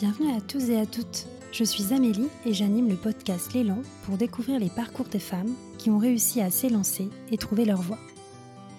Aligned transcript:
Bienvenue 0.00 0.30
à 0.30 0.40
tous 0.40 0.70
et 0.70 0.78
à 0.78 0.86
toutes. 0.86 1.26
Je 1.50 1.64
suis 1.64 1.92
Amélie 1.92 2.28
et 2.46 2.54
j'anime 2.54 2.88
le 2.88 2.94
podcast 2.94 3.52
L'élan 3.52 3.78
pour 4.04 4.16
découvrir 4.16 4.60
les 4.60 4.68
parcours 4.68 5.08
des 5.08 5.18
femmes 5.18 5.52
qui 5.76 5.90
ont 5.90 5.98
réussi 5.98 6.40
à 6.40 6.50
s'élancer 6.50 7.08
et 7.32 7.36
trouver 7.36 7.64
leur 7.64 7.82
voie. 7.82 7.98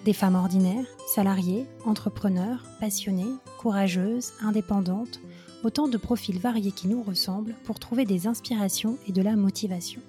Des 0.06 0.14
femmes 0.14 0.36
ordinaires, 0.36 0.86
salariées, 1.14 1.66
entrepreneurs, 1.84 2.64
passionnées, 2.80 3.34
courageuses, 3.58 4.32
indépendantes, 4.40 5.20
autant 5.62 5.88
de 5.88 5.98
profils 5.98 6.38
variés 6.38 6.72
qui 6.72 6.88
nous 6.88 7.02
ressemblent 7.02 7.54
pour 7.64 7.78
trouver 7.78 8.06
des 8.06 8.26
inspirations 8.26 8.96
et 9.06 9.12
de 9.12 9.20
la 9.20 9.36
motivation. 9.36 10.00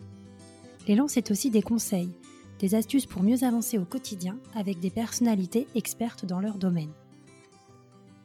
L'élan, 0.87 1.09
c'est 1.09 1.29
aussi 1.29 1.49
des 1.49 1.61
conseils, 1.61 2.15
des 2.59 2.73
astuces 2.73 3.05
pour 3.05 3.21
mieux 3.21 3.43
avancer 3.43 3.77
au 3.77 3.83
quotidien 3.83 4.37
avec 4.55 4.79
des 4.79 4.91
personnalités 4.91 5.67
expertes 5.75 6.25
dans 6.25 6.39
leur 6.39 6.57
domaine. 6.57 6.93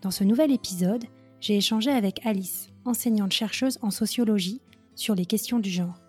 Dans 0.03 0.13
ce 0.13 0.23
nouvel 0.23 0.53
épisode, 0.53 1.03
j'ai 1.47 1.59
échangé 1.59 1.93
avec 1.93 2.27
Alice, 2.27 2.71
enseignante-chercheuse 2.85 3.79
en 3.81 3.93
sociologie, 3.93 4.61
sur 4.97 5.15
les 5.15 5.27
questions 5.27 5.61
du 5.61 5.71
genre. 5.71 6.03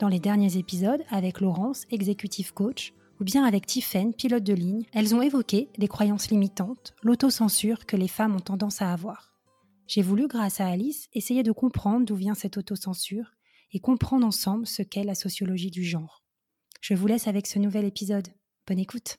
Dans 0.00 0.08
les 0.08 0.20
derniers 0.20 0.58
épisodes, 0.58 1.02
avec 1.08 1.40
Laurence, 1.40 1.86
executive 1.90 2.52
coach, 2.52 2.92
ou 3.20 3.24
bien 3.24 3.46
avec 3.46 3.64
Tiffen, 3.64 4.12
pilote 4.12 4.42
de 4.42 4.52
ligne, 4.52 4.84
elles 4.92 5.14
ont 5.14 5.22
évoqué 5.22 5.70
les 5.78 5.88
croyances 5.88 6.30
limitantes, 6.30 6.92
l'autocensure 7.02 7.86
que 7.86 7.96
les 7.96 8.06
femmes 8.06 8.36
ont 8.36 8.40
tendance 8.40 8.82
à 8.82 8.92
avoir. 8.92 9.32
J'ai 9.86 10.02
voulu, 10.02 10.28
grâce 10.28 10.60
à 10.60 10.66
Alice, 10.66 11.08
essayer 11.14 11.42
de 11.42 11.52
comprendre 11.52 12.04
d'où 12.04 12.16
vient 12.16 12.34
cette 12.34 12.58
autocensure 12.58 13.32
et 13.72 13.80
comprendre 13.80 14.26
ensemble 14.26 14.66
ce 14.66 14.82
qu'est 14.82 15.04
la 15.04 15.14
sociologie 15.14 15.70
du 15.70 15.84
genre. 15.84 16.22
Je 16.82 16.92
vous 16.92 17.06
laisse 17.06 17.28
avec 17.28 17.46
ce 17.46 17.58
nouvel 17.58 17.86
épisode. 17.86 18.28
Bonne 18.66 18.78
écoute. 18.78 19.16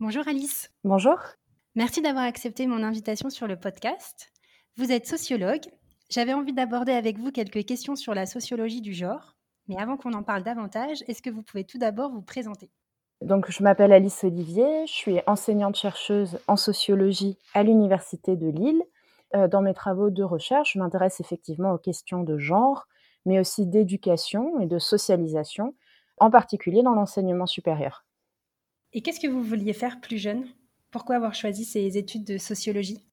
Bonjour 0.00 0.26
Alice. 0.26 0.70
Bonjour. 0.84 1.18
Merci 1.74 2.00
d'avoir 2.00 2.24
accepté 2.24 2.66
mon 2.66 2.82
invitation 2.82 3.28
sur 3.28 3.46
le 3.46 3.60
podcast. 3.60 4.30
Vous 4.76 4.90
êtes 4.90 5.06
sociologue. 5.06 5.66
J'avais 6.10 6.32
envie 6.32 6.52
d'aborder 6.52 6.90
avec 6.90 7.16
vous 7.16 7.30
quelques 7.30 7.64
questions 7.64 7.94
sur 7.94 8.12
la 8.12 8.26
sociologie 8.26 8.80
du 8.80 8.92
genre. 8.92 9.36
Mais 9.68 9.76
avant 9.80 9.96
qu'on 9.96 10.12
en 10.14 10.24
parle 10.24 10.42
davantage, 10.42 11.04
est-ce 11.06 11.22
que 11.22 11.30
vous 11.30 11.42
pouvez 11.42 11.62
tout 11.62 11.78
d'abord 11.78 12.10
vous 12.10 12.22
présenter? 12.22 12.70
Donc, 13.20 13.52
je 13.52 13.62
m'appelle 13.62 13.92
Alice 13.92 14.24
Olivier, 14.24 14.84
je 14.88 14.92
suis 14.92 15.20
enseignante-chercheuse 15.28 16.40
en 16.48 16.56
sociologie 16.56 17.38
à 17.54 17.62
l'Université 17.62 18.34
de 18.34 18.48
Lille. 18.48 18.82
Euh, 19.36 19.46
dans 19.46 19.62
mes 19.62 19.74
travaux 19.74 20.10
de 20.10 20.24
recherche, 20.24 20.72
je 20.72 20.80
m'intéresse 20.80 21.20
effectivement 21.20 21.72
aux 21.72 21.78
questions 21.78 22.24
de 22.24 22.36
genre, 22.36 22.88
mais 23.26 23.38
aussi 23.38 23.66
d'éducation 23.66 24.58
et 24.58 24.66
de 24.66 24.80
socialisation, 24.80 25.76
en 26.18 26.30
particulier 26.30 26.82
dans 26.82 26.94
l'enseignement 26.94 27.46
supérieur. 27.46 28.04
Et 28.92 29.02
qu'est-ce 29.02 29.20
que 29.20 29.28
vous 29.28 29.42
vouliez 29.42 29.72
faire 29.72 30.00
plus 30.00 30.18
jeune? 30.18 30.48
Pourquoi 30.90 31.14
avoir 31.14 31.34
choisi 31.34 31.64
ces 31.64 31.96
études 31.96 32.24
de 32.24 32.38
sociologie? 32.38 33.06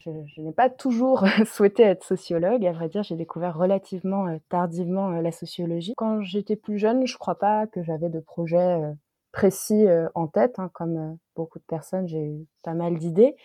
Je, 0.00 0.40
n'ai 0.40 0.52
pas 0.52 0.70
toujours 0.70 1.24
souhaité 1.46 1.82
être 1.82 2.04
sociologue. 2.04 2.64
À 2.64 2.72
vrai 2.72 2.88
dire, 2.88 3.02
j'ai 3.02 3.16
découvert 3.16 3.56
relativement 3.56 4.26
euh, 4.26 4.38
tardivement 4.48 5.10
euh, 5.10 5.22
la 5.22 5.32
sociologie. 5.32 5.94
Quand 5.96 6.22
j'étais 6.22 6.56
plus 6.56 6.78
jeune, 6.78 7.06
je 7.06 7.14
ne 7.14 7.18
crois 7.18 7.38
pas 7.38 7.66
que 7.66 7.82
j'avais 7.82 8.08
de 8.08 8.20
projet 8.20 8.56
euh, 8.56 8.92
précis 9.32 9.86
en 10.14 10.26
tête. 10.26 10.58
Hein, 10.58 10.70
comme 10.72 11.18
beaucoup 11.36 11.58
de 11.58 11.64
personnes, 11.64 12.08
j'ai 12.08 12.24
eu 12.24 12.46
pas 12.62 12.74
mal 12.74 12.96
d'idées. 12.98 13.36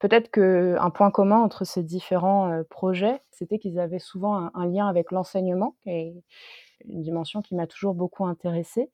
Peut-être 0.00 0.30
qu'un 0.30 0.90
point 0.90 1.10
commun 1.10 1.38
entre 1.38 1.64
ces 1.64 1.82
différents 1.82 2.62
projets, 2.70 3.20
c'était 3.30 3.58
qu'ils 3.58 3.78
avaient 3.78 3.98
souvent 3.98 4.50
un, 4.54 4.66
lien 4.66 4.88
avec 4.88 5.12
l'enseignement, 5.12 5.76
une 5.84 6.22
dimension 6.84 7.42
qui 7.42 7.54
m'a 7.54 7.66
toujours 7.66 7.94
beaucoup 7.94 8.26
intéressée. 8.26 8.90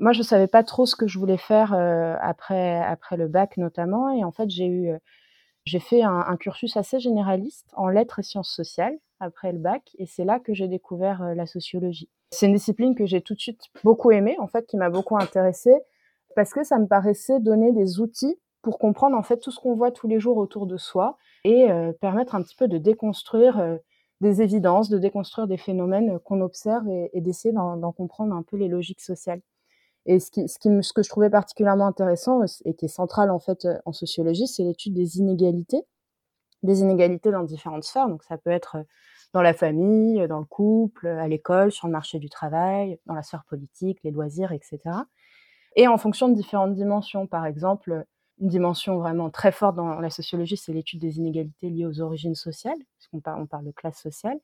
Moi, 0.00 0.12
je 0.12 0.18
ne 0.18 0.24
savais 0.24 0.48
pas 0.48 0.64
trop 0.64 0.86
ce 0.86 0.96
que 0.96 1.06
je 1.06 1.18
voulais 1.18 1.36
faire 1.36 1.72
après, 2.20 2.82
après 2.82 3.16
le 3.16 3.28
bac 3.28 3.56
notamment, 3.56 4.10
et 4.10 4.24
en 4.24 4.32
fait, 4.32 4.50
j'ai 4.50 4.66
eu 4.66 4.92
j'ai 5.66 5.80
fait 5.80 6.02
un, 6.02 6.36
cursus 6.36 6.76
assez 6.76 7.00
généraliste 7.00 7.66
en 7.74 7.88
lettres 7.88 8.20
et 8.20 8.22
sciences 8.22 8.50
sociales 8.50 8.96
après 9.18 9.52
le 9.52 9.58
bac, 9.58 9.96
et 9.98 10.06
c'est 10.06 10.24
là 10.24 10.38
que 10.38 10.54
j'ai 10.54 10.68
découvert 10.68 11.22
euh, 11.22 11.34
la 11.34 11.46
sociologie. 11.46 12.08
C'est 12.30 12.46
une 12.46 12.54
discipline 12.54 12.94
que 12.94 13.04
j'ai 13.04 13.20
tout 13.20 13.34
de 13.34 13.40
suite 13.40 13.62
beaucoup 13.82 14.12
aimée, 14.12 14.36
en 14.38 14.46
fait, 14.46 14.66
qui 14.66 14.76
m'a 14.76 14.90
beaucoup 14.90 15.16
intéressée, 15.16 15.76
parce 16.36 16.52
que 16.52 16.62
ça 16.62 16.78
me 16.78 16.86
paraissait 16.86 17.40
donner 17.40 17.72
des 17.72 17.98
outils 17.98 18.38
pour 18.62 18.78
comprendre 18.78 19.16
en 19.16 19.22
fait 19.22 19.38
tout 19.38 19.50
ce 19.50 19.58
qu'on 19.58 19.74
voit 19.74 19.90
tous 19.90 20.06
les 20.06 20.20
jours 20.20 20.36
autour 20.36 20.66
de 20.66 20.76
soi 20.76 21.16
et 21.44 21.70
euh, 21.70 21.92
permettre 21.92 22.34
un 22.34 22.42
petit 22.42 22.56
peu 22.56 22.68
de 22.68 22.78
déconstruire 22.78 23.58
euh, 23.58 23.76
des 24.20 24.42
évidences, 24.42 24.88
de 24.88 24.98
déconstruire 24.98 25.46
des 25.46 25.56
phénomènes 25.56 26.18
qu'on 26.20 26.40
observe 26.40 26.88
et, 26.88 27.10
et 27.12 27.20
d'essayer 27.20 27.52
d'en 27.52 27.92
comprendre 27.92 28.34
un 28.34 28.42
peu 28.42 28.56
les 28.56 28.68
logiques 28.68 29.00
sociales. 29.00 29.40
Et 30.06 30.20
ce, 30.20 30.30
qui, 30.30 30.48
ce, 30.48 30.92
que 30.92 31.02
je 31.02 31.08
trouvais 31.08 31.30
particulièrement 31.30 31.86
intéressant 31.86 32.42
et 32.64 32.74
qui 32.74 32.84
est 32.84 32.88
central 32.88 33.30
en 33.30 33.40
fait 33.40 33.66
en 33.84 33.92
sociologie, 33.92 34.46
c'est 34.46 34.62
l'étude 34.62 34.94
des 34.94 35.18
inégalités, 35.18 35.82
des 36.62 36.80
inégalités 36.80 37.32
dans 37.32 37.42
différentes 37.42 37.84
sphères. 37.84 38.08
Donc 38.08 38.22
ça 38.22 38.38
peut 38.38 38.50
être 38.50 38.78
dans 39.32 39.42
la 39.42 39.52
famille, 39.52 40.26
dans 40.28 40.38
le 40.38 40.44
couple, 40.44 41.08
à 41.08 41.26
l'école, 41.26 41.72
sur 41.72 41.88
le 41.88 41.92
marché 41.92 42.18
du 42.18 42.30
travail, 42.30 42.98
dans 43.06 43.14
la 43.14 43.22
sphère 43.22 43.44
politique, 43.48 43.98
les 44.04 44.12
loisirs, 44.12 44.52
etc. 44.52 44.78
Et 45.74 45.88
en 45.88 45.98
fonction 45.98 46.28
de 46.28 46.34
différentes 46.34 46.74
dimensions. 46.74 47.26
Par 47.26 47.44
exemple, 47.44 48.04
une 48.40 48.48
dimension 48.48 48.98
vraiment 48.98 49.30
très 49.30 49.52
forte 49.52 49.76
dans 49.76 50.00
la 50.00 50.10
sociologie, 50.10 50.56
c'est 50.56 50.72
l'étude 50.72 51.00
des 51.00 51.18
inégalités 51.18 51.68
liées 51.68 51.86
aux 51.86 52.00
origines 52.00 52.34
sociales, 52.34 52.78
puisqu'on 52.98 53.20
on 53.38 53.46
parle 53.46 53.64
de 53.64 53.72
classe 53.72 54.00
sociale 54.00 54.38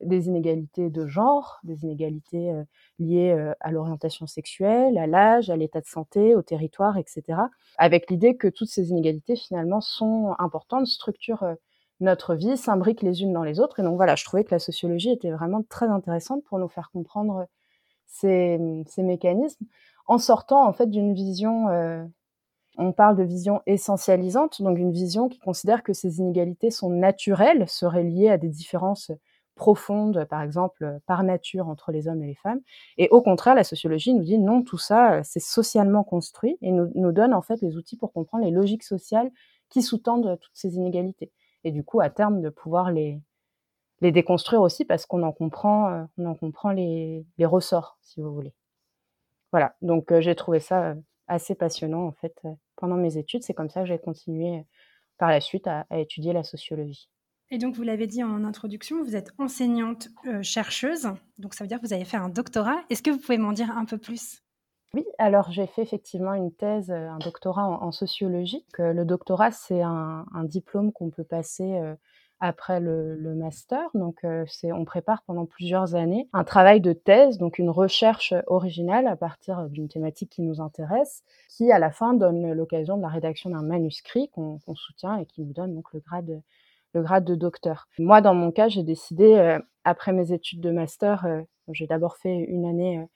des 0.00 0.26
inégalités 0.26 0.90
de 0.90 1.06
genre, 1.06 1.58
des 1.64 1.84
inégalités 1.84 2.50
euh, 2.50 2.64
liées 2.98 3.30
euh, 3.30 3.52
à 3.60 3.70
l'orientation 3.72 4.26
sexuelle, 4.26 4.96
à 4.98 5.06
l'âge, 5.06 5.50
à 5.50 5.56
l'état 5.56 5.80
de 5.80 5.86
santé, 5.86 6.34
au 6.34 6.42
territoire, 6.42 6.96
etc. 6.98 7.40
Avec 7.78 8.10
l'idée 8.10 8.36
que 8.36 8.48
toutes 8.48 8.68
ces 8.68 8.90
inégalités 8.90 9.36
finalement 9.36 9.80
sont 9.80 10.34
importantes, 10.38 10.86
structurent 10.86 11.42
euh, 11.42 11.54
notre 12.00 12.34
vie, 12.34 12.56
s'imbriquent 12.56 13.02
les 13.02 13.22
unes 13.22 13.32
dans 13.32 13.42
les 13.42 13.58
autres. 13.58 13.80
Et 13.80 13.82
donc 13.82 13.96
voilà, 13.96 14.14
je 14.14 14.24
trouvais 14.24 14.44
que 14.44 14.54
la 14.54 14.60
sociologie 14.60 15.10
était 15.10 15.32
vraiment 15.32 15.62
très 15.68 15.86
intéressante 15.86 16.44
pour 16.44 16.58
nous 16.58 16.68
faire 16.68 16.90
comprendre 16.92 17.46
ces, 18.06 18.58
ces 18.86 19.02
mécanismes 19.02 19.66
en 20.06 20.18
sortant 20.18 20.66
en 20.66 20.72
fait 20.72 20.88
d'une 20.88 21.12
vision 21.12 21.66
on 22.78 22.92
parle 22.92 23.16
de 23.16 23.24
vision 23.24 23.60
essentialisante, 23.66 24.62
donc 24.62 24.78
une 24.78 24.92
vision 24.92 25.28
qui 25.28 25.40
considère 25.40 25.82
que 25.82 25.92
ces 25.92 26.20
inégalités 26.20 26.70
sont 26.70 26.90
naturelles, 26.90 27.68
seraient 27.68 28.04
liées 28.04 28.30
à 28.30 28.38
des 28.38 28.48
différences 28.48 29.10
profonde, 29.58 30.24
par 30.30 30.40
exemple, 30.40 31.00
par 31.06 31.22
nature 31.22 31.68
entre 31.68 31.92
les 31.92 32.08
hommes 32.08 32.22
et 32.22 32.28
les 32.28 32.34
femmes. 32.34 32.60
Et 32.96 33.08
au 33.10 33.20
contraire, 33.20 33.54
la 33.54 33.64
sociologie 33.64 34.14
nous 34.14 34.24
dit 34.24 34.38
non, 34.38 34.62
tout 34.62 34.78
ça, 34.78 35.22
c'est 35.24 35.40
socialement 35.40 36.04
construit 36.04 36.56
et 36.62 36.72
nous, 36.72 36.90
nous 36.94 37.12
donne 37.12 37.34
en 37.34 37.42
fait 37.42 37.60
les 37.60 37.76
outils 37.76 37.98
pour 37.98 38.12
comprendre 38.14 38.44
les 38.44 38.50
logiques 38.50 38.84
sociales 38.84 39.30
qui 39.68 39.82
sous-tendent 39.82 40.38
toutes 40.40 40.56
ces 40.56 40.76
inégalités. 40.76 41.30
Et 41.64 41.72
du 41.72 41.84
coup, 41.84 42.00
à 42.00 42.08
terme, 42.08 42.40
de 42.40 42.48
pouvoir 42.48 42.90
les, 42.90 43.20
les 44.00 44.12
déconstruire 44.12 44.62
aussi 44.62 44.86
parce 44.86 45.04
qu'on 45.04 45.22
en 45.22 45.32
comprend, 45.32 46.06
on 46.16 46.24
en 46.24 46.34
comprend 46.34 46.70
les, 46.70 47.26
les 47.36 47.46
ressorts, 47.46 47.98
si 48.00 48.22
vous 48.22 48.32
voulez. 48.32 48.54
Voilà, 49.50 49.74
donc 49.82 50.18
j'ai 50.20 50.34
trouvé 50.34 50.60
ça 50.60 50.94
assez 51.26 51.54
passionnant 51.54 52.06
en 52.06 52.12
fait 52.12 52.40
pendant 52.76 52.96
mes 52.96 53.18
études. 53.18 53.42
C'est 53.42 53.54
comme 53.54 53.70
ça 53.70 53.80
que 53.80 53.86
j'ai 53.88 53.98
continué 53.98 54.64
par 55.18 55.30
la 55.30 55.40
suite 55.40 55.66
à 55.66 55.84
étudier 55.90 56.32
la 56.32 56.44
sociologie. 56.44 57.10
Et 57.50 57.58
donc, 57.58 57.74
vous 57.74 57.82
l'avez 57.82 58.06
dit 58.06 58.22
en 58.22 58.44
introduction, 58.44 59.02
vous 59.02 59.16
êtes 59.16 59.32
enseignante 59.38 60.08
euh, 60.26 60.42
chercheuse, 60.42 61.08
donc 61.38 61.54
ça 61.54 61.64
veut 61.64 61.68
dire 61.68 61.80
que 61.80 61.86
vous 61.86 61.94
avez 61.94 62.04
fait 62.04 62.18
un 62.18 62.28
doctorat. 62.28 62.76
Est-ce 62.90 63.02
que 63.02 63.10
vous 63.10 63.18
pouvez 63.18 63.38
m'en 63.38 63.52
dire 63.52 63.70
un 63.76 63.86
peu 63.86 63.96
plus? 63.96 64.42
Oui, 64.92 65.04
alors 65.18 65.50
j'ai 65.50 65.66
fait 65.66 65.82
effectivement 65.82 66.34
une 66.34 66.52
thèse, 66.52 66.90
euh, 66.90 67.08
un 67.08 67.18
doctorat 67.18 67.66
en, 67.66 67.90
sociologie. 67.90 68.66
Le 68.78 69.04
doctorat, 69.04 69.50
c'est 69.50 69.80
un, 69.80 70.26
diplôme 70.44 70.92
qu'on 70.92 71.08
peut 71.08 71.24
passer 71.24 71.78
euh, 71.78 71.94
après 72.40 72.80
le, 72.80 73.34
master. 73.34 73.80
Donc, 73.94 74.24
on 74.24 74.84
prépare 74.84 75.22
pendant 75.22 75.46
plusieurs 75.46 75.94
années 75.94 76.28
un 76.34 76.44
travail 76.44 76.82
de 76.82 76.92
thèse, 76.92 77.38
donc 77.38 77.58
une 77.58 77.70
recherche 77.70 78.34
originale 78.46 79.06
à 79.06 79.16
partir 79.16 79.68
d'une 79.70 79.88
thématique 79.88 80.30
qui 80.30 80.42
nous 80.42 80.60
intéresse, 80.60 81.22
qui 81.48 81.72
à 81.72 81.78
la 81.78 81.90
fin 81.90 82.12
donne 82.12 82.52
l'occasion 82.52 82.98
de 82.98 83.02
la 83.02 83.08
rédaction 83.08 83.50
d'un 83.50 83.62
manuscrit 83.62 84.28
qu'on, 84.30 84.58
qu'on 84.58 84.74
soutient 84.74 85.16
et 85.16 85.26
qui 85.26 85.42
nous 85.42 85.52
donne 85.52 85.74
donc 85.74 85.92
le 85.94 86.00
grade 86.00 86.42
le 86.94 87.02
grade 87.02 87.24
de 87.24 87.34
docteur. 87.34 87.88
Moi, 87.98 88.20
dans 88.20 88.34
mon 88.34 88.50
cas, 88.50 88.68
j'ai 88.68 88.82
décidé, 88.82 89.34
euh, 89.34 89.58
après 89.84 90.12
mes 90.12 90.32
études 90.32 90.60
de 90.60 90.70
master, 90.70 91.24
euh, 91.26 91.42
j'ai 91.72 91.86
d'abord 91.86 92.16
fait 92.16 92.34
une 92.34 92.66
année, 92.66 92.98
euh, 92.98 93.06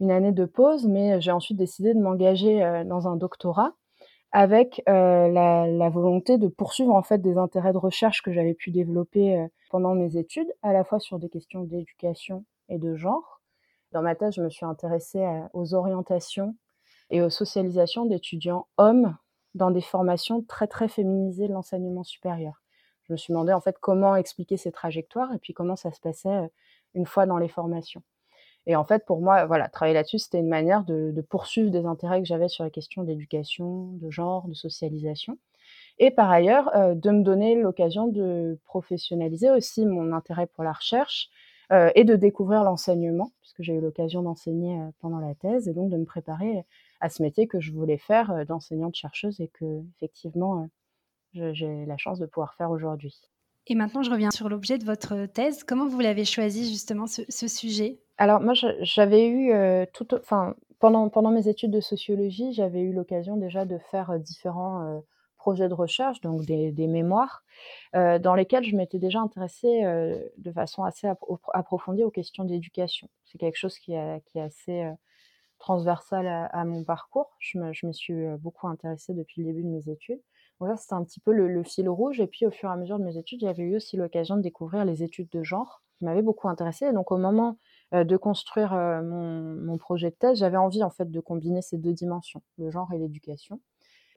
une 0.00 0.10
année 0.10 0.32
de 0.32 0.44
pause, 0.44 0.86
mais 0.86 1.20
j'ai 1.20 1.32
ensuite 1.32 1.58
décidé 1.58 1.94
de 1.94 2.00
m'engager 2.00 2.84
dans 2.84 3.08
un 3.08 3.16
doctorat 3.16 3.72
avec 4.30 4.82
la, 4.86 5.88
volonté 5.88 6.36
de 6.36 6.48
poursuivre 6.48 6.94
en 6.94 7.02
fait 7.02 7.22
des 7.22 7.38
intérêts 7.38 7.72
de 7.72 7.78
recherche 7.78 8.20
que 8.20 8.30
j'avais 8.30 8.52
pu 8.52 8.70
développer 8.70 9.46
pendant 9.70 9.94
mes 9.94 10.18
études, 10.18 10.52
à 10.62 10.74
la 10.74 10.84
fois 10.84 11.00
sur 11.00 11.18
des 11.18 11.30
questions 11.30 11.62
d'éducation 11.62 12.44
et 12.68 12.76
de 12.76 12.94
genre. 12.94 13.40
Dans 13.92 14.02
ma 14.02 14.14
thèse, 14.14 14.34
je 14.34 14.42
me 14.42 14.50
suis 14.50 14.66
intéressée 14.66 15.24
aux 15.54 15.72
orientations 15.72 16.54
et 17.08 17.22
aux 17.22 17.30
socialisations 17.30 18.04
d'étudiants 18.04 18.66
hommes 18.76 19.16
dans 19.54 19.70
des 19.70 19.80
formations 19.80 20.42
très 20.42 20.66
très 20.66 20.88
féminisées 20.88 21.48
de 21.48 21.54
l'enseignement 21.54 22.04
supérieur 22.04 22.65
je 23.08 23.12
me 23.12 23.16
suis 23.16 23.32
demandé 23.32 23.52
en 23.52 23.60
fait 23.60 23.76
comment 23.80 24.16
expliquer 24.16 24.56
ces 24.56 24.72
trajectoires 24.72 25.32
et 25.32 25.38
puis 25.38 25.54
comment 25.54 25.76
ça 25.76 25.92
se 25.92 26.00
passait 26.00 26.50
une 26.94 27.06
fois 27.06 27.26
dans 27.26 27.38
les 27.38 27.48
formations. 27.48 28.02
Et 28.66 28.74
en 28.74 28.84
fait, 28.84 29.04
pour 29.06 29.20
moi, 29.20 29.46
voilà, 29.46 29.68
travailler 29.68 29.94
là-dessus, 29.94 30.18
c'était 30.18 30.40
une 30.40 30.48
manière 30.48 30.84
de, 30.84 31.24
poursuivre 31.28 31.70
des 31.70 31.86
intérêts 31.86 32.20
que 32.20 32.26
j'avais 32.26 32.48
sur 32.48 32.64
la 32.64 32.70
question 32.70 33.04
d'éducation, 33.04 33.92
de 33.92 34.10
genre, 34.10 34.48
de 34.48 34.54
socialisation. 34.54 35.38
et 35.98 36.10
par 36.10 36.30
ailleurs 36.30 36.70
de 36.74 37.10
me 37.10 37.22
donner 37.22 37.54
l'occasion 37.54 38.08
de 38.08 38.58
professionnaliser 38.66 39.50
aussi 39.50 39.86
mon 39.86 40.12
intérêt 40.12 40.46
pour 40.46 40.64
la 40.64 40.72
recherche 40.72 41.30
et 41.70 42.04
de 42.04 42.16
découvrir 42.16 42.64
l'enseignement, 42.64 43.32
puisque 43.40 43.62
j'ai 43.62 43.74
eu 43.74 43.80
l'occasion 43.80 44.22
d'enseigner 44.22 44.80
pendant 45.00 45.18
la 45.18 45.34
thèse, 45.34 45.68
et 45.68 45.72
donc 45.72 45.90
de 45.90 45.96
me 45.96 46.04
préparer 46.04 46.64
à 47.00 47.08
ce 47.08 47.22
métier 47.22 47.46
que 47.46 47.60
je 47.60 47.72
voulais 47.72 47.98
faire 47.98 48.46
d'enseignante-chercheuse 48.46 49.40
et 49.40 49.48
que 49.48 49.82
effectivement 49.96 50.68
j'ai 51.52 51.86
la 51.86 51.96
chance 51.96 52.18
de 52.18 52.26
pouvoir 52.26 52.54
faire 52.54 52.70
aujourd'hui. 52.70 53.14
Et 53.68 53.74
maintenant, 53.74 54.02
je 54.02 54.10
reviens 54.10 54.30
sur 54.30 54.48
l'objet 54.48 54.78
de 54.78 54.84
votre 54.84 55.26
thèse. 55.26 55.64
Comment 55.64 55.88
vous 55.88 56.00
l'avez 56.00 56.24
choisi 56.24 56.70
justement 56.70 57.06
ce, 57.06 57.48
sujet? 57.48 57.98
Alors 58.18 58.40
moi, 58.40 58.54
j'avais 58.80 59.28
eu 59.28 59.52
tout, 59.92 60.14
enfin 60.14 60.54
pendant 60.78 61.08
pendant 61.08 61.30
mes 61.30 61.48
études 61.48 61.72
de 61.72 61.80
sociologie, 61.80 62.52
j'avais 62.52 62.80
eu 62.80 62.92
l'occasion 62.92 63.36
déjà 63.36 63.64
de 63.64 63.78
faire 63.90 64.18
différents 64.20 65.02
projets 65.36 65.68
de 65.68 65.74
recherche, 65.74 66.20
donc 66.20 66.44
des, 66.44 66.86
mémoires, 66.88 67.44
dans 67.92 68.34
lesquels 68.34 68.64
je 68.64 68.76
m'étais 68.76 68.98
déjà 68.98 69.20
intéressée 69.20 69.82
de 70.38 70.52
façon 70.52 70.84
assez 70.84 71.08
approfondie 71.52 72.04
aux 72.04 72.10
questions 72.10 72.44
d'éducation. 72.44 73.08
C'est 73.24 73.38
quelque 73.38 73.56
chose 73.56 73.78
qui, 73.78 73.94
qui 74.26 74.38
est 74.38 74.42
assez 74.42 74.90
transversal 75.58 76.26
à, 76.26 76.64
mon 76.64 76.84
parcours. 76.84 77.36
Je 77.38 77.58
me, 77.58 77.72
je 77.72 77.86
me, 77.86 77.92
suis 77.92 78.26
beaucoup 78.38 78.66
intéressée 78.66 79.14
depuis 79.14 79.42
le 79.42 79.52
début 79.52 79.62
de 79.62 79.68
mes 79.68 79.88
études. 79.88 80.20
Donc 80.60 80.68
là, 80.68 80.76
c'était 80.76 80.94
un 80.94 81.04
petit 81.04 81.20
peu 81.20 81.32
le, 81.32 81.62
fil 81.62 81.88
rouge. 81.88 82.20
Et 82.20 82.26
puis, 82.26 82.46
au 82.46 82.50
fur 82.50 82.68
et 82.70 82.72
à 82.72 82.76
mesure 82.76 82.98
de 82.98 83.04
mes 83.04 83.18
études, 83.18 83.40
j'avais 83.40 83.62
eu 83.62 83.76
aussi 83.76 83.96
l'occasion 83.96 84.36
de 84.36 84.42
découvrir 84.42 84.84
les 84.84 85.02
études 85.02 85.28
de 85.30 85.42
genre, 85.42 85.82
qui 85.98 86.04
m'avaient 86.04 86.22
beaucoup 86.22 86.48
intéressée. 86.48 86.86
Et 86.86 86.92
donc, 86.92 87.12
au 87.12 87.18
moment 87.18 87.58
de 87.92 88.16
construire 88.16 88.72
mon, 88.72 89.76
projet 89.78 90.10
de 90.10 90.16
thèse, 90.16 90.38
j'avais 90.38 90.56
envie, 90.56 90.82
en 90.82 90.90
fait, 90.90 91.10
de 91.10 91.20
combiner 91.20 91.62
ces 91.62 91.78
deux 91.78 91.92
dimensions, 91.92 92.42
le 92.58 92.70
genre 92.70 92.90
et 92.92 92.98
l'éducation. 92.98 93.60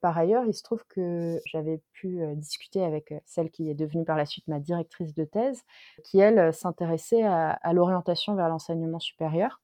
Par 0.01 0.17
ailleurs, 0.17 0.45
il 0.45 0.53
se 0.53 0.63
trouve 0.63 0.85
que 0.87 1.41
j'avais 1.45 1.81
pu 1.91 2.21
discuter 2.37 2.83
avec 2.83 3.13
celle 3.25 3.49
qui 3.51 3.69
est 3.69 3.75
devenue 3.75 4.05
par 4.05 4.15
la 4.15 4.25
suite 4.25 4.47
ma 4.47 4.59
directrice 4.59 5.13
de 5.13 5.25
thèse, 5.25 5.63
qui, 6.05 6.19
elle, 6.19 6.53
s'intéressait 6.53 7.23
à 7.23 7.73
l'orientation 7.73 8.33
vers 8.35 8.47
l'enseignement 8.47 8.99
supérieur 8.99 9.59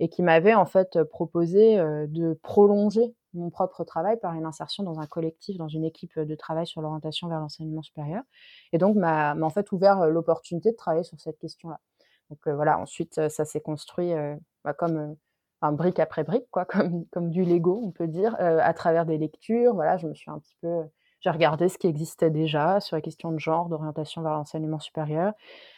et 0.00 0.08
qui 0.08 0.22
m'avait 0.22 0.54
en 0.54 0.66
fait 0.66 1.02
proposé 1.04 1.76
de 1.76 2.38
prolonger 2.42 3.14
mon 3.34 3.50
propre 3.50 3.84
travail 3.84 4.18
par 4.20 4.34
une 4.34 4.44
insertion 4.44 4.84
dans 4.84 5.00
un 5.00 5.06
collectif, 5.06 5.56
dans 5.56 5.68
une 5.68 5.84
équipe 5.84 6.18
de 6.18 6.34
travail 6.34 6.66
sur 6.66 6.80
l'orientation 6.80 7.28
vers 7.28 7.40
l'enseignement 7.40 7.82
supérieur. 7.82 8.22
Et 8.72 8.78
donc 8.78 8.96
m'a 8.96 9.34
en 9.34 9.50
fait 9.50 9.72
ouvert 9.72 10.06
l'opportunité 10.06 10.70
de 10.70 10.76
travailler 10.76 11.04
sur 11.04 11.20
cette 11.20 11.38
question-là. 11.38 11.80
Donc 12.30 12.46
voilà, 12.48 12.78
ensuite 12.78 13.28
ça 13.28 13.44
s'est 13.44 13.60
construit 13.60 14.12
bah, 14.64 14.72
comme 14.72 15.16
un 15.62 15.72
brique 15.72 15.98
après 15.98 16.24
brique, 16.24 16.46
quoi, 16.50 16.64
comme, 16.66 17.06
comme 17.06 17.30
du 17.30 17.44
Lego, 17.44 17.80
on 17.84 17.90
peut 17.90 18.08
dire, 18.08 18.36
à 18.38 18.74
travers 18.74 19.06
des 19.06 19.18
lectures. 19.18 19.74
Voilà, 19.74 19.96
je 19.96 20.06
me 20.06 20.14
suis 20.14 20.30
un 20.30 20.38
petit 20.38 20.56
peu 20.60 20.84
j'ai 21.24 21.30
regardé 21.30 21.70
ce 21.70 21.78
qui 21.78 21.86
existait 21.86 22.28
déjà 22.28 22.80
sur 22.80 22.96
la 22.96 23.00
question 23.00 23.32
de 23.32 23.38
genre, 23.38 23.70
d'orientation 23.70 24.20
vers 24.20 24.32
l'enseignement 24.32 24.78
supérieur, 24.78 25.32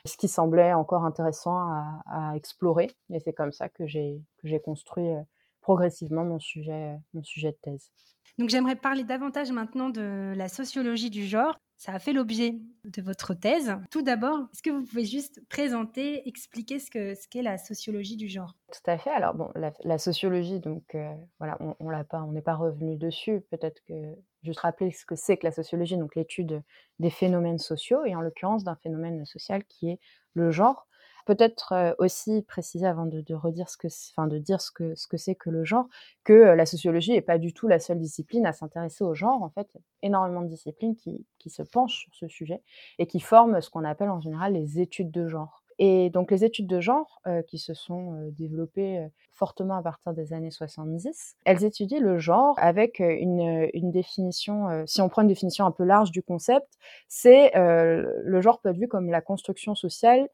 ce 0.04 0.16
qui 0.16 0.26
semblait 0.26 0.72
encore 0.72 1.04
intéressant 1.04 1.56
à, 1.56 2.32
explorer. 2.34 2.90
Et 3.10 3.20
c'est 3.20 3.32
comme 3.32 3.52
ça 3.52 3.69
que 3.69 3.87
j'ai 3.87 4.20
construit 4.64 5.08
euh, 5.08 5.20
progressivement 5.67 6.25
mon 6.25 6.39
sujet, 6.39 6.97
mon 7.13 7.25
sujet 7.25 7.51
de 7.51 7.57
thèse. 7.61 7.91
Donc 8.39 8.51
j'aimerais 8.51 8.77
parler 8.77 9.03
davantage 9.03 9.51
maintenant 9.51 9.91
de 9.91 10.33
la 10.37 10.47
sociologie 10.47 11.11
du 11.11 11.27
genre. 11.27 11.59
Ça 11.77 11.93
a 11.93 11.99
fait 11.99 12.13
l'objet 12.13 12.55
de 12.85 13.03
votre 13.03 13.35
thèse. 13.35 13.75
Tout 13.91 14.03
d'abord, 14.03 14.39
est-ce 14.53 14.63
que 14.63 14.71
vous 14.71 14.85
pouvez 14.85 15.05
juste 15.05 15.41
présenter, 15.49 16.27
expliquer 16.29 16.79
ce 16.79 16.89
qu'est 16.89 17.17
ce 17.17 17.43
la 17.43 17.59
sociologie 17.59 18.17
du 18.17 18.29
genre? 18.29 18.55
Tout 18.73 18.89
à 18.89 18.97
fait. 18.97 19.11
Alors 19.11 19.35
bon, 19.35 19.51
la, 19.57 19.99
sociologie, 19.99 20.61
donc 20.61 20.95
euh, 20.95 21.13
voilà, 21.41 21.57
on, 21.59 21.75
on 21.81 21.91
l'a 21.91 22.05
pas, 22.05 22.23
on 22.23 22.31
n'est 22.31 22.43
pas 22.43 22.55
revenu 22.55 22.97
dessus. 22.97 23.41
Peut-être 23.51 23.83
que 23.89 24.15
juste 24.45 24.61
rappeler 24.61 24.93
ce 24.93 25.05
que 25.05 25.17
c'est 25.17 25.37
que 25.37 25.47
la 25.47 25.53
sociologie, 25.53 25.97
donc 25.97 26.15
l'étude 26.15 26.63
des 27.01 27.11
phénomènes 27.11 27.59
sociaux 27.59 28.05
et 28.05 28.15
en 28.15 28.21
l'occurrence 28.21 28.63
d'un 28.63 28.77
phénomène 28.77 29.27
social 29.27 29.65
qui 29.65 29.91
est 29.91 29.99
le 30.35 30.53
genre. 30.53 30.87
Peut-être 31.26 31.73
euh, 31.73 31.93
aussi 31.99 32.43
préciser 32.43 32.87
avant 32.87 33.05
de, 33.05 33.34
redire 33.34 33.69
ce 33.69 33.76
que, 33.76 33.88
enfin 34.12 34.28
de 34.28 34.38
dire 34.38 34.61
ce 34.61 34.70
que 34.70 34.94
ce 34.94 35.08
que 35.08 35.17
c'est 35.17 35.34
que 35.34 35.50
le 35.50 35.64
genre, 35.64 35.87
que 36.23 36.32
euh, 36.32 36.55
la 36.55 36.67
sociologie 36.67 37.12
n'est 37.12 37.20
pas 37.20 37.38
du 37.38 37.52
tout 37.52 37.67
la 37.67 37.81
seule 37.81 37.99
discipline 37.99 38.46
à 38.46 38.52
s'intéresser 38.52 39.02
au 39.02 39.12
genre. 39.12 39.43
En 39.43 39.50
fait, 39.50 39.69
il 39.75 39.78
y 39.78 39.81
a 39.81 40.06
énormément 40.06 40.43
de 40.43 40.46
disciplines 40.46 40.94
qui, 40.94 41.26
qui 41.38 41.50
se 41.50 41.62
penchent 41.62 42.02
sur 42.02 42.14
ce 42.14 42.28
sujet 42.28 42.62
et 43.00 43.08
qui 43.08 43.19
forment 43.19 43.61
ce 43.61 43.70
qu'on 43.70 43.82
appelle 43.82 44.08
en 44.08 44.20
général 44.20 44.52
les 44.52 44.81
études 44.81 45.11
de 45.11 45.26
genre. 45.26 45.64
Et 45.81 46.11
donc 46.11 46.31
les 46.31 46.44
études 46.44 46.69
de 46.69 46.81
genre 46.81 47.20
euh, 47.26 47.43
qui 47.43 47.58
se 47.58 47.75
sont 47.75 48.31
développées 48.31 49.05
fortement 49.32 49.75
à 49.75 49.82
partir 49.82 50.14
des 50.14 50.32
années 50.32 50.52
70, 50.52 51.37
elles 51.44 51.64
étudient 51.64 52.00
le 52.00 52.19
genre 52.19 52.55
avec 52.58 53.00
une, 53.00 53.69
une 53.75 53.90
définition, 53.90 54.84
si 54.87 55.02
on 55.02 55.08
prend 55.08 55.22
une 55.22 55.29
définition 55.29 55.67
un 55.67 55.72
peu 55.72 55.84
large 55.84 56.12
du 56.12 56.22
concept, 56.22 56.79
c'est 57.08 57.50
le 57.55 58.40
genre 58.40 58.61
peut 58.61 58.70
être 58.70 58.79
vu 58.79 58.88
comme 58.88 59.11
la 59.11 59.20
construction 59.20 59.75
sociale 59.75 60.29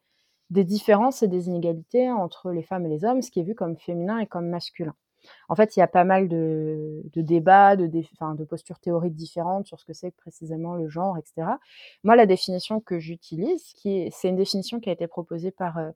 des 0.53 0.63
différences 0.63 1.23
et 1.23 1.27
des 1.27 1.47
inégalités 1.47 2.11
entre 2.11 2.51
les 2.51 2.61
femmes 2.61 2.85
et 2.85 2.89
les 2.89 3.03
hommes, 3.05 3.21
ce 3.21 3.31
qui 3.31 3.39
est 3.39 3.43
vu 3.43 3.55
comme 3.55 3.75
féminin 3.75 4.19
et 4.19 4.27
comme 4.27 4.47
masculin. 4.47 4.93
En 5.49 5.55
fait, 5.55 5.75
il 5.75 5.79
y 5.79 5.83
a 5.83 5.87
pas 5.87 6.03
mal 6.03 6.27
de, 6.27 7.01
débats, 7.15 7.75
de, 7.75 8.43
postures 8.43 8.79
théoriques 8.79 9.15
différentes 9.15 9.65
sur 9.65 9.79
ce 9.79 9.85
que 9.85 9.93
c'est 9.93 10.11
précisément 10.11 10.75
le 10.75 10.89
genre, 10.89 11.17
etc. 11.17 11.53
Moi, 12.03 12.15
la 12.15 12.25
définition 12.25 12.81
que 12.81 12.99
j'utilise, 12.99 13.73
c'est 14.11 14.29
une 14.29 14.35
définition 14.35 14.79
qui 14.79 14.89
a 14.89 14.93
été 14.93 15.07
proposée 15.07 15.51
par 15.51 15.77
euh, 15.77 15.91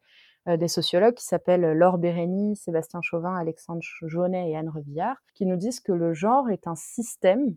euh, 0.48 0.57
des 0.57 0.69
sociologues 0.69 1.15
qui 1.15 1.25
s'appellent 1.25 1.74
Laure 1.74 1.98
Bérény, 1.98 2.56
Sébastien 2.56 3.01
Chauvin, 3.01 3.36
Alexandre 3.36 3.81
Jaunet 4.03 4.50
et 4.50 4.56
Anne 4.56 4.69
Revillard, 4.69 5.18
qui 5.33 5.45
nous 5.45 5.57
disent 5.57 5.81
que 5.81 5.92
le 5.92 6.13
genre 6.13 6.50
est 6.50 6.68
un 6.68 6.75
système 6.75 7.53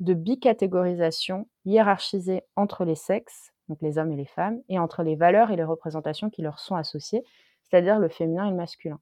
de 0.00 0.14
bicatégorisation 0.14 1.48
hiérarchisé 1.64 2.42
entre 2.56 2.84
les 2.84 2.94
sexes 2.94 3.53
donc 3.68 3.78
les 3.80 3.98
hommes 3.98 4.12
et 4.12 4.16
les 4.16 4.26
femmes, 4.26 4.60
et 4.68 4.78
entre 4.78 5.02
les 5.02 5.16
valeurs 5.16 5.50
et 5.50 5.56
les 5.56 5.64
représentations 5.64 6.30
qui 6.30 6.42
leur 6.42 6.58
sont 6.58 6.74
associées, 6.74 7.24
c'est-à-dire 7.62 7.98
le 7.98 8.08
féminin 8.08 8.46
et 8.46 8.50
le 8.50 8.56
masculin. 8.56 9.00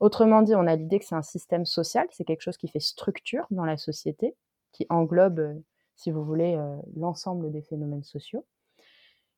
Autrement 0.00 0.42
dit, 0.42 0.54
on 0.54 0.66
a 0.66 0.76
l'idée 0.76 0.98
que 0.98 1.04
c'est 1.04 1.14
un 1.14 1.22
système 1.22 1.66
social, 1.66 2.06
c'est 2.10 2.24
quelque 2.24 2.40
chose 2.40 2.56
qui 2.56 2.68
fait 2.68 2.80
structure 2.80 3.46
dans 3.50 3.64
la 3.64 3.76
société, 3.76 4.34
qui 4.72 4.86
englobe, 4.88 5.40
euh, 5.40 5.54
si 5.96 6.10
vous 6.10 6.24
voulez, 6.24 6.56
euh, 6.56 6.76
l'ensemble 6.96 7.52
des 7.52 7.62
phénomènes 7.62 8.02
sociaux, 8.02 8.46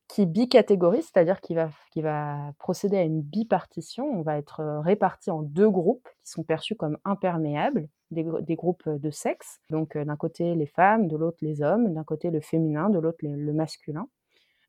qui 0.09 0.25
bicatégorise, 0.27 1.11
c'est-à-dire 1.13 1.41
qui 1.41 1.55
va, 1.55 1.71
qui 1.91 2.01
va 2.03 2.53
procéder 2.59 2.99
à 2.99 3.03
une 3.03 3.23
bipartition. 3.23 4.05
On 4.05 4.23
va 4.23 4.39
être 4.39 4.61
euh, 4.61 4.81
répartis 4.81 5.31
en 5.31 5.43
deux 5.43 5.71
groupes 5.71 6.09
qui 6.23 6.31
sont 6.31 6.45
perçus 6.45 6.77
comme 6.77 6.97
imperméables, 7.05 7.89
des, 8.11 8.55
groupes 8.55 8.89
de 8.89 9.11
sexe. 9.11 9.59
Donc 9.71 9.97
d'un 9.97 10.17
côté 10.17 10.55
les 10.55 10.67
femmes, 10.67 11.09
de 11.09 11.17
l'autre 11.17 11.39
les 11.41 11.63
hommes, 11.63 11.95
d'un 11.95 12.05
côté 12.05 12.31
le 12.31 12.41
féminin, 12.41 12.91
de 12.91 12.99
l'autre 12.99 13.19
le 13.23 13.53
masculin 13.55 14.07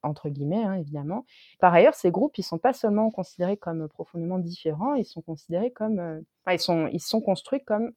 entre 0.03 0.29
guillemets, 0.29 0.63
hein, 0.63 0.73
évidemment. 0.73 1.25
Par 1.59 1.73
ailleurs, 1.73 1.95
ces 1.95 2.11
groupes, 2.11 2.37
ils 2.37 2.43
sont 2.43 2.57
pas 2.57 2.73
seulement 2.73 3.09
considérés 3.09 3.57
comme 3.57 3.87
profondément 3.87 4.39
différents, 4.39 4.93
ils 4.93 5.05
sont 5.05 5.21
considérés 5.21 5.71
comme, 5.71 6.23
ils 6.51 6.59
sont, 6.59 6.87
ils 6.91 7.01
sont 7.01 7.21
construits 7.21 7.63
comme 7.63 7.91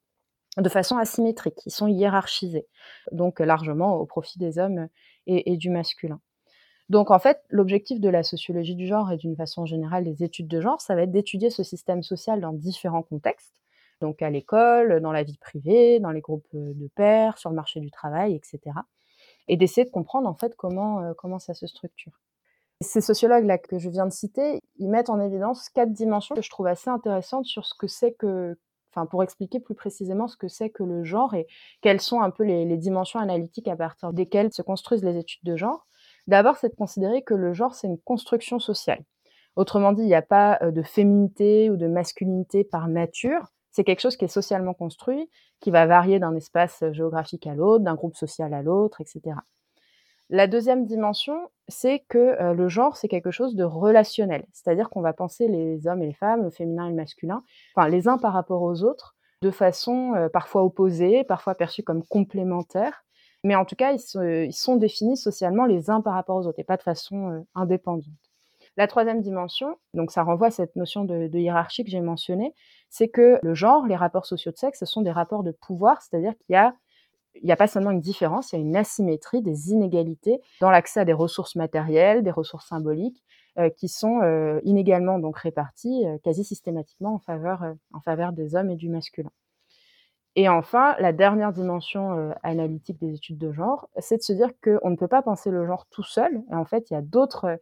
de 0.56 0.68
façon 0.68 0.96
asymétrique, 0.96 1.60
ils 1.66 1.72
sont 1.72 1.86
hiérarchisés, 1.86 2.66
donc 3.12 3.40
largement 3.40 3.96
au 3.96 4.06
profit 4.06 4.38
des 4.38 4.58
hommes 4.58 4.88
et, 5.26 5.56
du 5.56 5.70
masculin. 5.70 6.20
Donc 6.88 7.10
en 7.10 7.18
fait, 7.18 7.42
l'objectif 7.50 8.00
de 8.00 8.08
la 8.08 8.22
sociologie 8.22 8.76
du 8.76 8.86
genre 8.86 9.12
et 9.12 9.16
d'une 9.16 9.36
façon 9.36 9.66
générale 9.66 10.04
des 10.04 10.22
études 10.22 10.48
de 10.48 10.60
genre, 10.60 10.80
ça 10.80 10.94
va 10.94 11.02
être 11.02 11.10
d'étudier 11.10 11.50
ce 11.50 11.62
système 11.62 12.02
social 12.02 12.40
dans 12.40 12.52
différents 12.52 13.02
contextes, 13.02 13.60
donc 14.00 14.22
à 14.22 14.30
l'école, 14.30 15.00
dans 15.00 15.12
la 15.12 15.24
vie 15.24 15.36
privée, 15.36 16.00
dans 16.00 16.12
les 16.12 16.20
groupes 16.20 16.48
de 16.52 16.88
pairs, 16.94 17.38
sur 17.38 17.50
le 17.50 17.56
marché 17.56 17.80
du 17.80 17.90
travail, 17.90 18.34
etc 18.34 18.80
et 19.48 19.56
d'essayer 19.56 19.84
de 19.84 19.90
comprendre 19.90 20.28
en 20.28 20.34
fait 20.34 20.54
comment, 20.56 21.00
euh, 21.00 21.12
comment 21.16 21.38
ça 21.38 21.54
se 21.54 21.66
structure. 21.66 22.12
Ces 22.80 23.00
sociologues-là 23.00 23.58
que 23.58 23.78
je 23.78 23.88
viens 23.88 24.06
de 24.06 24.12
citer, 24.12 24.60
ils 24.76 24.88
mettent 24.88 25.08
en 25.08 25.20
évidence 25.20 25.68
quatre 25.70 25.92
dimensions 25.92 26.34
que 26.34 26.42
je 26.42 26.50
trouve 26.50 26.66
assez 26.66 26.90
intéressantes 26.90 27.46
sur 27.46 27.64
ce 27.64 27.74
que 27.74 27.86
c'est 27.86 28.12
que, 28.12 28.58
enfin 28.92 29.06
pour 29.06 29.22
expliquer 29.22 29.60
plus 29.60 29.74
précisément 29.74 30.28
ce 30.28 30.36
que 30.36 30.48
c'est 30.48 30.68
que 30.68 30.82
le 30.82 31.02
genre 31.02 31.34
et 31.34 31.46
quelles 31.80 32.00
sont 32.00 32.20
un 32.20 32.30
peu 32.30 32.44
les, 32.44 32.66
les 32.66 32.76
dimensions 32.76 33.18
analytiques 33.18 33.68
à 33.68 33.76
partir 33.76 34.12
desquelles 34.12 34.52
se 34.52 34.62
construisent 34.62 35.04
les 35.04 35.16
études 35.16 35.44
de 35.44 35.56
genre. 35.56 35.86
D'abord, 36.26 36.56
c'est 36.56 36.70
de 36.70 36.74
considérer 36.74 37.22
que 37.22 37.34
le 37.34 37.52
genre, 37.52 37.74
c'est 37.74 37.86
une 37.86 37.98
construction 37.98 38.58
sociale. 38.58 39.02
Autrement 39.54 39.92
dit, 39.92 40.02
il 40.02 40.08
n'y 40.08 40.14
a 40.14 40.22
pas 40.22 40.58
euh, 40.62 40.70
de 40.70 40.82
féminité 40.82 41.70
ou 41.70 41.76
de 41.76 41.86
masculinité 41.86 42.62
par 42.62 42.88
nature, 42.88 43.52
c'est 43.76 43.84
quelque 43.84 44.00
chose 44.00 44.16
qui 44.16 44.24
est 44.24 44.28
socialement 44.28 44.72
construit, 44.72 45.28
qui 45.60 45.70
va 45.70 45.84
varier 45.84 46.18
d'un 46.18 46.34
espace 46.34 46.82
géographique 46.92 47.46
à 47.46 47.54
l'autre, 47.54 47.84
d'un 47.84 47.94
groupe 47.94 48.16
social 48.16 48.54
à 48.54 48.62
l'autre, 48.62 49.02
etc. 49.02 49.36
La 50.30 50.46
deuxième 50.46 50.86
dimension, 50.86 51.50
c'est 51.68 52.02
que 52.08 52.16
euh, 52.18 52.54
le 52.54 52.68
genre, 52.70 52.96
c'est 52.96 53.06
quelque 53.06 53.30
chose 53.30 53.54
de 53.54 53.64
relationnel. 53.64 54.46
C'est-à-dire 54.54 54.88
qu'on 54.88 55.02
va 55.02 55.12
penser 55.12 55.46
les 55.46 55.86
hommes 55.86 56.02
et 56.02 56.06
les 56.06 56.14
femmes, 56.14 56.42
le 56.42 56.48
féminin 56.48 56.86
et 56.86 56.88
le 56.88 56.96
masculin, 56.96 57.44
enfin 57.74 57.86
les 57.90 58.08
uns 58.08 58.16
par 58.16 58.32
rapport 58.32 58.62
aux 58.62 58.82
autres, 58.82 59.14
de 59.42 59.50
façon 59.50 60.14
euh, 60.14 60.30
parfois 60.30 60.64
opposée, 60.64 61.22
parfois 61.24 61.54
perçue 61.54 61.82
comme 61.82 62.02
complémentaire. 62.02 63.04
Mais 63.44 63.56
en 63.56 63.66
tout 63.66 63.76
cas, 63.76 63.92
ils, 63.92 64.52
sont 64.54 64.76
définis 64.76 65.18
socialement 65.18 65.66
les 65.66 65.90
uns 65.90 66.00
par 66.00 66.14
rapport 66.14 66.36
aux 66.36 66.46
autres 66.46 66.60
et 66.60 66.64
pas 66.64 66.78
de 66.78 66.82
façon 66.82 67.30
euh, 67.30 67.40
indépendante. 67.54 68.06
La 68.76 68.86
troisième 68.86 69.22
dimension, 69.22 69.78
donc 69.94 70.10
ça 70.10 70.22
renvoie 70.22 70.48
à 70.48 70.50
cette 70.50 70.76
notion 70.76 71.04
de, 71.04 71.28
hiérarchie 71.38 71.84
que 71.84 71.90
j'ai 71.90 72.00
mentionnée, 72.00 72.54
c'est 72.90 73.08
que 73.08 73.38
le 73.42 73.54
genre, 73.54 73.86
les 73.86 73.96
rapports 73.96 74.26
sociaux 74.26 74.52
de 74.52 74.58
sexe, 74.58 74.80
ce 74.80 74.86
sont 74.86 75.02
des 75.02 75.10
rapports 75.10 75.42
de 75.42 75.50
pouvoir, 75.50 76.02
c'est-à-dire 76.02 76.32
qu'il 76.38 76.54
y 76.54 76.56
a 76.56 76.74
il 77.42 77.44
n'y 77.44 77.52
a 77.52 77.56
pas 77.56 77.66
seulement 77.66 77.90
une 77.90 78.00
différence, 78.00 78.52
il 78.52 78.56
y 78.56 78.58
a 78.58 78.62
une 78.62 78.76
asymétrie, 78.76 79.42
des 79.42 79.70
inégalités 79.70 80.40
dans 80.62 80.70
l'accès 80.70 81.00
à 81.00 81.04
des 81.04 81.12
ressources 81.12 81.54
matérielles, 81.54 82.22
des 82.22 82.30
ressources 82.30 82.66
symboliques, 82.66 83.22
euh, 83.58 83.70
qui 83.70 83.88
sont 83.88 84.20
euh, 84.20 84.60
inégalement 84.64 85.18
donc 85.18 85.38
réparties 85.38 86.04
euh, 86.06 86.18
quasi 86.22 86.44
systématiquement 86.44 87.14
en 87.14 87.18
faveur, 87.18 87.62
en 87.94 88.00
faveur 88.00 88.32
des 88.32 88.54
hommes 88.54 88.70
et 88.70 88.76
du 88.76 88.88
masculin. 88.90 89.30
Et 90.38 90.50
enfin, 90.50 90.94
la 90.98 91.12
dernière 91.14 91.50
dimension 91.50 92.32
analytique 92.42 93.00
des 93.00 93.14
études 93.14 93.38
de 93.38 93.52
genre, 93.52 93.88
c'est 93.98 94.18
de 94.18 94.22
se 94.22 94.34
dire 94.34 94.50
qu'on 94.62 94.90
ne 94.90 94.96
peut 94.96 95.08
pas 95.08 95.22
penser 95.22 95.50
le 95.50 95.66
genre 95.66 95.86
tout 95.90 96.02
seul. 96.02 96.42
En 96.52 96.66
fait, 96.66 96.90
il 96.90 96.92
y 96.92 96.96
a 96.96 97.00
d'autres 97.00 97.58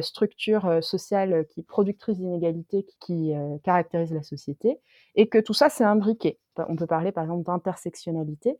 structures 0.00 0.82
sociales 0.82 1.44
qui 1.50 1.62
productrices 1.62 2.16
d'inégalités 2.16 2.86
qui, 2.98 3.34
caractérisent 3.62 4.14
la 4.14 4.22
société, 4.22 4.80
et 5.16 5.28
que 5.28 5.36
tout 5.38 5.52
ça, 5.52 5.68
c'est 5.68 5.84
imbriqué. 5.84 6.38
On 6.56 6.76
peut 6.76 6.86
parler 6.86 7.12
par 7.12 7.24
exemple 7.24 7.44
d'intersectionnalité. 7.44 8.58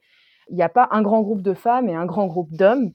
Il 0.50 0.56
n'y 0.56 0.62
a 0.62 0.68
pas 0.68 0.88
un 0.90 1.00
grand 1.00 1.22
groupe 1.22 1.40
de 1.40 1.54
femmes 1.54 1.88
et 1.88 1.94
un 1.94 2.04
grand 2.04 2.26
groupe 2.26 2.52
d'hommes 2.52 2.92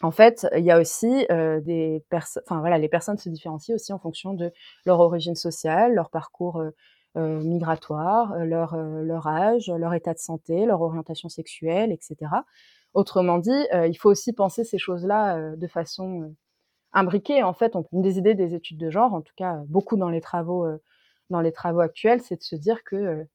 en 0.00 0.10
fait, 0.10 0.46
il 0.56 0.64
y 0.64 0.70
a 0.70 0.80
aussi 0.80 1.26
euh, 1.30 1.60
des 1.60 2.02
personnes, 2.08 2.42
enfin 2.46 2.60
voilà, 2.60 2.78
les 2.78 2.88
personnes 2.88 3.18
se 3.18 3.28
différencient 3.28 3.74
aussi 3.74 3.92
en 3.92 3.98
fonction 3.98 4.34
de 4.34 4.50
leur 4.84 5.00
origine 5.00 5.36
sociale, 5.36 5.94
leur 5.94 6.10
parcours 6.10 6.60
euh, 6.60 6.70
euh, 7.16 7.40
migratoire, 7.42 8.36
leur, 8.44 8.76
leur 8.76 9.26
âge, 9.26 9.68
leur 9.68 9.94
état 9.94 10.14
de 10.14 10.18
santé, 10.18 10.66
leur 10.66 10.80
orientation 10.82 11.28
sexuelle, 11.28 11.92
etc. 11.92 12.16
Autrement 12.94 13.38
dit, 13.38 13.66
il 13.88 13.94
faut 13.94 14.10
aussi 14.10 14.32
penser 14.32 14.64
ces 14.64 14.78
choses-là 14.78 15.56
de 15.56 15.66
façon 15.66 16.34
imbriquée. 16.92 17.42
En 17.42 17.54
fait, 17.54 17.74
on, 17.74 17.86
une 17.92 18.02
des 18.02 18.18
idées 18.18 18.34
des 18.34 18.54
études 18.54 18.78
de 18.78 18.90
genre, 18.90 19.14
en 19.14 19.22
tout 19.22 19.32
cas 19.34 19.62
beaucoup 19.68 19.96
dans 19.96 20.10
les 20.10 20.20
travaux, 20.20 20.66
dans 21.30 21.40
les 21.40 21.52
travaux 21.52 21.80
actuels, 21.80 22.20
c'est 22.20 22.36
de 22.36 22.42
se 22.42 22.54
dire 22.56 22.84
que 22.84 23.26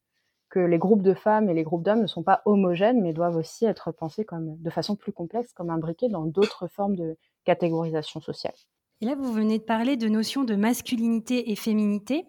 que 0.49 0.59
les 0.59 0.77
groupes 0.77 1.01
de 1.01 1.13
femmes 1.13 1.49
et 1.49 1.53
les 1.53 1.63
groupes 1.63 1.83
d'hommes 1.83 2.01
ne 2.01 2.07
sont 2.07 2.23
pas 2.23 2.41
homogènes, 2.45 3.01
mais 3.01 3.13
doivent 3.13 3.35
aussi 3.35 3.65
être 3.65 3.91
pensés 3.91 4.25
comme, 4.25 4.57
de 4.61 4.69
façon 4.69 4.95
plus 4.95 5.11
complexe, 5.11 5.53
comme 5.53 5.69
imbriqués 5.69 6.09
dans 6.09 6.25
d'autres 6.25 6.67
formes 6.67 6.95
de 6.95 7.17
catégorisation 7.43 8.21
sociale. 8.21 8.53
Et 9.01 9.05
là, 9.05 9.15
vous 9.15 9.31
venez 9.31 9.59
de 9.59 9.63
parler 9.63 9.97
de 9.97 10.07
notions 10.07 10.43
de 10.43 10.55
masculinité 10.55 11.51
et 11.51 11.55
féminité. 11.55 12.25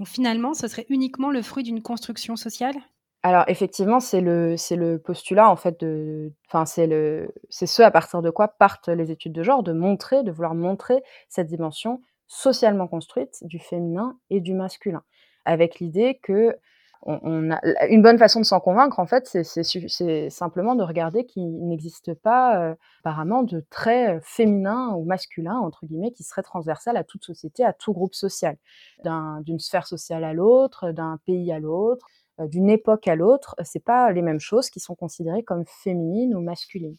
Donc 0.00 0.08
finalement, 0.08 0.54
ce 0.54 0.66
serait 0.66 0.86
uniquement 0.88 1.30
le 1.30 1.42
fruit 1.42 1.62
d'une 1.62 1.82
construction 1.82 2.34
sociale? 2.34 2.74
Alors 3.22 3.44
effectivement, 3.48 4.00
c'est 4.00 4.22
le 4.22 4.56
c'est 4.56 4.76
le 4.76 4.98
postulat 4.98 5.50
en 5.50 5.56
fait 5.56 5.78
de 5.78 6.32
enfin 6.48 6.64
c'est 6.64 6.86
le 6.86 7.34
c'est 7.50 7.66
ce 7.66 7.82
à 7.82 7.90
partir 7.90 8.22
de 8.22 8.30
quoi 8.30 8.48
partent 8.48 8.88
les 8.88 9.10
études 9.10 9.34
de 9.34 9.42
genre 9.42 9.62
de 9.62 9.74
montrer 9.74 10.22
de 10.22 10.32
vouloir 10.32 10.54
montrer 10.54 11.02
cette 11.28 11.48
dimension 11.48 12.00
socialement 12.28 12.88
construite 12.88 13.36
du 13.42 13.58
féminin 13.58 14.18
et 14.30 14.40
du 14.40 14.54
masculin. 14.54 15.02
Avec 15.44 15.80
l'idée 15.80 16.18
que 16.22 16.56
on, 17.02 17.50
a, 17.50 17.86
une 17.88 18.02
bonne 18.02 18.18
façon 18.18 18.40
de 18.40 18.44
s'en 18.44 18.60
convaincre, 18.60 18.98
en 18.98 19.06
fait, 19.06 19.26
c'est 19.26 20.30
simplement 20.30 20.74
de 20.74 20.82
regarder 20.82 21.24
qu'il 21.24 21.66
n'existe 21.66 22.12
pas 22.14 22.60
euh, 22.60 22.74
apparemment 23.00 23.42
de 23.42 23.64
traits 23.70 24.22
féminins 24.22 24.94
ou 24.94 25.04
masculins, 25.04 25.58
entre 25.58 25.86
guillemets, 25.86 26.12
qui 26.12 26.24
seraient 26.24 26.42
transversales 26.42 26.98
à 26.98 27.04
toute 27.04 27.24
société, 27.24 27.64
à 27.64 27.72
tout 27.72 27.92
groupe 27.92 28.14
social, 28.14 28.56
d'une 29.04 29.58
sphère 29.58 29.86
sociale 29.86 30.24
à 30.24 30.34
l'autre, 30.34 30.90
d'un 30.92 31.18
pays 31.24 31.50
à 31.52 31.58
l'autre, 31.58 32.06
euh, 32.38 32.46
d'une 32.46 32.68
époque 32.68 33.08
à 33.08 33.14
l'autre. 33.14 33.56
C'est 33.64 33.84
pas 33.84 34.12
les 34.12 34.22
mêmes 34.22 34.40
choses 34.40 34.68
qui 34.68 34.80
sont 34.80 34.94
considérées 34.94 35.42
comme 35.42 35.64
féminines 35.66 36.34
ou 36.34 36.40
masculines. 36.40 36.98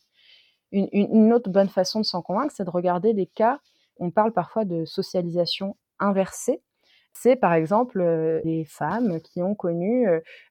Une, 0.71 0.87
une 0.93 1.33
autre 1.33 1.51
bonne 1.51 1.69
façon 1.69 1.99
de 1.99 2.05
s'en 2.05 2.21
convaincre, 2.23 2.53
c'est 2.55 2.65
de 2.65 2.69
regarder 2.69 3.13
des 3.13 3.27
cas. 3.27 3.59
On 3.97 4.09
parle 4.09 4.31
parfois 4.31 4.65
de 4.65 4.85
socialisation 4.85 5.75
inversée 5.99 6.61
c'est 7.13 7.35
par 7.35 7.53
exemple 7.53 8.01
les 8.43 8.65
femmes 8.65 9.19
qui 9.21 9.41
ont 9.41 9.55
connu, 9.55 10.07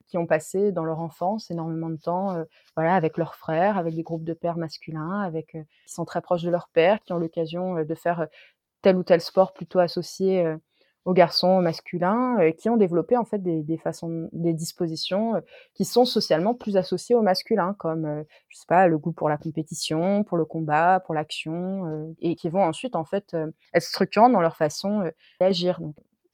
qui 0.07 0.17
ont 0.17 0.25
passé 0.25 0.71
dans 0.71 0.83
leur 0.83 0.99
enfance 0.99 1.51
énormément 1.51 1.89
de 1.89 1.97
temps, 1.97 2.35
voilà, 2.75 2.95
avec 2.95 3.17
leurs 3.17 3.35
frères, 3.35 3.77
avec 3.77 3.95
des 3.95 4.03
groupes 4.03 4.23
de 4.23 4.33
pères 4.33 4.57
masculins, 4.57 5.21
avec 5.21 5.47
qui 5.51 5.93
sont 5.93 6.05
très 6.05 6.21
proches 6.21 6.43
de 6.43 6.49
leur 6.49 6.69
père, 6.69 7.01
qui 7.01 7.13
ont 7.13 7.17
l'occasion 7.17 7.83
de 7.83 7.95
faire 7.95 8.27
tel 8.81 8.95
ou 8.95 9.03
tel 9.03 9.21
sport 9.21 9.53
plutôt 9.53 9.79
associé 9.79 10.45
aux 11.03 11.13
garçons 11.13 11.61
masculins, 11.61 12.37
et 12.39 12.55
qui 12.55 12.69
ont 12.69 12.77
développé 12.77 13.17
en 13.17 13.25
fait 13.25 13.39
des, 13.39 13.63
des 13.63 13.77
façons, 13.77 14.29
des 14.31 14.53
dispositions 14.53 15.41
qui 15.73 15.83
sont 15.83 16.05
socialement 16.05 16.53
plus 16.53 16.77
associées 16.77 17.15
aux 17.15 17.23
masculins, 17.23 17.75
comme 17.79 18.23
je 18.49 18.57
sais 18.57 18.67
pas 18.67 18.87
le 18.87 18.99
goût 18.99 19.11
pour 19.11 19.27
la 19.27 19.37
compétition, 19.37 20.23
pour 20.23 20.37
le 20.37 20.45
combat, 20.45 20.99
pour 21.03 21.15
l'action, 21.15 22.15
et 22.19 22.35
qui 22.35 22.49
vont 22.49 22.63
ensuite 22.63 22.95
en 22.95 23.03
fait 23.03 23.35
être 23.73 23.83
structurants 23.83 24.29
dans 24.29 24.41
leur 24.41 24.55
façon 24.55 25.11
d'agir. 25.39 25.79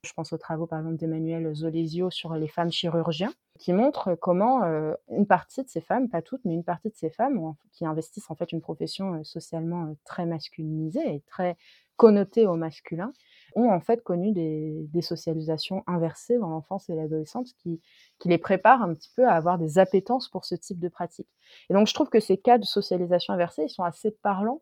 Je 0.07 0.13
pense 0.13 0.31
aux 0.33 0.37
travaux, 0.37 0.65
par 0.65 0.79
exemple, 0.79 0.97
d'Emmanuel 0.97 1.53
Zolesio 1.53 2.09
sur 2.09 2.33
les 2.33 2.47
femmes 2.47 2.71
chirurgiens, 2.71 3.33
qui 3.59 3.73
montrent 3.73 4.15
comment 4.15 4.63
euh, 4.63 4.93
une 5.09 5.27
partie 5.27 5.63
de 5.63 5.69
ces 5.69 5.81
femmes, 5.81 6.09
pas 6.09 6.21
toutes, 6.21 6.45
mais 6.45 6.53
une 6.53 6.63
partie 6.63 6.89
de 6.89 6.95
ces 6.95 7.09
femmes 7.09 7.53
qui 7.73 7.85
investissent 7.85 8.29
en 8.31 8.35
fait 8.35 8.51
une 8.51 8.61
profession 8.61 9.15
euh, 9.15 9.23
socialement 9.23 9.85
euh, 9.85 9.93
très 10.05 10.25
masculinisée 10.25 11.15
et 11.15 11.21
très 11.27 11.57
connotée 11.97 12.45
au 12.45 12.55
masculin, 12.55 13.11
ont 13.55 13.69
en 13.69 13.81
fait 13.81 14.03
connu 14.03 14.31
des, 14.31 15.01
socialisations 15.01 15.83
inversées 15.87 16.37
dans 16.37 16.49
l'enfance 16.49 16.89
et 16.89 16.95
l'adolescence 16.95 17.53
qui, 17.53 17.81
les 18.25 18.37
préparent 18.37 18.83
un 18.83 18.93
petit 18.93 19.11
peu 19.15 19.27
à 19.27 19.33
avoir 19.33 19.57
des 19.57 19.79
appétences 19.79 20.29
pour 20.29 20.45
ce 20.45 20.53
type 20.53 20.79
de 20.79 20.89
pratique. 20.89 21.27
Et 21.69 21.73
donc 21.73 21.87
je 21.87 21.93
trouve 21.93 22.09
que 22.09 22.19
ces 22.19 22.37
cas 22.37 22.59
de 22.59 22.65
socialisation 22.65 23.33
inversée, 23.33 23.63
ils 23.63 23.69
sont 23.69 23.83
assez 23.83 24.11
parlants 24.11 24.61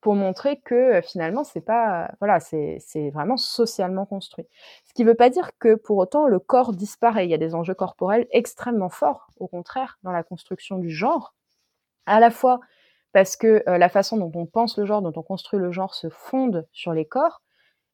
pour 0.00 0.14
montrer 0.14 0.60
que 0.60 1.00
finalement 1.02 1.44
c'est 1.44 1.60
pas 1.60 2.10
voilà 2.20 2.40
c'est 2.40 3.10
vraiment 3.12 3.36
socialement 3.36 4.06
construit. 4.06 4.46
Ce 4.86 4.94
qui 4.94 5.04
ne 5.04 5.08
veut 5.08 5.14
pas 5.14 5.30
dire 5.30 5.50
que 5.58 5.74
pour 5.74 5.98
autant 5.98 6.26
le 6.26 6.38
corps 6.38 6.72
disparaît. 6.72 7.26
Il 7.26 7.30
y 7.30 7.34
a 7.34 7.38
des 7.38 7.54
enjeux 7.54 7.74
corporels 7.74 8.26
extrêmement 8.30 8.88
forts, 8.88 9.28
au 9.38 9.48
contraire, 9.48 9.98
dans 10.02 10.12
la 10.12 10.22
construction 10.22 10.78
du 10.78 10.90
genre, 10.90 11.34
à 12.06 12.20
la 12.20 12.30
fois 12.30 12.60
parce 13.12 13.36
que 13.36 13.62
la 13.66 13.88
façon 13.88 14.16
dont 14.18 14.30
on 14.34 14.46
pense 14.46 14.78
le 14.78 14.84
genre, 14.84 15.02
dont 15.02 15.12
on 15.16 15.22
construit 15.22 15.58
le 15.58 15.72
genre, 15.72 15.94
se 15.94 16.08
fonde 16.08 16.66
sur 16.72 16.92
les 16.92 17.04
corps. 17.04 17.42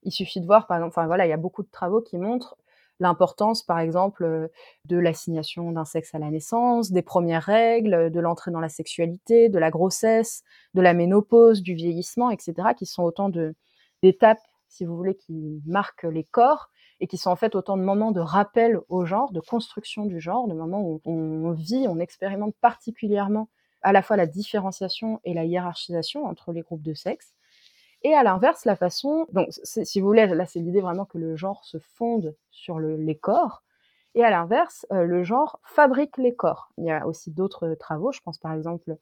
Il 0.02 0.12
suffit 0.12 0.40
de 0.40 0.46
voir, 0.46 0.66
par 0.66 0.76
exemple, 0.76 0.92
enfin 0.92 1.06
voilà, 1.06 1.26
il 1.26 1.30
y 1.30 1.32
a 1.32 1.38
beaucoup 1.38 1.62
de 1.62 1.70
travaux 1.70 2.02
qui 2.02 2.18
montrent 2.18 2.56
l'importance, 3.00 3.62
par 3.62 3.78
exemple, 3.78 4.24
euh, 4.24 4.48
de 4.84 4.96
l'assignation 4.96 5.72
d'un 5.72 5.84
sexe 5.84 6.14
à 6.14 6.18
la 6.18 6.30
naissance, 6.30 6.92
des 6.92 7.02
premières 7.02 7.42
règles, 7.42 8.10
de 8.10 8.20
l'entrée 8.20 8.50
dans 8.50 8.60
la 8.60 8.68
sexualité, 8.68 9.48
de 9.48 9.58
la 9.58 9.70
grossesse, 9.70 10.42
de 10.74 10.80
la 10.80 10.94
ménopause, 10.94 11.62
du 11.62 11.74
vieillissement, 11.74 12.30
etc., 12.30 12.54
qui 12.76 12.86
sont 12.86 13.02
autant 13.02 13.30
d'étapes, 14.02 14.40
si 14.68 14.84
vous 14.84 14.96
voulez, 14.96 15.16
qui 15.16 15.62
marquent 15.66 16.04
les 16.04 16.24
corps 16.24 16.70
et 17.00 17.06
qui 17.06 17.18
sont 17.18 17.30
en 17.30 17.36
fait 17.36 17.54
autant 17.54 17.76
de 17.76 17.82
moments 17.82 18.12
de 18.12 18.20
rappel 18.20 18.80
au 18.88 19.04
genre, 19.04 19.32
de 19.32 19.40
construction 19.40 20.06
du 20.06 20.20
genre, 20.20 20.48
de 20.48 20.54
moments 20.54 20.82
où 20.82 21.00
on 21.04 21.52
vit, 21.52 21.86
on 21.88 21.98
expérimente 21.98 22.54
particulièrement 22.60 23.48
à 23.82 23.92
la 23.92 24.02
fois 24.02 24.16
la 24.16 24.26
différenciation 24.26 25.20
et 25.24 25.34
la 25.34 25.44
hiérarchisation 25.44 26.24
entre 26.24 26.52
les 26.52 26.62
groupes 26.62 26.82
de 26.82 26.94
sexe. 26.94 27.34
Et 28.06 28.14
à 28.14 28.22
l'inverse, 28.22 28.64
la 28.66 28.76
façon, 28.76 29.26
donc 29.32 29.48
si 29.64 30.00
vous 30.00 30.06
voulez, 30.06 30.28
là 30.28 30.46
c'est 30.46 30.60
l'idée 30.60 30.80
vraiment 30.80 31.06
que 31.06 31.18
le 31.18 31.34
genre 31.34 31.64
se 31.64 31.78
fonde 31.80 32.36
sur 32.52 32.78
les 32.78 33.18
corps, 33.18 33.64
et 34.14 34.22
à 34.22 34.30
l'inverse, 34.30 34.86
euh, 34.92 35.02
le 35.02 35.24
genre 35.24 35.58
fabrique 35.64 36.16
les 36.16 36.32
corps. 36.32 36.70
Il 36.78 36.84
y 36.84 36.92
a 36.92 37.04
aussi 37.08 37.32
d'autres 37.32 37.74
travaux, 37.74 38.12
je 38.12 38.20
pense 38.20 38.38
par 38.38 38.52
exemple 38.52 38.96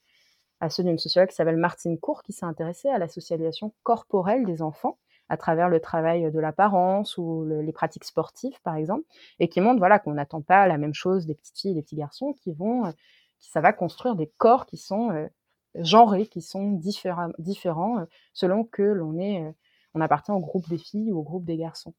à 0.61 0.71
ceux 0.71 0.85
d'une 0.85 0.97
sociologue 0.97 1.29
qui 1.29 1.35
s'appelle 1.35 1.59
Martine 1.59 1.99
Cour, 1.99 2.23
qui 2.23 2.33
s'est 2.33 2.47
intéressée 2.47 2.89
à 2.89 2.97
la 2.97 3.07
socialisation 3.07 3.75
corporelle 3.83 4.47
des 4.47 4.63
enfants 4.63 4.97
à 5.29 5.37
travers 5.37 5.69
le 5.69 5.81
travail 5.81 6.33
de 6.33 6.41
l'apparence 6.41 7.19
ou 7.19 7.45
les 7.47 7.73
pratiques 7.73 8.05
sportives, 8.05 8.59
par 8.63 8.77
exemple, 8.77 9.05
et 9.39 9.51
qui 9.51 9.61
montre 9.61 9.81
voilà 9.81 9.99
qu'on 9.99 10.15
n'attend 10.15 10.41
pas 10.41 10.67
la 10.67 10.79
même 10.79 10.95
chose 10.95 11.27
des 11.27 11.35
petites 11.35 11.59
filles 11.59 11.73
et 11.73 11.75
des 11.75 11.83
petits 11.83 11.97
garçons 11.97 12.33
qui 12.33 12.53
vont, 12.53 12.87
euh, 12.87 12.93
qui 13.39 13.51
ça 13.51 13.61
va 13.61 13.75
construire 13.75 14.17
des 14.17 14.33
corps 14.39 14.65
qui 14.65 14.79
sont 14.79 15.11
euh, 15.11 15.29
genrés 15.77 16.27
qui 16.27 16.41
sont 16.41 16.71
différents, 16.73 17.99
euh, 17.99 18.05
selon 18.33 18.65
que 18.65 18.83
l'on 18.83 19.19
est, 19.19 19.43
euh, 19.43 19.53
on 19.95 20.01
appartient 20.01 20.31
au 20.31 20.41
groupe 20.41 20.69
des 20.69 20.79
filles 20.79 21.13
ou 21.13 21.19
au 21.19 21.23
groupe 21.23 21.45
des 21.45 21.57
garçons. 21.57 21.95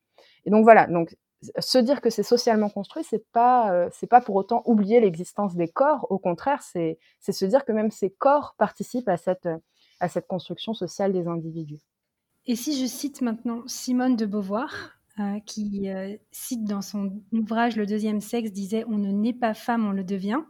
Et 0.45 0.49
donc 0.49 0.63
voilà, 0.63 0.87
donc 0.87 1.15
se 1.59 1.77
dire 1.77 2.01
que 2.01 2.09
c'est 2.09 2.23
socialement 2.23 2.69
construit, 2.69 3.03
c'est 3.03 3.25
pas 3.31 3.71
euh, 3.71 3.89
c'est 3.91 4.07
pas 4.07 4.21
pour 4.21 4.35
autant 4.35 4.63
oublier 4.65 4.99
l'existence 4.99 5.55
des 5.55 5.67
corps. 5.67 6.07
Au 6.09 6.17
contraire, 6.17 6.61
c'est 6.61 6.97
c'est 7.19 7.33
se 7.33 7.45
dire 7.45 7.65
que 7.65 7.71
même 7.71 7.91
ces 7.91 8.09
corps 8.09 8.55
participent 8.57 9.09
à 9.09 9.17
cette 9.17 9.49
à 9.99 10.09
cette 10.09 10.27
construction 10.27 10.73
sociale 10.73 11.13
des 11.13 11.27
individus. 11.27 11.81
Et 12.47 12.55
si 12.55 12.79
je 12.79 12.85
cite 12.85 13.21
maintenant 13.21 13.63
Simone 13.65 14.15
de 14.15 14.25
Beauvoir, 14.25 14.99
qui 15.45 15.87
cite 16.31 16.65
dans 16.65 16.81
son 16.81 17.21
ouvrage 17.31 17.77
Le 17.77 17.85
deuxième 17.85 18.21
sexe, 18.21 18.51
disait 18.51 18.83
On 18.87 18.97
ne 18.97 19.11
naît 19.11 19.33
pas 19.33 19.53
femme, 19.53 19.85
on 19.87 19.91
le 19.91 20.03
devient. 20.03 20.41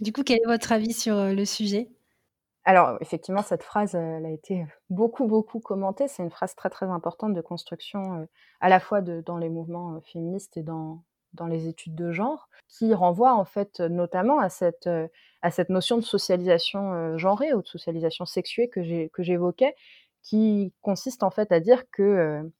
Du 0.00 0.12
coup, 0.12 0.22
quel 0.22 0.38
est 0.38 0.46
votre 0.46 0.70
avis 0.70 0.92
sur 0.92 1.16
le 1.16 1.44
sujet? 1.44 1.93
Alors, 2.64 2.96
effectivement, 3.00 3.42
cette 3.42 3.62
phrase, 3.62 3.94
a 3.94 4.30
été 4.30 4.64
beaucoup, 4.88 5.26
beaucoup 5.26 5.60
commentée. 5.60 6.08
C'est 6.08 6.22
une 6.22 6.30
phrase 6.30 6.54
très, 6.54 6.70
très 6.70 6.86
importante 6.86 7.34
de 7.34 7.40
construction, 7.40 8.26
à 8.60 8.68
la 8.68 8.80
fois 8.80 9.02
dans 9.02 9.36
les 9.36 9.50
mouvements 9.50 10.00
féministes 10.00 10.56
et 10.56 10.62
dans, 10.62 11.04
dans 11.34 11.46
les 11.46 11.68
études 11.68 11.94
de 11.94 12.10
genre, 12.10 12.48
qui 12.68 12.94
renvoie 12.94 13.34
en 13.34 13.44
fait 13.44 13.80
notamment 13.80 14.38
à 14.38 14.48
cette, 14.48 14.88
à 15.42 15.50
cette 15.50 15.68
notion 15.68 15.96
de 15.98 16.02
socialisation 16.02 17.18
genrée 17.18 17.52
ou 17.52 17.60
de 17.60 17.68
socialisation 17.68 18.24
sexuée 18.24 18.70
que 18.70 18.82
j'évoquais, 19.22 19.74
qui 20.22 20.72
consiste 20.80 21.22
en 21.22 21.30
fait 21.30 21.52
à 21.52 21.60
dire 21.60 21.84
que 21.90 22.50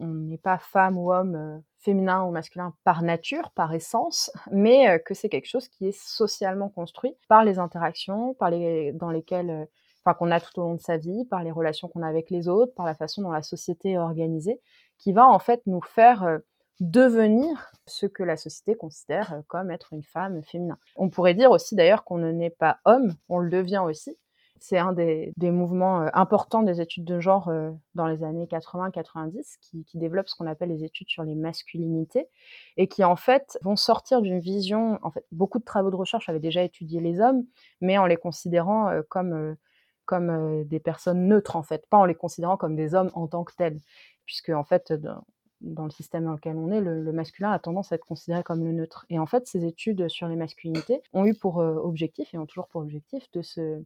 on 0.00 0.06
n'est 0.06 0.38
pas 0.38 0.58
femme 0.58 0.98
ou 0.98 1.12
homme, 1.12 1.34
euh, 1.34 1.58
féminin 1.78 2.24
ou 2.24 2.30
masculin 2.30 2.74
par 2.84 3.02
nature, 3.02 3.50
par 3.52 3.72
essence, 3.74 4.30
mais 4.50 4.88
euh, 4.88 4.98
que 4.98 5.14
c'est 5.14 5.28
quelque 5.28 5.48
chose 5.48 5.68
qui 5.68 5.88
est 5.88 5.98
socialement 5.98 6.68
construit 6.68 7.14
par 7.28 7.44
les 7.44 7.58
interactions, 7.58 8.34
par 8.34 8.50
les 8.50 8.92
dans 8.92 9.10
lesquelles, 9.10 9.50
euh, 9.50 9.64
enfin 10.04 10.14
qu'on 10.14 10.30
a 10.30 10.40
tout 10.40 10.58
au 10.58 10.62
long 10.62 10.74
de 10.74 10.80
sa 10.80 10.96
vie, 10.96 11.24
par 11.26 11.44
les 11.44 11.50
relations 11.50 11.88
qu'on 11.88 12.02
a 12.02 12.08
avec 12.08 12.30
les 12.30 12.48
autres, 12.48 12.74
par 12.74 12.86
la 12.86 12.94
façon 12.94 13.22
dont 13.22 13.30
la 13.30 13.42
société 13.42 13.92
est 13.92 13.98
organisée, 13.98 14.60
qui 14.98 15.12
va 15.12 15.26
en 15.26 15.38
fait 15.38 15.62
nous 15.66 15.82
faire 15.82 16.40
devenir 16.80 17.70
ce 17.86 18.06
que 18.06 18.22
la 18.22 18.36
société 18.36 18.74
considère 18.74 19.42
comme 19.48 19.70
être 19.70 19.92
une 19.92 20.02
femme 20.02 20.42
féminin. 20.42 20.78
On 20.96 21.10
pourrait 21.10 21.34
dire 21.34 21.50
aussi 21.50 21.74
d'ailleurs 21.74 22.04
qu'on 22.04 22.18
ne 22.18 22.32
naît 22.32 22.50
pas 22.50 22.78
homme, 22.86 23.14
on 23.28 23.38
le 23.38 23.50
devient 23.50 23.82
aussi, 23.84 24.16
c'est 24.60 24.78
un 24.78 24.92
des, 24.92 25.32
mouvements 25.40 26.02
euh, 26.02 26.08
importants 26.12 26.62
des 26.62 26.80
études 26.80 27.04
de 27.04 27.18
genre 27.18 27.48
euh, 27.48 27.70
dans 27.94 28.06
les 28.06 28.22
années 28.22 28.44
80-90 28.44 29.56
qui, 29.60 29.84
qui 29.84 29.98
développe 29.98 30.28
ce 30.28 30.36
qu'on 30.36 30.46
appelle 30.46 30.68
les 30.68 30.84
études 30.84 31.08
sur 31.08 31.24
les 31.24 31.34
masculinités 31.34 32.28
et 32.76 32.86
qui 32.86 33.02
en 33.02 33.16
fait 33.16 33.58
vont 33.62 33.76
sortir 33.76 34.20
d'une 34.20 34.38
vision. 34.38 34.98
En 35.02 35.10
fait, 35.10 35.24
beaucoup 35.32 35.58
de 35.58 35.64
travaux 35.64 35.90
de 35.90 35.96
recherche 35.96 36.28
avaient 36.28 36.40
déjà 36.40 36.62
étudié 36.62 37.00
les 37.00 37.20
hommes, 37.20 37.44
mais 37.80 37.96
en 37.96 38.04
les 38.06 38.18
considérant 38.18 38.88
euh, 38.88 39.02
comme 39.08 39.56
comme 40.04 40.64
des 40.64 40.80
personnes 40.80 41.28
neutres 41.28 41.54
en 41.54 41.62
fait, 41.62 41.86
pas 41.88 41.96
en 41.96 42.04
les 42.04 42.16
considérant 42.16 42.56
comme 42.56 42.74
des 42.74 42.96
hommes 42.96 43.12
en 43.14 43.28
tant 43.28 43.44
que 43.44 43.54
tels, 43.54 43.78
puisque 44.26 44.48
en 44.48 44.64
fait 44.64 44.92
dans, 44.92 45.84
le 45.84 45.90
système 45.90 46.24
dans 46.24 46.32
lequel 46.32 46.56
on 46.56 46.72
est, 46.72 46.80
le, 46.80 47.00
le, 47.00 47.12
masculin 47.12 47.52
a 47.52 47.60
tendance 47.60 47.92
à 47.92 47.94
être 47.94 48.06
considéré 48.06 48.42
comme 48.42 48.64
le 48.64 48.72
neutre. 48.72 49.06
Et 49.08 49.20
en 49.20 49.26
fait, 49.26 49.46
ces 49.46 49.64
études 49.64 50.08
sur 50.08 50.26
les 50.26 50.34
masculinités 50.34 51.00
ont 51.12 51.26
eu 51.26 51.34
pour 51.34 51.58
objectif 51.58 52.34
et 52.34 52.38
ont 52.38 52.46
toujours 52.46 52.66
pour 52.66 52.80
objectif 52.80 53.30
de 53.30 53.42
se 53.42 53.84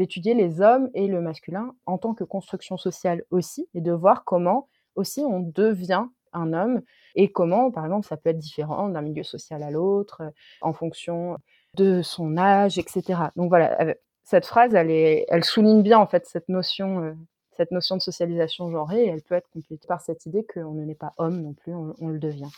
d'étudier 0.00 0.32
les 0.32 0.62
hommes 0.62 0.88
et 0.94 1.06
le 1.08 1.20
masculin 1.20 1.74
en 1.84 1.98
tant 1.98 2.14
que 2.14 2.24
construction 2.24 2.78
sociale 2.78 3.22
aussi, 3.30 3.68
et 3.74 3.82
de 3.82 3.92
voir 3.92 4.24
comment 4.24 4.66
aussi 4.96 5.20
on 5.20 5.40
devient 5.40 6.06
un 6.32 6.54
homme 6.54 6.80
et 7.16 7.30
comment, 7.30 7.70
par 7.70 7.84
exemple, 7.84 8.06
ça 8.06 8.16
peut 8.16 8.30
être 8.30 8.38
différent 8.38 8.88
d'un 8.88 9.02
milieu 9.02 9.24
social 9.24 9.62
à 9.62 9.70
l'autre, 9.70 10.22
euh, 10.22 10.30
en 10.62 10.72
fonction 10.72 11.36
de 11.76 12.00
son 12.00 12.38
âge, 12.38 12.78
etc. 12.78 13.20
Donc 13.36 13.50
voilà, 13.50 13.94
cette 14.24 14.46
phrase, 14.46 14.74
elle, 14.74 14.90
est, 14.90 15.26
elle 15.28 15.44
souligne 15.44 15.82
bien 15.82 15.98
en 15.98 16.06
fait 16.06 16.24
cette 16.24 16.48
notion, 16.48 17.02
euh, 17.02 17.12
cette 17.58 17.70
notion 17.70 17.96
de 17.96 18.00
socialisation 18.00 18.70
genrée, 18.70 19.04
et 19.04 19.08
elle 19.08 19.22
peut 19.22 19.34
être 19.34 19.50
complétée 19.50 19.86
par 19.86 20.00
cette 20.00 20.24
idée 20.24 20.46
qu'on 20.46 20.72
ne 20.72 20.84
n'est 20.86 20.94
pas 20.94 21.12
homme 21.18 21.42
non 21.42 21.52
plus, 21.52 21.74
on 21.74 22.08
le 22.08 22.18
devient. 22.18 22.48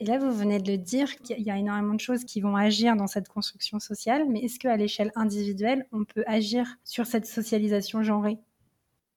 Et 0.00 0.04
là, 0.04 0.18
vous 0.18 0.32
venez 0.32 0.58
de 0.58 0.70
le 0.72 0.78
dire, 0.78 1.16
qu'il 1.18 1.42
y 1.42 1.50
a 1.50 1.56
énormément 1.56 1.94
de 1.94 2.00
choses 2.00 2.24
qui 2.24 2.40
vont 2.40 2.56
agir 2.56 2.96
dans 2.96 3.06
cette 3.06 3.28
construction 3.28 3.78
sociale, 3.78 4.24
mais 4.28 4.40
est-ce 4.40 4.58
qu'à 4.58 4.76
l'échelle 4.76 5.12
individuelle, 5.14 5.86
on 5.92 6.04
peut 6.04 6.24
agir 6.26 6.66
sur 6.84 7.06
cette 7.06 7.26
socialisation 7.26 8.02
genrée? 8.02 8.38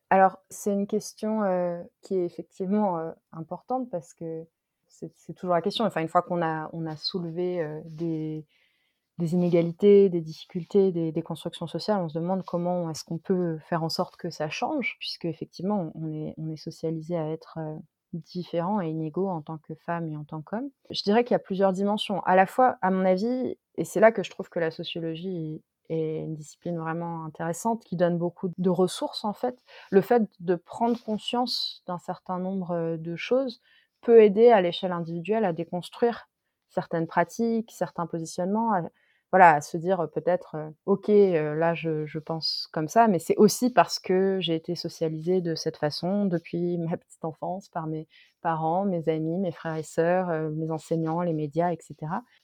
Alors, 0.10 0.38
c'est 0.50 0.72
une 0.72 0.88
question 0.88 1.44
euh, 1.44 1.82
qui 2.02 2.16
est 2.16 2.26
effectivement 2.26 3.00
euh, 3.00 3.12
importante 3.32 3.90
parce 3.90 4.14
que 4.14 4.46
c'est 4.88 5.34
toujours 5.34 5.56
la 5.56 5.62
question. 5.62 5.84
Enfin, 5.84 6.02
une 6.02 6.08
fois 6.08 6.22
qu'on 6.22 6.42
a, 6.42 6.96
soulevé 6.96 7.62
euh, 7.62 7.82
des, 7.86 8.46
inégalités, 9.20 10.10
des 10.10 10.22
difficultés, 10.22 10.92
des, 10.92 11.22
constructions 11.22 11.68
sociales, 11.68 12.02
on 12.02 12.08
se 12.08 12.18
demande 12.18 12.44
comment 12.46 12.90
est-ce 12.90 13.04
qu'on 13.04 13.18
peut 13.18 13.58
faire 13.68 13.84
en 13.84 13.90
sorte 13.90 14.16
que 14.16 14.30
ça 14.30 14.50
change, 14.50 14.96
puisque 15.00 15.26
effectivement, 15.26 15.92
on 15.96 16.08
est 16.50 16.56
socialisé 16.56 17.18
à 17.18 17.30
être 17.30 17.60
différents 18.14 18.82
et 18.82 18.90
inégaux 18.90 19.28
en 19.28 19.42
tant 19.42 19.58
que 19.58 19.74
femme 19.86 20.10
et 20.10 20.18
en 20.18 20.24
tant 20.24 20.42
qu'homme. 20.42 20.70
Je 20.90 21.04
dirais 21.04 21.24
qu'il 21.24 21.34
y 21.34 21.36
a 21.36 21.40
plusieurs 21.40 21.74
dimensions. 21.74 22.22
À 22.22 22.36
la 22.36 22.46
fois, 22.46 22.78
à 22.82 22.92
mon 22.92 23.06
avis, 23.06 23.58
et 23.78 23.84
c'est 23.84 24.00
là 24.00 24.12
que 24.12 24.24
je 24.24 24.30
trouve 24.30 24.50
que 24.50 24.60
la 24.60 24.72
sociologie 24.72 25.62
est 25.90 26.20
une 26.20 26.36
discipline 26.36 26.78
vraiment 26.80 27.26
intéressante 27.26 27.84
qui 27.84 27.96
donne 27.96 28.18
beaucoup 28.18 28.52
de 28.58 28.70
ressources 28.70 29.24
en 29.24 29.34
fait. 29.34 29.58
Le 29.92 30.02
fait 30.02 30.24
de 30.40 30.56
prendre 30.56 31.02
conscience 31.04 31.84
d'un 31.86 32.00
certain 32.00 32.40
nombre 32.40 32.98
de 32.98 33.16
choses 33.16 33.62
peut 34.02 34.24
aider 34.24 34.50
à 34.50 34.62
l'échelle 34.62 34.92
individuelle 34.92 35.46
à 35.46 35.54
déconstruire 35.54 36.28
certaines 36.70 37.08
pratiques, 37.08 37.72
certains 37.72 38.08
positionnements, 38.08 38.74
voilà, 39.36 39.56
à 39.56 39.60
se 39.60 39.76
dire 39.76 40.08
peut-être, 40.14 40.56
ok, 40.86 41.10
là 41.10 41.74
je, 41.74 42.06
je, 42.06 42.20
pense 42.20 42.70
comme 42.72 42.88
ça, 42.88 43.10
mais 43.10 43.20
c'est 43.20 43.36
aussi 43.36 43.70
parce 43.70 44.00
que 44.00 44.38
j'ai 44.40 44.56
été 44.56 44.76
socialisée 44.76 45.42
de 45.42 45.56
cette 45.56 45.76
façon 45.76 46.24
depuis 46.24 46.78
ma 46.78 46.96
petite 46.96 47.26
enfance 47.26 47.68
par 47.68 47.86
mes 47.86 48.08
parents, 48.42 48.86
mes 48.86 49.10
amis, 49.10 49.38
mes 49.38 49.52
frères 49.52 49.76
et 49.76 49.84
sœurs, 49.84 50.30
mes 50.52 50.72
enseignants, 50.72 51.20
les 51.20 51.34
médias, 51.34 51.74
etc. 51.74 51.96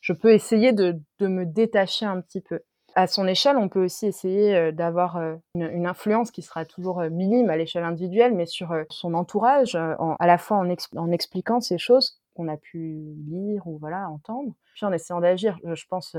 Je 0.02 0.12
peux 0.12 0.34
essayer 0.34 0.74
de, 0.74 1.00
de, 1.20 1.28
me 1.28 1.46
détacher 1.46 2.06
un 2.06 2.20
petit 2.20 2.42
peu. 2.42 2.60
À 2.94 3.08
son 3.08 3.26
échelle, 3.26 3.56
on 3.56 3.70
peut 3.70 3.86
aussi 3.86 4.08
essayer 4.08 4.74
d'avoir 4.74 5.18
une, 5.56 5.88
influence 5.88 6.30
qui 6.30 6.42
sera 6.42 6.65
toujours 6.65 7.00
minime 7.04 7.50
à 7.50 7.56
l'échelle 7.56 7.86
individuelle, 7.86 8.36
mais 8.36 8.46
sur 8.46 8.76
son 8.89 9.13
entourage, 9.13 9.76
en, 9.76 10.18
à 10.20 10.28
la 10.28 10.38
fois 10.38 10.58
en, 10.58 10.68
en 10.98 11.12
expliquant 11.12 11.62
ces 11.62 11.78
choses 11.78 12.20
qu'on 12.34 12.50
a 12.50 12.58
pu 12.58 13.15
lire 13.30 13.65
ou 13.65 13.78
voilà 13.78 14.10
entendre, 14.10 14.52
puis 14.74 14.86
en 14.86 14.92
essayant 14.92 15.22
d'agir. 15.22 15.58
Je 15.63 15.86
pense 15.89 16.18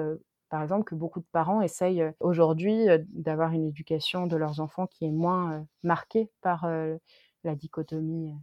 par 0.53 0.62
exemple, 0.62 0.85
que 0.85 0.95
beaucoup 0.95 1.21
de 1.21 1.27
parents 1.33 1.62
essayent 1.62 2.12
aujourd'hui 2.21 2.85
d'avoir 3.09 3.53
une 3.53 3.65
éducation 3.65 4.27
de 4.27 4.37
leurs 4.37 4.61
enfants 4.61 4.87
qui 4.87 5.07
est 5.07 5.11
moins 5.11 5.67
marquée 5.83 6.31
par 6.43 6.69
la 7.43 7.55
dichotomie 7.55 8.35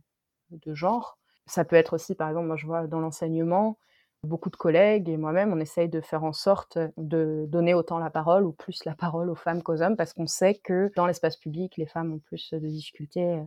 de 0.50 0.74
genre. 0.74 1.20
Ça 1.46 1.66
peut 1.66 1.76
être 1.76 1.94
aussi, 1.94 2.16
par 2.16 2.28
exemple, 2.30 2.48
moi 2.48 2.56
je 2.56 2.66
vois 2.66 2.88
dans 2.88 3.00
l'enseignement, 3.00 3.78
beaucoup 4.24 4.50
de 4.50 4.56
collègues 4.56 5.08
et 5.08 5.18
moi-même, 5.18 5.54
on 5.54 5.60
essaye 5.60 5.88
de 5.88 6.02
faire 6.02 6.24
en 6.24 6.34
sorte 6.34 6.80
de 6.98 7.46
donner 7.48 7.76
autant 7.76 8.00
la 8.00 8.10
parole 8.10 8.44
ou 8.44 8.54
plus 8.54 8.86
la 8.86 8.96
parole 8.96 9.30
aux 9.30 9.36
femmes 9.36 9.62
qu'aux 9.62 9.84
hommes 9.84 9.96
parce 9.96 10.14
qu'on 10.14 10.26
sait 10.26 10.56
que 10.56 10.92
dans 10.96 11.06
l'espace 11.06 11.38
public, 11.38 11.78
les 11.78 11.86
femmes 11.86 12.12
ont 12.14 12.20
plus 12.20 12.56
de 12.56 12.68
difficultés 12.68 13.40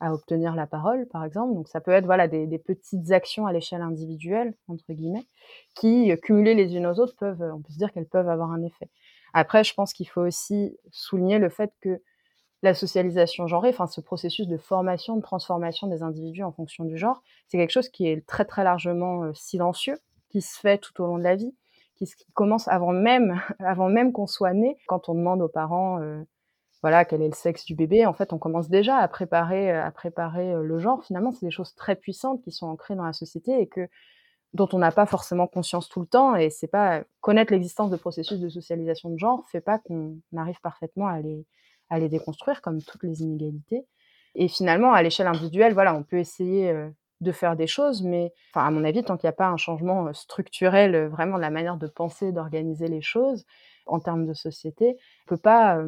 à 0.00 0.14
obtenir 0.14 0.54
la 0.54 0.66
parole, 0.66 1.06
par 1.08 1.24
exemple. 1.24 1.54
Donc 1.54 1.68
ça 1.68 1.80
peut 1.80 1.90
être 1.90 2.06
voilà 2.06 2.28
des, 2.28 2.58
petites 2.58 3.10
actions 3.10 3.46
à 3.46 3.52
l'échelle 3.52 3.82
individuelle 3.82 4.54
entre 4.68 4.92
guillemets 4.92 5.26
qui 5.74 6.12
euh, 6.12 6.16
cumulées 6.16 6.54
les 6.54 6.76
unes 6.76 6.86
aux 6.86 6.98
autres 7.00 7.16
peuvent, 7.16 7.42
on 7.54 7.60
peut 7.60 7.72
se 7.72 7.78
dire 7.78 7.92
qu'elles 7.92 8.08
peuvent 8.08 8.28
avoir 8.28 8.50
un 8.52 8.62
effet. 8.62 8.88
Après, 9.34 9.64
je 9.64 9.74
pense 9.74 9.92
qu'il 9.92 10.08
faut 10.08 10.22
aussi 10.22 10.76
souligner 10.90 11.38
le 11.38 11.48
fait 11.48 11.72
que 11.80 12.00
la 12.62 12.74
socialisation 12.74 13.46
genrée, 13.46 13.68
enfin 13.68 13.86
ce 13.86 14.00
processus 14.00 14.48
de 14.48 14.56
formation, 14.56 15.16
de 15.16 15.22
transformation 15.22 15.86
des 15.86 16.02
individus 16.02 16.42
en 16.42 16.52
fonction 16.52 16.84
du 16.84 16.96
genre, 16.96 17.22
c'est 17.46 17.56
quelque 17.56 17.70
chose 17.70 17.88
qui 17.88 18.08
est 18.08 18.26
très 18.26 18.44
très 18.44 18.64
largement 18.64 19.22
euh, 19.22 19.32
silencieux, 19.34 19.98
qui 20.30 20.42
se 20.42 20.58
fait 20.58 20.78
tout 20.78 21.00
au 21.02 21.06
long 21.06 21.18
de 21.18 21.22
la 21.22 21.36
vie, 21.36 21.54
qui, 21.96 22.06
commence 22.34 22.68
avant 22.68 22.92
même, 22.92 23.40
avant 23.60 23.88
même 23.88 24.12
qu'on 24.12 24.26
soit 24.26 24.54
né. 24.54 24.76
Quand 24.86 25.08
on 25.08 25.14
demande 25.14 25.40
aux 25.40 25.48
parents 25.48 26.00
euh, 26.00 26.22
voilà, 26.82 27.04
quel 27.04 27.22
est 27.22 27.28
le 27.28 27.34
sexe 27.34 27.64
du 27.64 27.74
bébé. 27.74 28.06
En 28.06 28.12
fait, 28.14 28.32
on 28.32 28.38
commence 28.38 28.68
déjà 28.68 28.96
à 28.98 29.08
préparer, 29.08 29.72
euh, 29.72 29.84
à 29.84 29.90
préparer 29.90 30.52
euh, 30.52 30.62
le 30.62 30.78
genre. 30.78 31.04
Finalement, 31.04 31.32
c'est 31.32 31.46
des 31.46 31.52
choses 31.52 31.74
très 31.74 31.96
puissantes 31.96 32.42
qui 32.42 32.52
sont 32.52 32.66
ancrées 32.66 32.94
dans 32.94 33.04
la 33.04 33.12
société 33.12 33.60
et 33.60 33.66
que 33.66 33.88
dont 34.54 34.68
on 34.72 34.78
n'a 34.78 34.92
pas 34.92 35.06
forcément 35.06 35.46
conscience 35.46 35.88
tout 35.88 36.00
le 36.00 36.06
temps. 36.06 36.36
Et 36.36 36.50
c'est 36.50 36.68
pas 36.68 37.02
connaître 37.20 37.52
l'existence 37.52 37.90
de 37.90 37.96
processus 37.96 38.38
de 38.38 38.48
socialisation 38.48 39.10
de 39.10 39.18
genre 39.18 39.44
fait 39.50 39.60
pas 39.60 39.78
qu'on 39.78 40.18
arrive 40.36 40.60
parfaitement 40.60 41.08
à 41.08 41.20
les 41.20 41.46
à 41.90 41.98
les 41.98 42.08
déconstruire 42.08 42.60
comme 42.62 42.82
toutes 42.82 43.02
les 43.02 43.22
inégalités. 43.22 43.86
Et 44.34 44.48
finalement, 44.48 44.92
à 44.92 45.02
l'échelle 45.02 45.26
individuelle, 45.26 45.72
voilà, 45.72 45.94
on 45.94 46.02
peut 46.02 46.18
essayer 46.18 46.70
euh, 46.70 46.90
de 47.22 47.32
faire 47.32 47.56
des 47.56 47.66
choses, 47.66 48.02
mais 48.02 48.32
enfin, 48.52 48.66
à 48.66 48.70
mon 48.70 48.84
avis, 48.84 49.02
tant 49.02 49.16
qu'il 49.16 49.26
n'y 49.26 49.30
a 49.30 49.32
pas 49.32 49.48
un 49.48 49.56
changement 49.56 50.12
structurel, 50.12 51.08
vraiment 51.08 51.36
de 51.36 51.40
la 51.40 51.50
manière 51.50 51.78
de 51.78 51.86
penser, 51.86 52.30
d'organiser 52.30 52.88
les 52.88 53.00
choses 53.00 53.46
en 53.86 54.00
termes 54.00 54.26
de 54.26 54.34
société, 54.34 54.98
on 55.24 55.28
peut 55.30 55.38
pas 55.38 55.82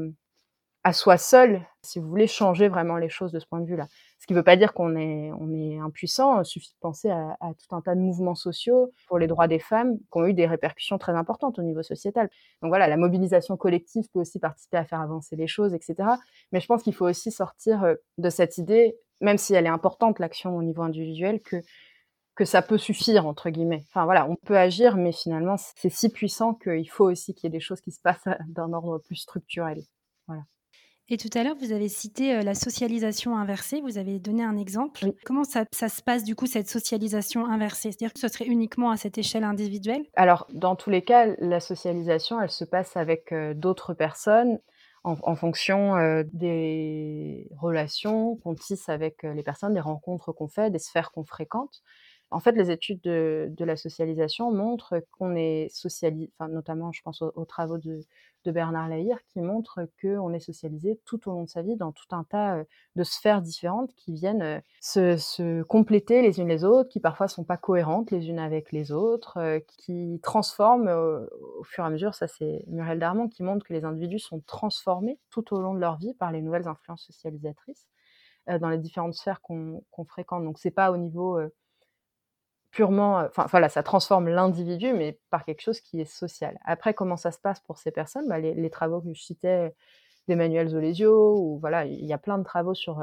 à 0.83 0.93
soi 0.95 1.19
seul, 1.19 1.61
si 1.83 1.99
vous 1.99 2.09
voulez 2.09 2.27
changer 2.27 2.69
vraiment 2.69 2.97
les 2.97 3.11
choses 3.11 3.33
de 3.33 3.39
ce 3.39 3.47
point 3.47 3.61
de 3.61 3.67
vue-là. 3.67 3.87
Ce 4.19 4.27
qui 4.27 4.33
ne 4.33 4.39
veut 4.39 4.45
pas 4.45 4.57
dire 4.57 4.73
qu'on 4.73 4.97
est, 4.97 5.31
on 5.39 5.53
est 5.53 5.79
impuissant. 5.79 6.41
Il 6.41 6.45
suffit 6.47 6.71
de 6.71 6.79
penser 6.81 7.11
à, 7.11 7.37
à, 7.41 7.53
tout 7.55 7.75
un 7.75 7.83
tas 7.83 7.95
de 7.95 8.01
mouvements 8.01 8.35
sociaux 8.35 8.91
pour 9.07 9.19
les 9.19 9.27
droits 9.27 9.47
des 9.47 9.59
femmes 9.59 9.99
qui 9.99 10.19
ont 10.19 10.27
eu 10.27 10.33
des 10.33 10.47
répercussions 10.47 10.97
très 10.97 11.13
importantes 11.13 11.59
au 11.59 11.63
niveau 11.63 11.83
sociétal. 11.83 12.31
Donc 12.63 12.71
voilà, 12.71 12.89
la 12.89 12.97
mobilisation 12.97 13.57
collective 13.57 14.07
peut 14.13 14.21
aussi 14.21 14.39
participer 14.39 14.79
à 14.79 14.85
faire 14.85 15.01
avancer 15.01 15.37
les 15.37 15.47
choses, 15.47 15.75
etc. 15.75 15.97
Mais 16.53 16.61
je 16.61 16.67
pense 16.67 16.83
qu'il 16.83 16.95
faut 16.95 17.07
aussi 17.07 17.31
sortir 17.31 17.85
euh, 17.85 17.95
de 18.17 18.31
cette 18.31 18.57
idée, 18.57 18.97
même 19.21 19.39
si 19.39 19.55
elle 19.55 19.67
est 19.67 19.71
importante, 19.71 20.19
l'action 20.19 20.57
au 20.57 20.63
niveau 20.63 20.83
individuel, 20.83 21.41
que 21.41 21.57
que 22.37 22.45
ça 22.47 22.63
peut 22.63 22.79
suffire 22.79 23.27
entre 23.27 23.51
guillemets. 23.51 23.85
Enfin 23.89 24.07
voilà, 24.07 24.27
on 24.27 24.35
peut 24.35 24.57
agir, 24.57 24.97
mais 24.97 25.13
finalement 25.13 25.57
c'est 25.59 25.91
si 25.91 26.09
puissant 26.09 26.55
qu'il 26.55 26.89
faut 26.89 27.05
aussi 27.05 27.35
qu'il 27.35 27.45
y 27.45 27.49
ait 27.49 27.59
des 27.59 27.61
choses 27.61 27.83
qui 27.83 27.91
se 27.91 28.01
passent 28.01 28.25
d'un 28.49 28.73
ordre 28.73 28.99
plus 28.99 29.17
structurel. 29.17 29.83
Voilà. 30.27 30.45
Et 31.13 31.17
tout 31.17 31.29
à 31.37 31.43
l'heure, 31.43 31.57
vous 31.59 31.73
avez 31.73 31.89
cité 31.89 32.37
euh, 32.37 32.43
la 32.43 32.55
socialisation 32.55 33.37
inversée. 33.37 33.81
Vous 33.81 33.99
avez 33.99 34.21
donné 34.21 34.45
un 34.45 34.57
exemple. 34.57 35.07
Comment 35.25 35.43
ça, 35.43 35.65
se 35.73 36.03
passe 36.03 36.23
du 36.23 36.37
coup 36.37 36.47
cette 36.47 36.69
socialisation 36.69 37.47
inversée? 37.47 37.91
C'est-à-dire 37.91 38.13
que 38.13 38.21
ce 38.21 38.29
serait 38.29 38.47
uniquement 38.47 38.93
à 38.93 38.97
cette 38.97 39.19
échelle 39.19 39.43
individuelle? 39.43 40.05
Alors, 40.15 40.47
dans 40.53 40.77
tous 40.77 40.89
les 40.89 41.03
cas, 41.03 41.27
la 41.41 41.59
socialisation, 41.59 42.41
elle 42.41 42.51
se 42.51 42.65
passe 42.65 42.97
avec 42.97 43.33
euh, 43.33 43.55
d'autres 43.55 43.93
personnes 43.93 44.61
en, 45.03 45.35
fonction 45.35 45.97
euh, 45.97 46.23
des 46.33 47.49
relations 47.59 48.37
qu'on 48.37 48.55
tisse 48.55 48.91
avec 48.91 49.23
les 49.23 49.43
personnes, 49.43 49.73
des 49.73 49.81
rencontres 49.81 50.31
qu'on 50.31 50.47
fait, 50.47 50.71
des 50.71 50.79
sphères 50.79 51.11
qu'on 51.11 51.25
fréquente. 51.25 51.81
En 52.33 52.39
fait, 52.39 52.53
les 52.53 52.71
études 52.71 53.01
de, 53.03 53.65
la 53.65 53.77
socialisation 53.77 54.53
montrent 54.53 55.03
qu'on 55.11 55.35
est 55.35 55.69
socialisé, 55.69 56.31
enfin, 56.39 56.49
notamment, 56.49 56.93
je 56.93 57.03
pense 57.03 57.23
aux, 57.23 57.45
travaux 57.45 57.79
de, 57.79 58.05
Bernard 58.47 58.89
Lahire, 58.89 59.19
qui 59.27 59.41
montrent 59.41 59.81
qu'on 60.01 60.33
est 60.33 60.41
socialisé 60.41 61.01
tout 61.05 61.29
au 61.29 61.33
long 61.33 61.43
de 61.45 61.49
sa 61.49 61.63
vie 61.63 61.77
dans 61.77 61.91
tout 61.91 62.07
un 62.13 62.23
tas 62.25 62.57
euh, 62.57 62.65
de 62.95 63.03
sphères 63.03 63.43
différentes 63.43 63.93
qui 63.95 64.13
viennent 64.15 64.43
euh, 64.43 64.61
se, 64.81 65.63
compléter 65.63 66.23
les 66.23 66.39
unes 66.41 66.49
les 66.49 66.65
autres, 66.65 66.89
qui 66.89 67.01
parfois 67.01 67.27
sont 67.27 67.45
pas 67.45 67.57
cohérentes 67.57 68.13
les 68.13 68.29
unes 68.29 68.39
avec 68.39 68.71
les 68.71 68.93
autres, 68.93 69.37
euh, 69.39 69.59
qui 69.67 70.21
transforment 70.23 70.89
au 70.89 71.65
fur 71.65 71.83
et 71.83 71.87
à 71.89 71.91
mesure. 71.91 72.15
Ça, 72.15 72.29
c'est 72.29 72.65
Muriel 72.69 73.01
Darmon 73.01 73.29
qui 73.29 73.43
montre 73.43 73.67
que 73.67 73.73
les 73.73 73.85
individus 73.85 74.21
sont 74.21 74.41
transformés 74.47 75.19
tout 75.31 75.53
au 75.53 75.61
long 75.61 75.75
de 75.75 75.81
leur 75.81 75.99
vie 75.99 76.15
par 76.15 76.31
les 76.31 76.43
nouvelles 76.43 76.69
influences 76.69 77.05
socialisatrices 77.05 77.89
dans 78.61 78.71
les 78.71 78.79
différentes 78.79 79.15
sphères 79.15 79.43
qu'on 79.43 79.83
fréquente. 80.07 80.45
Donc, 80.45 80.59
c'est 80.59 80.71
pas 80.71 80.91
au 80.91 80.97
niveau 80.97 81.39
purement, 82.71 83.19
enfin 83.27 83.47
voilà, 83.51 83.69
ça 83.69 83.83
transforme 83.83 84.29
l'individu, 84.29 84.93
mais 84.93 85.19
par 85.31 85.45
quelque 85.45 85.61
chose 85.61 85.81
qui 85.81 86.01
est 86.01 86.05
social. 86.05 86.59
Après, 86.65 86.95
comment 86.95 87.17
ça 87.17 87.33
se 87.33 87.39
passe 87.39 87.61
pour 87.61 87.79
ces 87.79 87.91
personnes? 87.91 88.29
Bah, 88.29 88.39
les, 88.39 88.71
travaux 88.71 89.01
que 89.01 89.13
je 89.13 89.21
citais 89.21 89.75
d'Emmanuel 90.29 90.69
Zolesio, 90.69 91.37
ou 91.37 91.59
voilà, 91.59 91.85
il 91.85 92.05
y 92.05 92.13
a 92.13 92.19
plein 92.19 92.39
de 92.39 92.45
travaux 92.45 92.75
sur, 92.75 93.03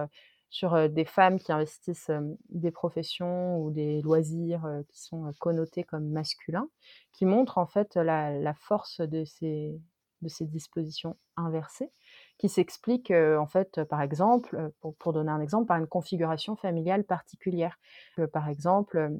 sur 0.50 0.90
des 0.90 1.06
femmes 1.06 1.40
qui 1.40 1.52
investissent 1.52 2.12
des 2.50 2.72
professions 2.72 3.60
ou 3.60 3.72
des 3.72 4.02
loisirs 4.02 4.66
qui 4.88 5.02
sont 5.02 5.32
connotés 5.40 5.84
comme 5.84 6.10
masculins, 6.10 6.70
qui 7.12 7.26
montrent 7.26 7.58
en 7.58 7.68
fait 7.68 7.96
la, 7.96 8.54
force 8.54 9.02
de 9.02 9.26
ces, 9.26 9.78
de 10.22 10.30
ces 10.30 10.46
dispositions 10.46 11.18
inversées, 11.36 11.92
qui 12.38 12.48
s'expliquent 12.48 13.12
en 13.12 13.48
fait, 13.48 13.84
par 13.84 14.02
exemple, 14.02 14.72
pour, 14.80 14.96
pour, 14.96 15.12
donner 15.12 15.32
un 15.32 15.42
exemple, 15.42 15.68
par 15.68 15.78
une 15.78 15.88
configuration 15.88 16.56
familiale 16.56 17.04
particulière. 17.04 17.78
par 18.32 18.48
exemple, 18.48 19.12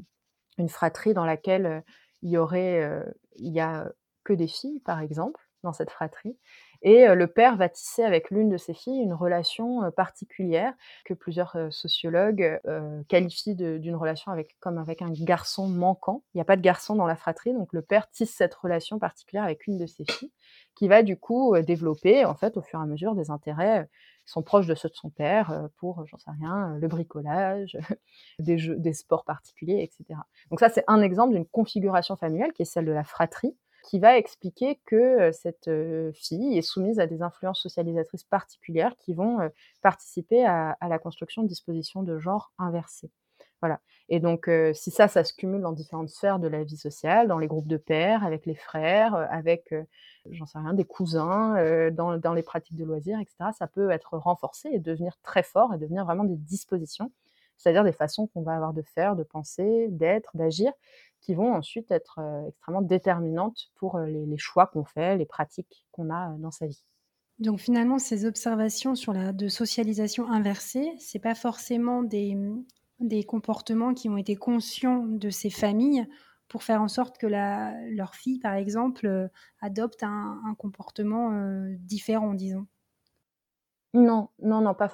une 0.58 0.70
fratrie 0.70 1.14
dans 1.14 1.26
laquelle 1.26 1.84
il 2.22 2.32
y 2.32 2.38
aurait, 2.38 3.04
il 3.36 3.54
y 3.54 3.60
a 3.60 3.92
que 4.24 4.34
des 4.34 4.48
filles, 4.48 4.80
par 4.80 5.00
exemple, 5.02 5.40
dans 5.64 5.74
cette 5.74 5.92
fratrie. 5.92 6.38
Et 6.84 7.08
le 7.08 7.28
père 7.28 7.58
va 7.58 7.70
tisser 7.70 8.04
avec 8.04 8.30
l'une 8.30 8.50
de 8.50 8.58
ses 8.58 8.74
filles 8.74 9.02
une 9.02 9.14
relation 9.14 9.92
particulière 9.92 10.74
que 11.06 11.14
plusieurs 11.16 11.58
sociologues 11.72 12.60
qualifient 13.08 13.56
d'une 13.56 13.96
relation 13.96 14.32
avec, 14.32 14.56
comme 14.60 14.78
avec 14.78 15.02
un 15.02 15.12
garçon 15.12 15.68
manquant. 15.68 16.24
Il 16.34 16.38
n'y 16.38 16.42
a 16.42 16.46
pas 16.46 16.56
de 16.56 16.62
garçon 16.62 16.96
dans 16.96 17.08
la 17.08 17.16
fratrie, 17.16 17.54
donc 17.54 17.74
le 17.74 17.82
père 17.82 18.10
tisse 18.12 18.36
cette 18.36 18.54
relation 18.54 19.00
particulière 19.00 19.44
avec 19.44 19.66
une 19.66 19.78
de 19.78 19.88
ses 19.88 20.06
filles, 20.06 20.32
qui 20.76 20.88
va 20.88 21.02
du 21.02 21.18
coup 21.18 21.58
développer, 21.60 22.26
en 22.26 22.36
fait, 22.36 22.58
au 22.58 22.62
fur 22.62 22.80
et 22.80 22.84
à 22.84 22.86
mesure, 22.86 23.16
des 23.16 23.32
intérêts 23.32 23.88
sont 24.28 24.44
proches 24.44 24.68
de 24.68 24.76
ceux 24.76 24.90
de 24.90 24.96
son 24.96 25.10
père 25.10 25.70
pour, 25.78 26.06
j'en 26.06 26.18
sais 26.18 26.32
rien, 26.32 26.78
le 26.78 26.88
bricolage, 26.88 27.78
des, 28.40 28.58
jeux, 28.58 28.76
des 28.76 28.94
sports 28.94 29.26
particuliers, 29.26 29.82
etc. 29.82 30.20
Donc 30.52 30.60
ça, 30.60 30.70
c'est 30.70 30.84
un 30.88 31.02
exemple 31.02 31.34
d'une 31.34 31.48
configuration 31.48 32.16
familiale 32.16 32.54
qui 32.54 32.62
est 32.62 32.66
celle 32.66 32.86
de 32.86 32.92
la 32.92 33.04
fratrie, 33.04 33.58
qui 33.84 34.00
va 34.00 34.18
expliquer 34.18 34.80
que 34.86 35.32
cette 35.32 35.72
fille 36.14 36.58
est 36.58 36.62
soumise 36.62 37.00
à 37.00 37.08
des 37.08 37.22
influences 37.22 37.62
socialisatrices 37.62 38.26
particulières 38.26 38.96
qui 38.98 39.14
vont 39.14 39.38
participer 39.82 40.46
à, 40.46 40.78
à 40.82 40.90
la 40.90 41.00
construction 41.00 41.44
de 41.44 41.48
dispositions 41.48 42.04
de 42.04 42.20
genre 42.20 42.52
inversées. 42.58 43.12
Voilà. 43.62 43.80
Et 44.10 44.20
donc, 44.20 44.50
si 44.74 44.92
ça, 44.92 45.08
ça 45.08 45.24
se 45.24 45.34
cumule 45.34 45.62
dans 45.62 45.74
différentes 45.74 46.10
sphères 46.10 46.40
de 46.40 46.48
la 46.48 46.64
vie 46.64 46.78
sociale, 46.78 47.28
dans 47.28 47.40
les 47.40 47.48
groupes 47.48 47.68
de 47.68 47.78
pères, 47.78 48.24
avec 48.24 48.46
les 48.46 48.56
frères, 48.56 49.16
avec, 49.32 49.74
j'en 50.30 50.46
sais 50.46 50.60
rien, 50.60 50.74
des 50.74 50.86
cousins, 50.86 51.56
dans, 51.92 52.34
les 52.34 52.44
pratiques 52.44 52.78
de 52.78 52.86
loisirs, 52.86 53.20
etc., 53.20 53.50
ça 53.58 53.68
peut 53.68 53.92
être 53.92 54.18
renforcé 54.18 54.70
et 54.72 54.80
devenir 54.80 55.18
très 55.24 55.44
fort 55.44 55.74
et 55.74 55.78
devenir 55.78 56.06
vraiment 56.06 56.24
des 56.24 56.38
dispositions, 56.38 57.12
c'est-à-dire 57.58 57.84
des 57.84 57.92
façons 57.92 58.28
qu'on 58.28 58.44
va 58.44 58.56
avoir 58.56 58.74
de 58.74 58.82
faire, 58.82 59.16
de 59.16 59.24
penser, 59.24 59.88
d'être, 59.90 60.38
d'agir, 60.38 60.72
qui 61.20 61.34
vont 61.34 61.54
ensuite 61.54 61.92
être 61.92 62.22
extrêmement 62.48 62.82
déterminantes 62.82 63.72
pour 63.76 64.00
les, 64.00 64.26
les 64.26 64.38
choix 64.38 64.68
qu'on 64.68 64.86
fait, 64.86 65.18
les 65.18 65.26
pratiques 65.26 65.86
qu'on 65.92 66.10
a 66.12 66.30
dans 66.38 66.52
sa 66.52 66.68
vie. 66.68 66.86
Donc 67.40 67.60
finalement, 67.60 68.00
ces 68.00 68.26
observations 68.26 68.96
sur 68.96 69.14
la 69.14 69.32
de 69.32 69.48
socialisation 69.48 70.32
inversée, 70.32 70.92
c'est 70.98 71.20
pas 71.20 71.36
forcément 71.36 72.02
des, 72.02 72.36
des 73.00 73.24
comportements 73.24 73.94
qui 73.94 74.10
ont 74.10 74.18
été 74.18 74.36
conscients 74.36 75.04
de 75.06 75.30
ces 75.30 75.50
familles 75.50 76.08
pour 76.48 76.64
faire 76.64 76.82
en 76.82 76.88
sorte 76.88 77.18
que 77.18 77.28
leur 77.28 78.16
fille, 78.16 78.40
par 78.40 78.54
exemple, 78.54 79.06
euh, 79.06 79.28
adopte 79.62 80.04
un, 80.04 80.56
comportement 80.58 81.32
euh, 81.34 81.76
différent, 81.80 82.34
disons. 82.34 82.66
Non, 83.94 84.30
non, 84.42 84.62
non, 84.62 84.74
pas, 84.74 84.92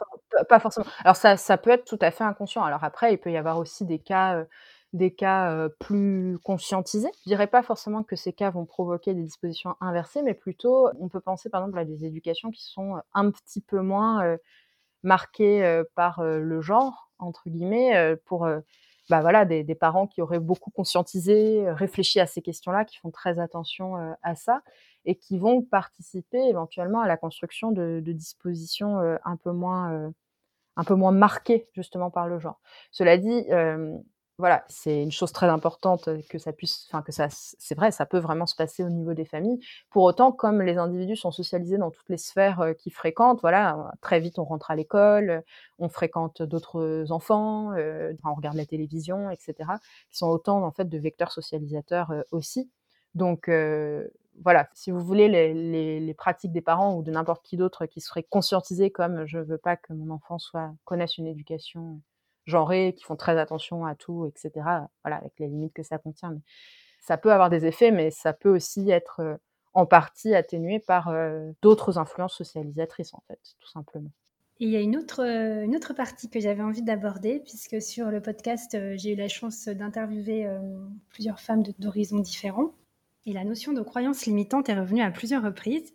pas 0.50 0.60
forcément. 0.60 0.86
Alors 1.04 1.16
ça, 1.16 1.38
ça, 1.38 1.58
peut 1.58 1.72
être 1.72 1.86
tout 1.86 2.00
à 2.02 2.12
fait 2.12 2.24
inconscient. 2.24 2.64
Alors 2.64 2.84
après, 2.84 3.14
il 3.14 3.18
peut 3.18 3.32
y 3.32 3.38
avoir 3.38 3.58
aussi 3.58 3.86
des 3.86 4.00
cas, 4.00 4.38
euh, 4.38 4.46
des 4.94 5.14
cas 5.14 5.68
plus 5.80 6.38
conscientisés. 6.44 7.10
Je 7.24 7.30
dirais 7.30 7.48
pas 7.48 7.64
forcément 7.64 8.04
que 8.04 8.16
ces 8.16 8.34
cas 8.34 8.50
vont 8.52 8.66
provoquer 8.66 9.14
des 9.14 9.24
dispositions 9.24 9.76
inversées, 9.82 10.22
mais 10.22 10.36
plutôt, 10.36 10.90
on 11.00 11.10
peut 11.10 11.20
penser 11.20 11.50
par 11.50 11.62
exemple 11.62 11.80
à 11.80 11.86
des 11.86 12.06
éducations 12.06 12.52
qui 12.52 12.64
sont 12.64 12.98
un 13.14 13.32
petit 13.32 13.62
peu 13.62 13.82
moins 13.82 14.38
marquées 15.04 15.84
par 15.96 16.24
le 16.24 16.62
genre 16.62 17.12
entre 17.20 17.50
guillemets, 17.50 18.16
pour 18.26 18.48
bah 19.10 19.22
voilà, 19.22 19.46
des, 19.46 19.76
parents 19.76 20.08
qui 20.08 20.22
auraient 20.22 20.40
beaucoup 20.40 20.72
conscientisé, 20.72 21.70
réfléchi 21.72 22.20
à 22.20 22.26
ces 22.26 22.42
questions-là, 22.42 22.86
qui 22.86 22.98
font 22.98 23.12
très 23.12 23.40
attention 23.40 24.16
à 24.22 24.36
ça 24.36 24.62
et 25.06 25.16
qui 25.16 25.38
vont 25.38 25.62
participer 25.62 26.40
éventuellement 26.40 27.02
à 27.02 27.08
la 27.08 27.18
construction 27.18 27.72
de, 27.72 28.02
dispositions 28.06 29.00
un 29.24 29.38
peu 29.38 29.52
moins 29.52 30.12
un 30.76 30.84
peu 30.84 30.96
moins 30.96 31.12
marquées 31.12 31.68
justement 31.74 32.10
par 32.10 32.28
le 32.28 32.40
genre. 32.40 32.60
Cela 32.92 33.18
dit, 33.18 33.46
voilà, 34.40 34.66
c'est 34.68 35.04
une 35.04 35.12
chose 35.12 35.32
très 35.32 35.48
importante 35.48 36.10
que 36.28 36.40
ça 36.40 36.54
puisse, 36.54 36.88
enfin 36.90 37.04
que 37.04 37.12
ça, 37.12 37.28
c'est 37.30 37.76
vrai, 37.76 37.92
ça 37.92 38.06
peut 38.08 38.18
vraiment 38.18 38.48
se 38.48 38.56
passer 38.56 38.84
au 38.84 38.90
niveau 38.90 39.14
des 39.14 39.26
familles. 39.26 39.60
Pour 39.92 40.04
autant, 40.04 40.32
comme 40.32 40.62
les 40.62 40.78
individus 40.78 41.18
sont 41.18 41.32
socialisés 41.32 41.78
dans 41.78 41.92
toutes 41.92 42.10
les 42.10 42.18
sphères 42.18 42.74
qu'ils 42.80 42.94
fréquentent, 42.94 43.42
voilà, 43.42 43.92
très 44.02 44.20
vite 44.20 44.40
on 44.40 44.44
rentre 44.44 44.72
à 44.72 44.76
l'école, 44.76 45.44
on 45.78 45.88
fréquente 45.88 46.42
d'autres 46.42 47.06
enfants, 47.12 47.74
on 47.74 48.34
regarde 48.34 48.58
la 48.58 48.66
télévision, 48.66 49.30
etc. 49.30 49.54
Qui 50.10 50.18
sont 50.18 50.28
autant 50.28 50.64
en 50.64 50.72
fait 50.72 50.90
de 50.90 50.98
vecteurs 50.98 51.32
socialisateurs 51.32 52.12
aussi. 52.32 52.72
Donc 53.14 53.50
voilà, 54.42 54.68
si 54.74 54.92
vous 54.92 55.00
voulez, 55.00 55.28
les, 55.54 56.14
pratiques 56.16 56.52
des 56.52 56.62
parents 56.62 56.96
ou 56.96 57.04
de 57.04 57.12
n'importe 57.12 57.44
qui 57.46 57.58
d'autre 57.58 57.86
qui 57.86 58.02
seraient 58.02 58.24
conscientisés 58.24 58.92
comme 58.92 59.26
je 59.26 59.40
veux 59.40 59.58
pas 59.58 59.76
que 59.78 59.94
mon 59.94 60.14
enfant 60.14 60.40
soit 60.40 60.74
connaisse 60.86 61.18
une 61.18 61.28
éducation 61.28 62.02
genrés, 62.46 62.94
qui 62.98 63.04
font 63.04 63.16
très 63.16 63.38
attention 63.40 63.86
à 63.86 63.96
tout, 63.96 64.26
etc. 64.26 64.52
Voilà, 65.04 65.18
avec 65.18 65.34
les 65.40 65.48
limites 65.48 65.74
que 65.74 65.84
ça 65.84 65.98
contient. 65.98 66.32
Mais 66.32 66.42
ça 67.04 67.18
peut 67.18 67.32
avoir 67.32 67.50
des 67.50 67.66
effets, 67.66 67.92
mais 67.92 68.12
ça 68.12 68.34
peut 68.34 68.50
aussi 68.50 68.90
être 68.90 69.20
euh, 69.20 69.36
en 69.74 69.86
partie 69.86 70.34
atténué 70.34 70.80
par 70.80 71.10
euh, 71.10 71.52
d'autres 71.62 71.98
influences 71.98 72.36
socialisatrices, 72.36 73.14
en 73.14 73.22
fait, 73.28 73.40
tout 73.60 73.70
simplement. 73.70 74.10
Et 74.60 74.66
il 74.66 74.70
y 74.70 74.78
a 74.78 74.82
une 74.82 74.96
autre, 74.96 75.22
euh, 75.22 75.64
une 75.64 75.76
autre 75.76 75.94
partie 75.94 76.30
que 76.30 76.40
j'avais 76.40 76.64
envie 76.64 76.82
d'aborder, 76.82 77.40
puisque 77.40 77.82
sur 77.82 78.10
le 78.10 78.22
podcast, 78.22 78.78
j'ai 78.96 79.14
eu 79.14 79.16
la 79.16 79.28
chance 79.28 79.68
d'interviewer 79.68 80.48
plusieurs 81.10 81.40
femmes 81.40 81.64
d'horizons 81.80 82.20
différents. 82.20 82.74
Et 83.26 83.34
la 83.34 83.44
notion 83.44 83.74
de 83.74 83.82
croyance 83.82 84.26
limitante 84.26 84.70
est 84.70 84.80
revenue 84.80 85.02
à 85.02 85.12
plusieurs 85.12 85.44
reprises. 85.44 85.94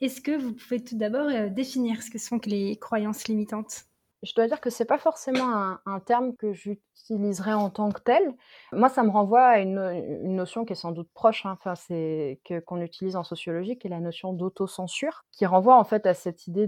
Est-ce 0.00 0.20
que 0.20 0.36
vous 0.36 0.52
pouvez 0.52 0.82
tout 0.82 0.96
d'abord 0.96 1.30
définir 1.50 2.02
ce 2.02 2.10
que 2.10 2.18
sont 2.18 2.40
les 2.46 2.76
croyances 2.76 3.28
limitantes? 3.28 3.84
Je 4.24 4.34
dois 4.34 4.46
dire 4.46 4.60
que 4.60 4.70
c'est 4.70 4.84
pas 4.84 4.98
forcément 4.98 5.76
un, 5.86 6.00
terme 6.00 6.34
que 6.36 6.52
j'utiliserais 6.52 7.52
en 7.52 7.70
tant 7.70 7.90
que 7.90 8.00
tel. 8.00 8.34
Moi, 8.72 8.88
ça 8.88 9.02
me 9.02 9.10
renvoie 9.10 9.44
à 9.44 9.58
une, 9.58 10.34
notion 10.34 10.64
qui 10.64 10.72
est 10.72 10.76
sans 10.76 10.92
doute 10.92 11.08
proche, 11.14 11.46
hein, 11.46 11.52
enfin, 11.52 11.74
c'est 11.74 12.40
que 12.44 12.60
qu'on 12.60 12.80
utilise 12.80 13.16
en 13.16 13.24
sociologie, 13.24 13.78
qui 13.78 13.86
est 13.86 13.90
la 13.90 14.00
notion 14.00 14.32
d'autocensure, 14.32 15.24
qui 15.30 15.46
renvoie 15.46 15.78
en 15.78 15.84
fait 15.84 16.06
à 16.06 16.14
cette 16.14 16.46
idée 16.46 16.66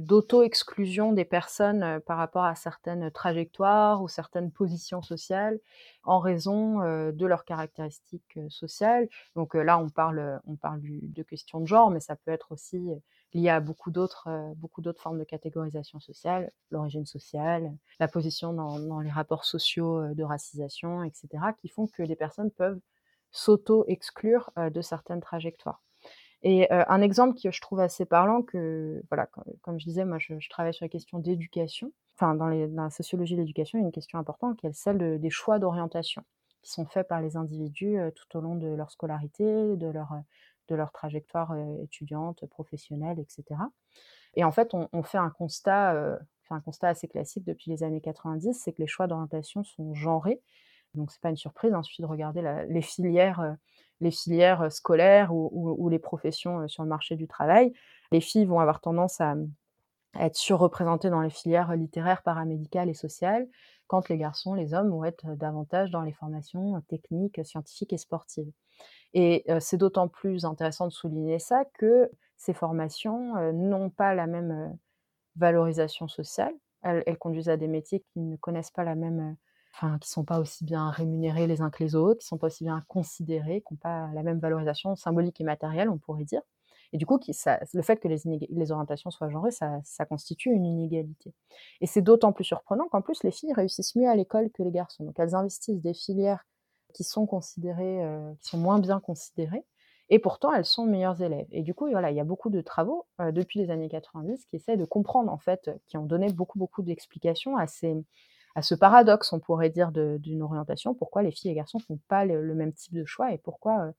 d'auto-exclusion 0.00 1.12
des 1.12 1.24
personnes 1.24 1.82
euh, 1.82 2.00
par 2.00 2.18
rapport 2.18 2.44
à 2.44 2.54
certaines 2.54 3.10
trajectoires 3.10 4.02
ou 4.02 4.08
certaines 4.08 4.50
positions 4.50 5.02
sociales 5.02 5.58
en 6.04 6.18
raison 6.18 6.82
euh, 6.82 7.12
de 7.12 7.26
leurs 7.26 7.44
caractéristiques 7.44 8.36
euh, 8.36 8.48
sociales. 8.48 9.08
Donc 9.34 9.54
là, 9.54 9.78
on 9.78 9.88
parle, 9.88 10.40
on 10.46 10.56
parle 10.56 10.80
de 10.82 11.22
questions 11.22 11.60
de 11.60 11.66
genre, 11.66 11.90
mais 11.90 12.00
ça 12.00 12.16
peut 12.16 12.30
être 12.30 12.52
aussi 12.52 12.90
lié 13.36 13.50
à 13.50 13.60
beaucoup 13.60 13.90
d'autres 13.90 14.28
euh, 14.28 14.54
beaucoup 14.56 14.80
d'autres 14.80 15.00
formes 15.00 15.18
de 15.18 15.24
catégorisation 15.24 16.00
sociale, 16.00 16.50
l'origine 16.70 17.06
sociale, 17.06 17.72
la 18.00 18.08
position 18.08 18.52
dans, 18.52 19.00
les 19.00 19.10
rapports 19.10 19.44
sociaux 19.44 19.98
euh, 19.98 20.14
de 20.14 20.24
racisation, 20.24 21.04
etc., 21.04 21.28
qui 21.58 21.68
font 21.68 21.86
que 21.86 22.02
les 22.02 22.16
personnes 22.16 22.50
peuvent 22.50 22.80
s'auto-exclure 23.30 24.50
euh, 24.58 24.70
de 24.70 24.80
certaines 24.80 25.20
trajectoires. 25.20 25.82
Et 26.42 26.70
un 26.70 27.00
exemple 27.00 27.40
que 27.40 27.50
je 27.50 27.60
trouve 27.60 27.80
assez 27.80 28.04
parlant, 28.04 28.42
que 28.42 29.02
voilà, 29.08 29.26
comme, 29.62 29.80
je 29.80 29.84
disais, 29.84 30.04
moi 30.04 30.18
je, 30.18 30.34
travaille 30.48 30.74
sur 30.74 30.84
les 30.84 30.90
questions 30.90 31.18
d'éducation. 31.18 31.92
Enfin, 32.14 32.34
dans, 32.34 32.46
la 32.46 32.90
sociologie 32.90 33.34
de 33.34 33.40
l'éducation, 33.40 33.78
il 33.78 33.82
y 33.82 33.84
a 33.84 33.86
une 33.86 33.92
question 33.92 34.18
importante 34.18 34.56
qui 34.56 34.66
est 34.66 34.72
celle 34.72 35.18
des 35.18 35.30
choix 35.30 35.58
d'orientation 35.58 36.22
qui 36.62 36.70
sont 36.70 36.86
faits 36.86 37.08
par 37.08 37.20
les 37.20 37.36
individus 37.36 37.98
tout 38.14 38.38
au 38.38 38.40
long 38.40 38.54
de 38.54 38.68
leur 38.68 38.92
scolarité, 38.92 39.76
de 39.76 39.86
leur 39.88 40.12
de 40.68 40.74
leur 40.74 40.92
trajectoire 40.92 41.54
étudiante, 41.82 42.44
professionnelle, 42.46 43.18
etc. 43.18 43.60
Et 44.34 44.44
en 44.44 44.52
fait, 44.52 44.74
on, 44.74 45.02
fait 45.02 45.18
un 45.18 45.30
constat, 45.30 46.18
un 46.50 46.60
constat 46.60 46.88
assez 46.88 47.08
classique 47.08 47.44
depuis 47.44 47.70
les 47.70 47.82
années 47.82 48.00
90, 48.00 48.52
c'est 48.52 48.72
que 48.72 48.82
les 48.82 48.86
choix 48.86 49.06
d'orientation 49.06 49.64
sont 49.64 49.94
genrés 49.94 50.42
Donc 50.94 51.10
c'est 51.10 51.20
pas 51.20 51.30
une 51.30 51.36
surprise, 51.36 51.72
hein, 51.72 51.80
il 51.82 51.86
suffit 51.86 52.02
de 52.02 52.06
regarder 52.06 52.42
les 52.68 52.82
filières, 52.82 53.56
les 54.00 54.10
filières 54.10 54.70
scolaires 54.70 55.32
ou, 55.32 55.88
les 55.88 55.98
professions 55.98 56.68
sur 56.68 56.82
le 56.82 56.88
marché 56.88 57.16
du 57.16 57.26
travail. 57.26 57.72
Les 58.12 58.20
filles 58.20 58.44
vont 58.44 58.60
avoir 58.60 58.80
tendance 58.80 59.20
à, 59.20 59.36
à 60.14 60.26
être 60.26 60.36
surreprésentées 60.36 61.10
dans 61.10 61.20
les 61.20 61.30
filières 61.30 61.74
littéraires, 61.74 62.22
paramédicales 62.22 62.88
et 62.88 62.94
sociales, 62.94 63.48
quand 63.86 64.08
les 64.08 64.18
garçons, 64.18 64.54
les 64.54 64.74
hommes 64.74 64.90
vont 64.90 65.04
être 65.04 65.34
davantage 65.34 65.90
dans 65.90 66.02
les 66.02 66.12
formations 66.12 66.80
techniques, 66.88 67.40
scientifiques 67.44 67.92
et 67.92 67.98
sportives. 67.98 68.50
Et 69.14 69.44
c'est 69.60 69.78
d'autant 69.78 70.08
plus 70.08 70.44
intéressant 70.44 70.86
de 70.86 70.92
souligner 70.92 71.38
ça 71.38 71.64
que 71.78 72.10
ces 72.36 72.52
formations 72.52 73.52
n'ont 73.52 73.88
pas 73.88 74.14
la 74.14 74.26
même 74.26 74.76
valorisation 75.36 76.08
sociale. 76.08 76.54
Elles, 76.82 77.18
conduisent 77.18 77.48
à 77.48 77.56
des 77.56 77.66
métiers 77.66 78.04
qui 78.12 78.20
ne 78.20 78.36
connaissent 78.36 78.70
pas 78.70 78.84
la 78.84 78.94
même, 78.94 79.36
enfin, 79.74 79.98
qui 79.98 80.08
sont 80.08 80.24
pas 80.24 80.38
aussi 80.38 80.64
bien 80.64 80.90
rémunérés 80.90 81.46
les 81.46 81.60
uns 81.60 81.70
que 81.70 81.82
les 81.82 81.96
autres, 81.96 82.20
qui 82.20 82.26
sont 82.26 82.38
pas 82.38 82.46
aussi 82.48 82.64
bien 82.64 82.84
considérés, 82.88 83.62
qui 83.66 83.74
n'ont 83.74 83.78
pas 83.78 84.08
la 84.14 84.22
même 84.22 84.38
valorisation 84.38 84.94
symbolique 84.94 85.40
et 85.40 85.44
matérielle, 85.44 85.88
on 85.88 85.98
pourrait 85.98 86.24
dire. 86.24 86.42
Et 86.92 86.98
du 86.98 87.06
coup, 87.06 87.18
le 87.18 87.82
fait 87.82 87.96
que 87.96 88.08
les, 88.08 88.72
orientations 88.72 89.10
soient 89.10 89.28
genrées, 89.28 89.50
ça, 89.50 90.06
constitue 90.08 90.50
une 90.50 90.64
inégalité. 90.64 91.34
Et 91.80 91.86
c'est 91.86 92.02
d'autant 92.02 92.32
plus 92.32 92.44
surprenant 92.44 92.86
qu'en 92.88 93.02
plus, 93.02 93.22
les 93.24 93.32
filles 93.32 93.52
réussissent 93.52 93.96
mieux 93.96 94.08
à 94.08 94.14
l'école 94.14 94.50
que 94.50 94.62
les 94.62 94.70
garçons. 94.70 95.04
Donc, 95.04 95.18
elles 95.18 95.34
investissent 95.34 95.82
des 95.82 95.94
filières 95.94 96.46
qui 96.96 97.04
sont 97.04 97.26
considérées, 97.26 98.02
euh, 98.02 98.32
qui 98.40 98.48
sont 98.48 98.58
moins 98.58 98.78
bien 98.78 99.00
considérées, 99.00 99.64
et 100.08 100.18
pourtant, 100.18 100.52
elles 100.52 100.64
sont 100.64 100.86
meilleures 100.86 101.20
élèves. 101.20 101.48
Et 101.50 101.62
du 101.62 101.74
coup, 101.74 101.88
voilà, 101.90 102.10
il 102.10 102.16
y 102.16 102.20
a 102.20 102.24
beaucoup 102.24 102.48
de 102.48 102.60
travaux 102.62 103.06
euh, 103.20 103.32
depuis 103.32 103.58
les 103.58 103.70
années 103.70 103.88
90 103.88 104.46
qui 104.46 104.56
essaient 104.56 104.76
de 104.78 104.84
comprendre, 104.86 105.30
en 105.30 105.38
fait, 105.38 105.70
qui 105.86 105.98
ont 105.98 106.06
donné 106.06 106.32
beaucoup, 106.32 106.58
beaucoup 106.58 106.82
d'explications 106.82 107.56
à 107.58 107.66
à 108.54 108.62
ce 108.62 108.74
paradoxe, 108.74 109.34
on 109.34 109.38
pourrait 109.38 109.68
dire, 109.68 109.92
d'une 109.92 110.42
orientation, 110.42 110.94
pourquoi 110.94 111.22
les 111.22 111.30
filles 111.30 111.50
et 111.50 111.54
les 111.54 111.56
garçons 111.58 111.76
ne 111.76 111.82
font 111.82 112.00
pas 112.08 112.24
le, 112.24 112.54
même 112.54 112.72
type 112.72 112.94
de 112.94 113.04
choix 113.04 113.32
et 113.32 113.38
pourquoi 113.38 113.82
euh, 113.82 113.92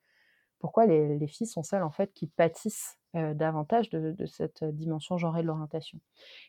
pourquoi 0.59 0.87
les, 0.87 1.27
filles 1.27 1.45
sont 1.45 1.61
celles 1.61 1.83
en 1.83 1.91
fait 1.91 2.11
qui 2.13 2.25
pâtissent 2.25 2.97
davantage 3.35 3.89
de, 3.89 4.25
cette 4.25 4.63
dimension 4.63 5.17
genrée 5.17 5.41
de 5.41 5.47
l'orientation. 5.47 5.99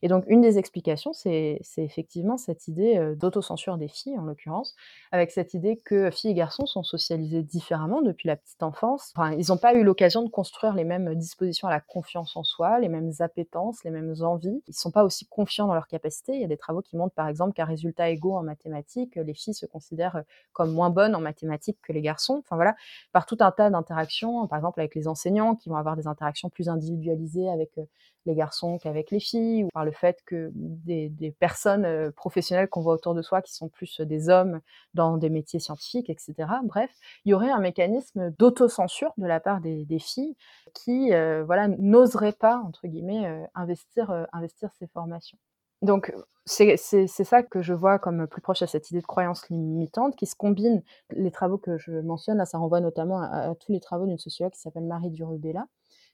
Et 0.02 0.09
donc 0.09 0.24
une 0.28 0.40
des 0.40 0.59
explications, 0.59 1.12
c'est 1.12 1.61
effectivement 1.76 2.37
cette 2.37 2.68
idée 2.68 3.14
d'autocensure 3.16 3.78
des 3.78 3.88
filles, 3.88 4.18
en 4.18 4.22
l'occurrence, 4.22 4.74
avec 5.12 5.31
cette 5.31 5.54
idée 5.54 5.76
que 5.76 6.11
filles 6.11 6.33
et 6.33 6.35
garçons 6.35 6.66
sont 6.66 6.83
socialisés 6.83 7.42
différemment 7.42 8.02
depuis 8.02 8.26
la 8.26 8.37
petite 8.37 8.62
enfance. 8.62 9.12
Enfin, 9.16 9.33
ils 9.33 9.46
n'ont 9.48 9.57
pas 9.57 9.74
eu 9.74 9.83
l'occasion 9.83 10.22
de 10.22 10.28
construire 10.28 10.74
les 10.74 10.85
mêmes 10.85 11.14
dispositions 11.14 11.68
à 11.68 11.70
la 11.70 11.81
confiance 11.81 12.37
en 12.37 12.42
soi, 12.42 12.78
les 12.78 12.88
mêmes 12.88 13.12
appétences, 13.20 13.85
les 13.85 13.90
mêmes 13.90 14.14
envies. 14.20 14.62
Ils 14.66 14.70
ne 14.70 14.74
sont 14.74 14.90
pas 14.90 15.04
aussi 15.04 15.26
confiants 15.26 15.66
dans 15.66 15.74
leurs 15.74 15.88
capacités. 15.88 16.35
Il 16.35 16.40
y 16.40 16.44
a 16.44 16.48
des 16.48 16.57
travaux 16.57 16.83
qui 16.83 16.96
montrent 16.96 17.14
par 17.14 17.28
exemple 17.28 17.52
qu'à 17.52 17.64
résultats 17.64 18.09
égaux 18.09 18.37
en 18.37 18.42
mathématiques, 18.42 19.16
les 19.16 19.35
filles 19.35 19.54
se 19.54 19.66
considèrent 19.66 20.22
comme 20.52 20.72
moins 20.72 20.90
bonnes 20.90 21.14
en 21.14 21.20
mathématiques 21.20 21.78
que 21.83 21.92
les 21.92 22.02
garçons. 22.02 22.38
Enfin 22.38 22.57
voilà, 22.57 22.74
par 23.12 23.26
tout 23.26 23.38
un 23.40 23.50
tas 23.50 23.70
d'interactions, 23.70 24.46
par 24.46 24.59
exemple 24.59 24.81
avec 24.81 24.94
les 24.94 25.09
enseignants 25.09 25.54
qui 25.54 25.68
vont 25.68 25.76
avoir 25.76 25.96
des 25.96 26.07
interactions 26.07 26.50
individualisé 26.66 27.48
avec 27.48 27.78
les 28.26 28.34
garçons 28.34 28.78
qu'avec 28.78 29.10
les 29.10 29.20
filles, 29.20 29.64
ou 29.64 29.68
par 29.72 29.84
le 29.84 29.92
fait 29.92 30.18
que 30.26 30.50
des, 30.54 31.34
personnes 31.38 32.10
professionnelles 32.12 32.68
qu'on 32.68 32.80
voit 32.80 32.94
autour 32.94 33.14
de 33.14 33.22
soi 33.22 33.42
qui 33.42 33.54
sont 33.54 33.68
plus 33.68 34.00
des 34.00 34.28
hommes 34.28 34.60
dans 34.94 35.16
des 35.16 35.30
métiers 35.30 35.60
scientifiques, 35.60 36.10
etc. 36.10 36.34
Bref, 36.64 36.90
il 37.24 37.30
y 37.30 37.34
aurait 37.34 37.50
un 37.50 37.60
mécanisme 37.60 38.30
d'autocensure 38.38 39.12
de 39.16 39.26
la 39.26 39.40
part 39.40 39.60
des, 39.60 39.86
filles 39.98 40.36
qui 40.74 41.10
voilà, 41.10 41.68
n'oseraient 41.68 42.32
pas, 42.32 42.58
entre 42.66 42.88
guillemets, 42.88 43.46
investir, 43.54 44.26
investir 44.32 44.70
ces 44.78 44.88
formations. 44.88 45.38
Donc, 45.82 46.12
c'est 46.44 46.76
ça 46.76 47.42
que 47.42 47.62
je 47.62 47.72
vois 47.74 47.98
comme 47.98 48.26
plus 48.26 48.40
proche 48.40 48.62
à 48.62 48.66
cette 48.66 48.90
idée 48.90 49.00
de 49.00 49.06
croyance 49.06 49.48
limitante 49.48 50.16
qui 50.16 50.26
se 50.26 50.34
combine. 50.34 50.82
Les 51.10 51.30
travaux 51.30 51.58
que 51.58 51.78
je 51.78 51.92
mentionne, 51.92 52.38
là, 52.38 52.46
ça 52.46 52.58
renvoie 52.58 52.80
notamment 52.80 53.20
à, 53.20 53.50
à 53.50 53.54
tous 53.54 53.72
les 53.72 53.80
travaux 53.80 54.06
d'une 54.06 54.18
sociologue 54.18 54.52
qui 54.52 54.60
s'appelle 54.60 54.84
Marie 54.84 55.10
Durubella, 55.10 55.66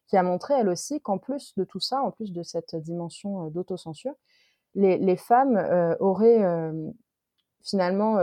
qui 0.06 0.16
a 0.16 0.22
montré 0.22 0.54
elle 0.54 0.68
aussi 0.68 1.00
qu'en 1.00 1.18
plus 1.18 1.54
de 1.56 1.64
tout 1.64 1.80
ça, 1.80 2.00
en 2.02 2.10
plus 2.10 2.32
de 2.32 2.42
cette 2.42 2.76
dimension 2.76 3.48
d'autocensure, 3.48 4.14
les, 4.74 5.16
femmes 5.16 5.56
auraient 6.00 6.44
finalement 7.62 8.18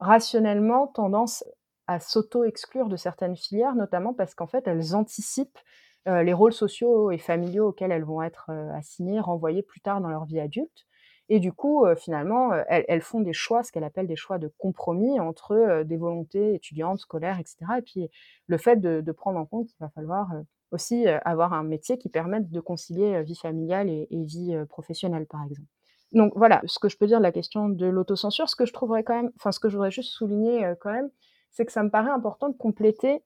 rationnellement 0.00 0.86
tendance 0.86 1.44
à 1.86 2.00
s'auto-exclure 2.00 2.88
de 2.88 2.96
certaines 2.96 3.36
filières, 3.36 3.74
notamment 3.74 4.14
parce 4.14 4.34
qu'en 4.34 4.46
fait, 4.46 4.66
elles 4.66 4.94
anticipent 4.94 5.58
les 6.06 6.32
rôles 6.32 6.54
sociaux 6.54 7.10
et 7.10 7.18
familiaux 7.18 7.68
auxquels 7.68 7.92
elles 7.92 8.04
vont 8.04 8.22
être 8.22 8.50
assignées, 8.74 9.20
renvoyées 9.20 9.62
plus 9.62 9.80
tard 9.80 10.00
dans 10.00 10.08
leur 10.08 10.24
vie 10.24 10.40
adulte. 10.40 10.87
Et 11.28 11.40
du 11.40 11.52
coup, 11.52 11.84
finalement, 11.96 12.54
elles, 12.68 12.84
elles, 12.88 13.02
font 13.02 13.20
des 13.20 13.32
choix, 13.34 13.62
ce 13.62 13.70
qu'elles 13.70 13.84
appellent 13.84 14.06
des 14.06 14.16
choix 14.16 14.38
de 14.38 14.50
compromis 14.58 15.20
entre 15.20 15.82
des 15.82 15.96
volontés 15.96 16.54
étudiantes, 16.54 17.00
scolaires, 17.00 17.38
etc. 17.38 17.56
Et 17.78 17.82
puis 17.82 18.10
le 18.46 18.56
fait 18.56 18.76
de, 18.76 19.00
de 19.02 19.12
prendre 19.12 19.38
en 19.38 19.44
compte 19.44 19.66
qu'il 19.68 19.76
va 19.80 19.90
falloir 19.90 20.30
aussi 20.70 21.06
avoir 21.06 21.52
un 21.52 21.64
métier 21.64 21.98
qui 21.98 22.08
permette 22.08 22.50
de 22.50 22.60
concilier 22.60 23.22
vie 23.22 23.36
familiale 23.36 23.88
et, 23.88 24.06
vie 24.10 24.56
professionnelle, 24.68 25.26
par 25.26 25.44
exemple. 25.44 25.68
Donc 26.12 26.32
voilà, 26.34 26.62
ce 26.64 26.78
que 26.78 26.88
je 26.88 26.96
peux 26.96 27.06
dire 27.06 27.18
de 27.18 27.22
la 27.22 27.32
question 27.32 27.68
de 27.68 27.86
l'autocensure, 27.86 28.48
ce 28.48 28.56
que 28.56 28.64
je 28.64 28.72
trouverais 28.72 29.04
quand 29.04 29.14
même, 29.14 29.30
enfin 29.36 29.52
ce 29.52 29.60
que 29.60 29.68
je 29.68 29.76
voudrais 29.76 29.90
juste 29.90 30.12
souligner 30.12 30.72
quand 30.80 30.92
même, 30.92 31.10
c'est 31.50 31.66
que 31.66 31.72
ça 31.72 31.82
me 31.82 31.90
paraît 31.90 32.10
important 32.10 32.48
de 32.48 32.56
compléter 32.56 33.22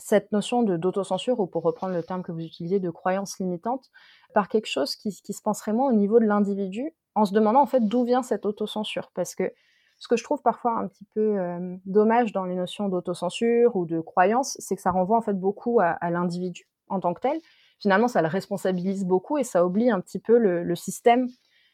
cette 0.00 0.32
notion 0.32 0.62
d'autocensure, 0.62 1.40
ou 1.40 1.46
pour 1.46 1.62
reprendre 1.62 1.94
le 1.94 2.02
terme 2.02 2.22
que 2.22 2.32
vous 2.32 2.40
utilisez, 2.40 2.80
de 2.80 2.90
croyance 2.90 3.38
limitante, 3.38 3.90
par 4.34 4.48
quelque 4.48 4.66
chose 4.66 4.96
qui, 4.96 5.12
se 5.12 5.42
pense 5.42 5.60
vraiment 5.60 5.86
au 5.86 5.92
niveau 5.92 6.18
de 6.20 6.24
l'individu, 6.24 6.92
en 7.14 7.24
se 7.24 7.32
demandant 7.32 7.62
en 7.62 7.66
fait 7.66 7.86
d'où 7.86 8.04
vient 8.04 8.22
cette 8.22 8.46
autocensure? 8.46 9.10
Parce 9.14 9.34
que 9.34 9.52
ce 9.98 10.08
que 10.08 10.16
je 10.16 10.24
trouve 10.24 10.40
parfois 10.42 10.78
un 10.78 10.88
petit 10.88 11.04
peu 11.14 11.36
dommage 11.84 12.32
dans 12.32 12.44
les 12.44 12.54
notions 12.54 12.88
d'autocensure 12.88 13.76
ou 13.76 13.84
de 13.84 14.00
croyance, 14.00 14.56
c'est 14.58 14.74
que 14.74 14.82
ça 14.82 14.90
renvoie 14.90 15.18
en 15.18 15.22
fait 15.22 15.38
beaucoup 15.38 15.78
à, 15.80 16.10
l'individu 16.10 16.66
en 16.88 17.00
tant 17.00 17.12
que 17.12 17.20
tel. 17.20 17.38
Finalement, 17.78 18.08
ça 18.08 18.22
le 18.22 18.28
responsabilise 18.28 19.04
beaucoup 19.04 19.38
et 19.38 19.44
ça 19.44 19.64
oublie 19.64 19.90
un 19.90 20.00
petit 20.00 20.18
peu 20.18 20.38
le, 20.38 20.74
système. 20.74 21.28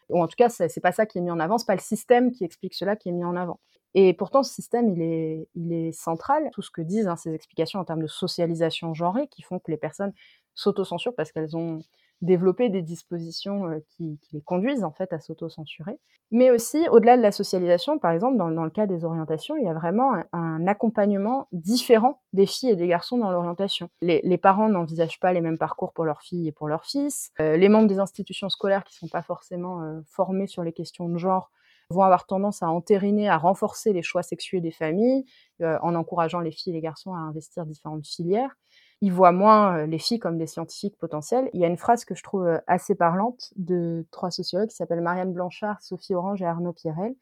Ou 0.08 0.22
en 0.22 0.26
tout 0.26 0.36
cas, 0.36 0.48
c'est 0.48 0.80
pas 0.80 0.92
ça 0.92 1.06
qui 1.06 1.18
est 1.18 1.20
mis 1.20 1.30
en 1.30 1.40
avant, 1.40 1.58
c'est 1.58 1.66
pas 1.66 1.74
le 1.74 1.80
système 1.80 2.32
qui 2.32 2.44
explique 2.44 2.74
cela 2.74 2.96
qui 2.96 3.08
est 3.08 3.12
mis 3.12 3.24
en 3.24 3.36
avant. 3.36 3.60
Et 3.98 4.12
pourtant, 4.12 4.42
ce 4.42 4.52
système, 4.52 4.90
il 4.90 5.72
est, 5.72 5.92
central. 5.92 6.50
Tout 6.52 6.60
ce 6.60 6.70
que 6.70 6.82
disent 6.82 7.08
hein, 7.08 7.16
ces 7.16 7.32
explications 7.32 7.80
en 7.80 7.84
termes 7.84 8.02
de 8.02 8.06
socialisation 8.06 8.92
genrée, 8.92 9.26
qui 9.28 9.40
font 9.40 9.58
que 9.58 9.70
les 9.70 9.78
personnes 9.78 10.12
s'autocensurent 10.54 11.14
parce 11.14 11.32
qu'elles 11.32 11.56
ont 11.56 11.80
développer 12.22 12.68
des 12.68 12.82
dispositions 12.82 13.66
euh, 13.66 13.78
qui, 13.90 14.18
les 14.32 14.40
conduisent 14.40 14.84
en 14.84 14.90
fait 14.90 15.12
à 15.12 15.20
s'auto-censurer. 15.20 15.98
Mais 16.30 16.50
aussi, 16.50 16.88
au-delà 16.90 17.16
de 17.16 17.22
la 17.22 17.32
socialisation, 17.32 17.98
par 17.98 18.10
exemple, 18.10 18.36
dans, 18.36 18.48
le 18.48 18.70
cas 18.70 18.86
des 18.86 19.04
orientations, 19.04 19.56
il 19.56 19.64
y 19.64 19.68
a 19.68 19.74
vraiment 19.74 20.14
un, 20.32 20.66
accompagnement 20.66 21.46
différent 21.52 22.20
des 22.32 22.46
filles 22.46 22.70
et 22.70 22.76
des 22.76 22.88
garçons 22.88 23.18
dans 23.18 23.30
l'orientation. 23.30 23.88
Les, 24.00 24.38
parents 24.38 24.68
n'envisagent 24.68 25.20
pas 25.20 25.32
les 25.32 25.40
mêmes 25.40 25.58
parcours 25.58 25.92
pour 25.92 26.04
leurs 26.04 26.22
filles 26.22 26.48
et 26.48 26.52
pour 26.52 26.68
leurs 26.68 26.84
fils. 26.84 27.30
Euh, 27.40 27.56
les 27.56 27.68
membres 27.68 27.86
des 27.86 27.98
institutions 27.98 28.48
scolaires 28.48 28.84
qui 28.84 28.94
ne 28.96 29.06
sont 29.06 29.12
pas 29.12 29.22
forcément 29.22 29.82
euh, 29.82 30.00
formés 30.06 30.46
sur 30.46 30.62
les 30.62 30.72
questions 30.72 31.08
de 31.08 31.18
genre 31.18 31.50
vont 31.90 32.02
avoir 32.02 32.26
tendance 32.26 32.62
à 32.62 32.68
entériner, 32.68 33.28
à 33.28 33.38
renforcer 33.38 33.92
les 33.92 34.02
choix 34.02 34.22
sexuels 34.22 34.62
des 34.62 34.70
familles, 34.70 35.24
en 35.60 35.94
encourageant 35.94 36.40
les 36.40 36.50
filles 36.50 36.72
et 36.72 36.76
les 36.76 36.82
garçons 36.82 37.14
à 37.14 37.18
investir 37.18 37.64
différentes 37.64 38.06
filières 38.06 38.56
ils 39.02 39.12
voient 39.12 39.32
moins 39.32 39.86
les 39.86 39.98
filles 39.98 40.18
comme 40.18 40.38
des 40.38 40.46
scientifiques 40.46 40.96
potentiels. 40.96 41.50
Il 41.52 41.60
y 41.60 41.64
a 41.64 41.68
une 41.68 41.76
phrase 41.76 42.04
que 42.04 42.14
je 42.14 42.22
trouve 42.22 42.60
assez 42.66 42.94
parlante 42.94 43.52
de 43.56 44.06
trois 44.10 44.30
sociologues 44.30 44.68
qui 44.68 44.76
s'appellent 44.76 45.02
Marianne 45.02 45.32
Blanchard, 45.32 45.82
Sophie 45.82 46.14
Orange 46.14 46.42
et 46.42 46.46
Arnaud 46.46 46.72
Pierrel, 46.72 47.14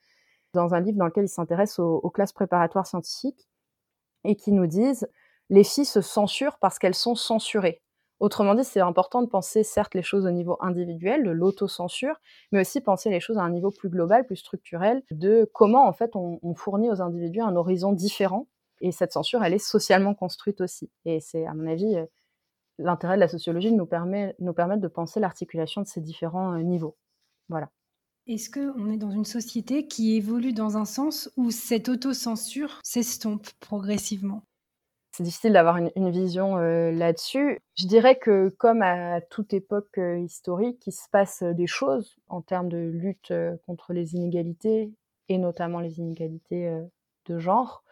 dans 0.53 0.75
un 0.75 0.81
livre 0.81 0.99
dans 0.99 1.07
lequel 1.07 1.25
ils 1.25 1.29
s'intéressent 1.29 1.81
aux, 1.81 2.11
classes 2.11 2.33
préparatoires 2.33 2.87
scientifiques 2.87 3.49
et 4.23 4.37
qui 4.37 4.53
nous 4.53 4.67
disent 4.67 5.09
les 5.51 5.65
filles 5.65 5.85
se 5.85 6.01
censurent 6.01 6.59
parce 6.59 6.79
qu'elles 6.79 6.95
sont 6.95 7.17
censurées. 7.17 7.83
Autrement 8.21 8.55
dit, 8.55 8.65
c'est 8.65 8.81
important 8.81 9.23
de 9.23 9.27
penser 9.27 9.65
certes 9.65 9.95
les 9.95 10.03
choses 10.03 10.25
au 10.25 10.31
niveau 10.31 10.57
individuel, 10.61 11.25
de 11.25 11.31
l'autocensure, 11.31 12.21
mais 12.53 12.61
aussi 12.61 12.81
penser 12.81 13.11
les 13.11 13.21
choses 13.21 13.39
à 13.39 13.43
un 13.43 13.51
niveau 13.51 13.71
plus 13.71 13.89
global, 13.89 14.25
plus 14.25 14.37
structurel, 14.37 15.03
de 15.11 15.51
comment 15.53 15.87
en 15.89 15.93
fait 15.93 16.13
on, 16.15 16.55
fournit 16.55 16.91
aux 16.91 17.03
individus 17.03 17.41
un 17.41 17.57
horizon 17.57 17.93
différent 17.93 18.47
et 18.81 18.93
cette 18.93 19.13
censure, 19.13 19.43
elle 19.43 19.55
est 19.55 19.59
socialement 19.59 20.15
construite 20.15 20.61
aussi. 20.61 20.91
Et 21.05 21.21
c'est, 21.21 21.47
à 21.47 21.55
mon 21.55 21.67
avis, 21.67 21.97
euh, 21.97 22.05
l'intérêt 22.79 23.17
de 23.17 23.21
la 23.21 23.29
sociologie 23.29 23.71
de 23.71 23.77
nous, 23.77 23.87
permet, 23.87 24.35
nous 24.39 24.53
permettre 24.53 24.83
de 24.83 24.89
penser 24.89 25.21
l'articulation 25.21 25.83
de 25.83 25.87
ces 25.87 26.01
différents 26.01 26.53
euh, 26.55 26.63
niveaux. 26.63 26.97
Voilà. 27.49 27.71
Est-ce 28.27 28.49
qu'on 28.49 28.91
est 28.91 28.97
dans 28.97 29.11
une 29.11 29.25
société 29.25 29.87
qui 29.87 30.17
évolue 30.17 30.53
dans 30.53 30.79
un 30.79 30.87
sens 30.87 31.31
où 31.37 31.51
cette 31.51 31.89
autocensure 31.89 32.81
s'estompe 32.83 33.49
progressivement? 33.61 34.45
C'est 35.17 35.23
difficile 35.23 35.53
d'avoir 35.53 35.77
une, 35.77 36.11
vision 36.11 36.59
euh, 36.59 36.91
là-dessus. 36.91 37.61
Je 37.77 37.87
dirais 37.87 38.19
que 38.19 38.49
comme 38.59 38.83
à 38.83 39.21
toute 39.21 39.55
époque 39.55 40.01
historique, 40.19 40.85
il 40.89 40.93
se 40.93 41.09
passe 41.09 41.45
des 41.45 41.69
choses 41.69 42.17
en 42.29 42.41
termes 42.41 42.69
de 42.69 42.79
lutte 42.79 43.33
contre 43.65 43.93
les 43.93 44.15
inégalités, 44.15 44.91
et 45.29 45.39
notamment 45.39 45.79
les 45.79 46.01
inégalités 46.01 46.69
de 47.27 47.39
genre. 47.39 47.85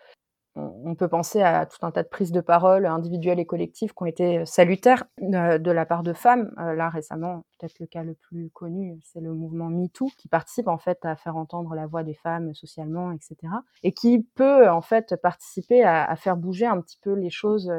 On 0.55 0.95
peut 0.95 1.09
penser 1.09 1.41
à 1.41 1.65
tout 1.65 1.79
un 1.83 1.91
tas 1.91 2.03
de 2.03 2.09
prises 2.09 2.33
de 2.33 2.41
parole 2.41 2.85
individuelles 2.85 3.41
et 3.41 3.47
collectives 3.47 3.95
qui 3.95 4.03
ont 4.03 4.07
été 4.07 4.45
salutaires 4.45 5.05
de 5.19 5.71
la 5.71 5.87
part 5.87 6.03
de 6.03 6.13
femmes. 6.13 6.53
Là, 6.57 6.91
récemment, 6.91 7.45
peut-être 7.59 7.79
le 7.81 7.87
cas 7.87 8.03
le 8.03 8.15
plus 8.15 8.51
connu, 8.51 8.99
c'est 9.03 9.21
le 9.21 9.33
mouvement 9.33 9.71
MeToo, 9.71 10.11
qui 10.19 10.29
participe 10.29 10.69
en 10.69 10.77
fait 10.77 11.05
à 11.05 11.17
faire 11.17 11.37
entendre 11.37 11.75
la 11.75 11.87
voix 11.87 12.03
des 12.03 12.15
femmes 12.15 12.55
socialement, 12.55 13.13
etc. 13.13 13.37
Et 13.83 13.93
qui 13.93 14.27
peut 14.35 14.69
en 14.69 14.83
fait 14.83 15.17
participer 15.17 15.85
à, 15.85 16.15
faire 16.17 16.37
bouger 16.37 16.67
un 16.67 16.81
petit 16.83 16.99
peu 17.01 17.15
les 17.15 17.31
choses 17.31 17.73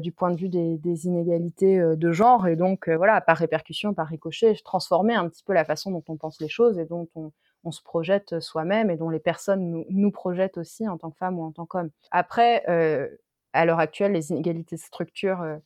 du 0.00 0.12
point 0.12 0.30
de 0.30 0.36
vue 0.36 0.48
des, 0.48 1.06
inégalités 1.06 1.78
de 1.78 2.12
genre 2.12 2.46
et 2.48 2.56
donc 2.56 2.88
voilà 2.88 3.20
par 3.20 3.36
répercussion 3.36 3.92
par 3.92 4.08
ricochet 4.08 4.54
transformer 4.64 5.14
un 5.14 5.28
petit 5.28 5.44
peu 5.44 5.52
la 5.52 5.64
façon 5.64 5.92
dont 5.92 6.02
on 6.08 6.16
pense 6.16 6.40
les 6.40 6.48
choses 6.48 6.78
et 6.78 6.86
dont 6.86 7.06
on, 7.14 7.30
on 7.66 7.72
se 7.72 7.82
projette 7.82 8.40
soi-même 8.40 8.90
et 8.90 8.96
dont 8.96 9.10
les 9.10 9.18
personnes 9.18 9.84
nous, 9.88 10.10
projettent 10.12 10.56
aussi 10.56 10.88
en 10.88 10.96
tant 10.96 11.10
que 11.10 11.18
femme 11.18 11.38
ou 11.38 11.42
en 11.42 11.52
tant 11.52 11.66
qu'homme. 11.66 11.90
Après, 12.12 12.62
euh, 12.68 13.08
à 13.52 13.66
l'heure 13.66 13.80
actuelle, 13.80 14.12
les 14.12 14.30
inégalités 14.30 14.76
de 14.76 14.80
structure 14.80 15.42
euh, 15.42 15.56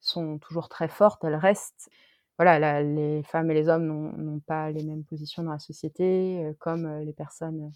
sont 0.00 0.38
toujours 0.38 0.68
très 0.68 0.88
fortes, 0.88 1.22
elles 1.24 1.36
restent. 1.36 1.90
Voilà, 2.38 2.82
les 2.82 3.22
femmes 3.24 3.50
et 3.50 3.54
les 3.54 3.68
hommes 3.68 3.86
n'ont 3.86 4.40
pas 4.40 4.70
les 4.70 4.82
mêmes 4.82 5.04
positions 5.04 5.42
dans 5.42 5.52
la 5.52 5.58
société, 5.58 6.42
euh, 6.42 6.54
comme 6.58 7.00
les 7.00 7.12
personnes, 7.12 7.70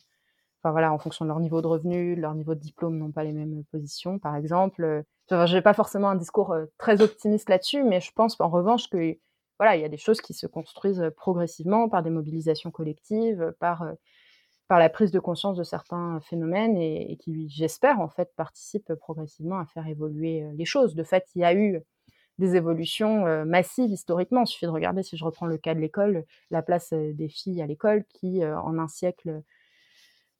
en 0.65 0.99
fonction 0.99 1.25
de 1.25 1.29
leur 1.29 1.39
niveau 1.39 1.63
de 1.63 1.69
revenu, 1.69 2.17
de 2.17 2.21
leur 2.21 2.35
niveau 2.35 2.55
de 2.55 2.61
diplôme, 2.61 2.99
n'ont 2.99 3.13
pas 3.13 3.23
les 3.23 3.33
mêmes 3.33 3.63
positions, 3.71 4.19
par 4.19 4.35
exemple. 4.35 5.05
je 5.31 5.55
n'ai 5.55 5.63
pas 5.63 5.75
forcément 5.75 6.09
un 6.09 6.17
discours 6.17 6.57
très 6.79 7.03
optimiste 7.03 7.49
là-dessus, 7.51 7.85
mais 7.85 8.01
je 8.01 8.11
pense 8.11 8.41
en 8.41 8.49
revanche 8.49 8.89
que 8.89 9.17
voilà, 9.59 9.77
il 9.77 9.83
y 9.83 9.85
a 9.85 9.89
des 9.89 9.97
choses 9.97 10.21
qui 10.21 10.35
se 10.35 10.47
construisent 10.47 11.11
progressivement 11.17 11.89
par 11.89 12.03
des 12.03 12.11
mobilisations 12.11 12.71
collectives, 12.71 13.55
par, 13.59 13.87
par 14.69 14.79
la 14.79 14.89
prise 14.89 15.11
de 15.11 15.21
conscience 15.21 15.57
de 15.57 15.65
certains 15.65 16.21
phénomènes 16.21 16.77
et, 16.77 17.17
qui, 17.21 17.49
j'espère, 17.49 18.01
en 18.01 18.09
fait, 18.09 18.33
participent 18.37 18.95
progressivement 18.95 19.59
à 19.59 19.67
faire 19.67 19.87
évoluer 19.87 20.45
les 20.55 20.65
choses. 20.65 20.95
De 20.95 21.05
fait, 21.05 21.25
il 21.35 21.41
y 21.41 21.45
a 21.45 21.55
eu 21.55 21.81
des 22.39 22.57
évolutions 22.57 23.47
massives 23.47 23.91
historiquement. 23.91 24.43
Il 24.43 24.47
suffit 24.47 24.67
de 24.67 24.71
regarder, 24.71 25.03
si 25.03 25.17
je 25.17 25.25
reprends 25.25 25.47
le 25.47 25.57
cas 25.57 25.75
de 25.75 25.81
l'école, 25.81 26.25
la 26.51 26.63
place 26.63 26.93
des 26.93 27.29
filles 27.29 27.63
à 27.63 27.67
l'école 27.67 28.05
qui, 28.11 28.45
en 28.45 28.79
un 28.79 28.89
siècle 28.89 29.43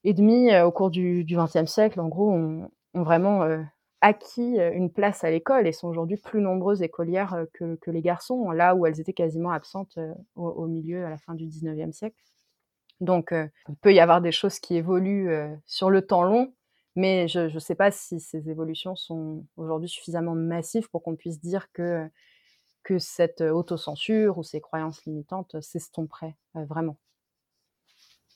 et 0.05 0.13
demi, 0.13 0.55
au 0.61 0.73
cours 0.73 0.91
du 0.91 1.25
XXe 1.25 1.71
siècle, 1.71 2.01
en 2.01 2.09
gros, 2.09 2.31
ont, 2.31 2.71
ont 2.93 3.03
vraiment 3.03 3.47
acquis 4.01 4.59
une 4.59 4.91
place 4.91 5.25
à 5.25 5.31
l'école 5.31 5.67
et 5.67 5.73
sont 5.73 5.89
aujourd'hui 5.89 6.17
plus 6.17 6.41
nombreuses 6.41 6.83
écolières 6.83 7.47
que, 7.53 7.91
les 7.91 8.03
garçons, 8.03 8.51
là 8.51 8.75
où 8.75 8.87
elles 8.87 9.01
étaient 9.01 9.13
quasiment 9.13 9.51
absentes 9.51 9.99
au, 10.35 10.67
milieu, 10.67 11.05
à 11.07 11.11
la 11.11 11.19
fin 11.19 11.35
du 11.35 11.47
19e 11.47 11.93
siècle. 11.93 12.17
Donc, 13.01 13.33
il 13.33 13.77
peut 13.81 13.95
y 13.95 14.01
avoir 14.01 14.21
des 14.21 14.33
choses 14.33 14.59
qui 14.59 14.77
évoluent 14.77 15.31
sur 15.67 15.91
le 15.91 16.03
temps 16.03 16.23
long, 16.23 16.53
mais 16.95 17.29
je 17.29 17.53
ne 17.53 17.59
sais 17.59 17.75
pas 17.75 17.91
si 17.91 18.21
ces 18.21 18.49
évolutions 18.51 18.97
sont 18.97 19.45
aujourd'hui 19.57 19.89
suffisamment 19.89 20.35
massives 20.35 20.89
pour 20.91 21.03
qu'on 21.03 21.17
puisse 21.17 21.41
dire 21.41 21.71
que, 21.73 22.09
que 22.83 22.99
cette 22.99 23.41
autocensure 23.41 24.39
ou 24.39 24.43
ces 24.43 24.61
croyances 24.61 25.05
limitantes 25.05 25.61
s'estomperaient 25.61 26.37
vraiment. 26.55 26.97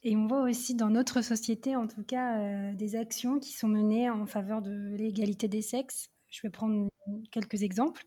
Et 0.02 0.16
on 0.16 0.26
voit 0.26 0.42
aussi 0.42 0.74
dans 0.74 0.88
notre 0.88 1.20
société, 1.20 1.76
en 1.76 1.86
tout 1.86 2.02
cas, 2.02 2.38
euh, 2.38 2.74
des 2.74 2.96
actions 2.96 3.38
qui 3.38 3.52
sont 3.52 3.68
menées 3.68 4.08
en 4.08 4.24
faveur 4.24 4.62
de 4.62 4.94
l'égalité 4.96 5.46
des 5.46 5.60
sexes. 5.60 6.08
Je 6.28 6.40
vais 6.42 6.50
prendre 6.50 6.88
quelques 7.30 7.62
exemples, 7.62 8.04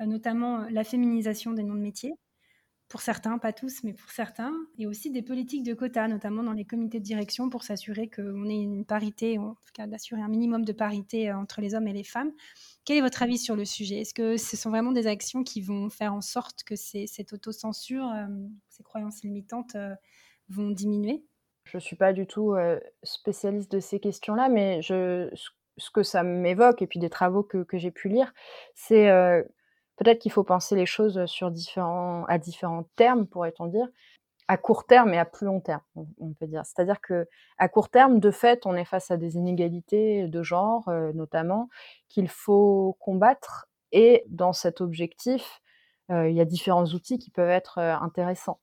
euh, 0.00 0.06
notamment 0.06 0.62
euh, 0.62 0.66
la 0.70 0.82
féminisation 0.82 1.52
des 1.52 1.62
noms 1.62 1.76
de 1.76 1.80
métiers, 1.80 2.14
pour 2.88 3.02
certains, 3.02 3.38
pas 3.38 3.52
tous, 3.52 3.84
mais 3.84 3.92
pour 3.92 4.10
certains, 4.10 4.52
et 4.78 4.86
aussi 4.86 5.12
des 5.12 5.22
politiques 5.22 5.62
de 5.62 5.74
quotas, 5.74 6.08
notamment 6.08 6.42
dans 6.42 6.54
les 6.54 6.64
comités 6.64 6.98
de 6.98 7.04
direction, 7.04 7.50
pour 7.50 7.62
s'assurer 7.62 8.08
qu'on 8.08 8.48
ait 8.48 8.60
une 8.60 8.84
parité, 8.84 9.38
en 9.38 9.54
tout 9.54 9.72
cas 9.74 9.86
d'assurer 9.86 10.22
un 10.22 10.28
minimum 10.28 10.64
de 10.64 10.72
parité 10.72 11.30
entre 11.32 11.60
les 11.60 11.74
hommes 11.74 11.86
et 11.86 11.92
les 11.92 12.02
femmes. 12.02 12.32
Quel 12.84 12.96
est 12.96 13.02
votre 13.02 13.22
avis 13.22 13.38
sur 13.38 13.54
le 13.54 13.66
sujet? 13.66 14.00
Est-ce 14.00 14.14
que 14.14 14.38
ce 14.38 14.56
sont 14.56 14.70
vraiment 14.70 14.92
des 14.92 15.06
actions 15.06 15.44
qui 15.44 15.60
vont 15.60 15.90
faire 15.90 16.14
en 16.14 16.22
sorte 16.22 16.64
que 16.64 16.76
cette 16.76 17.32
autocensure, 17.34 18.10
ces 18.70 18.82
croyances 18.82 19.22
limitantes 19.22 19.76
vont 20.48 20.70
diminuer? 20.70 21.24
Je 21.64 21.76
ne 21.76 21.80
suis 21.80 21.96
pas 21.96 22.12
du 22.12 22.26
tout 22.26 22.54
spécialiste 23.02 23.70
de 23.70 23.78
ces 23.80 24.00
questions-là, 24.00 24.48
mais 24.48 24.80
ce 24.82 25.90
que 25.92 26.02
ça 26.02 26.22
m'évoque, 26.22 26.80
et 26.80 26.86
puis 26.86 26.98
des 26.98 27.10
travaux 27.10 27.42
que, 27.42 27.66
j'ai 27.74 27.90
pu 27.90 28.08
lire, 28.08 28.32
c'est 28.74 29.08
peut-être 29.96 30.18
qu'il 30.18 30.32
faut 30.32 30.44
penser 30.44 30.76
les 30.76 30.86
choses 30.86 31.26
sur 31.26 31.50
différents, 31.50 32.24
à 32.24 32.38
différents 32.38 32.84
termes, 32.96 33.26
pourrait-on 33.26 33.66
dire, 33.66 33.86
à 34.48 34.56
court 34.56 34.86
terme 34.86 35.12
et 35.12 35.18
à 35.18 35.26
plus 35.26 35.44
long 35.44 35.60
terme, 35.60 35.82
on, 35.94 36.32
peut 36.32 36.46
dire. 36.46 36.64
C'est-à-dire 36.64 37.02
que 37.02 37.28
à 37.58 37.68
court 37.68 37.90
terme, 37.90 38.18
de 38.18 38.30
fait, 38.30 38.64
on 38.64 38.74
est 38.74 38.86
face 38.86 39.10
à 39.10 39.18
des 39.18 39.36
inégalités 39.36 40.26
de 40.26 40.42
genre, 40.42 40.90
notamment, 41.12 41.68
qu'il 42.08 42.28
faut 42.28 42.96
combattre. 42.98 43.68
Et 43.92 44.24
dans 44.28 44.54
cet 44.54 44.80
objectif, 44.80 45.60
il 46.08 46.32
y 46.32 46.40
a 46.40 46.46
différents 46.46 46.86
outils 46.86 47.18
qui 47.18 47.30
peuvent 47.30 47.50
être 47.50 47.78
intéressants 47.78 48.60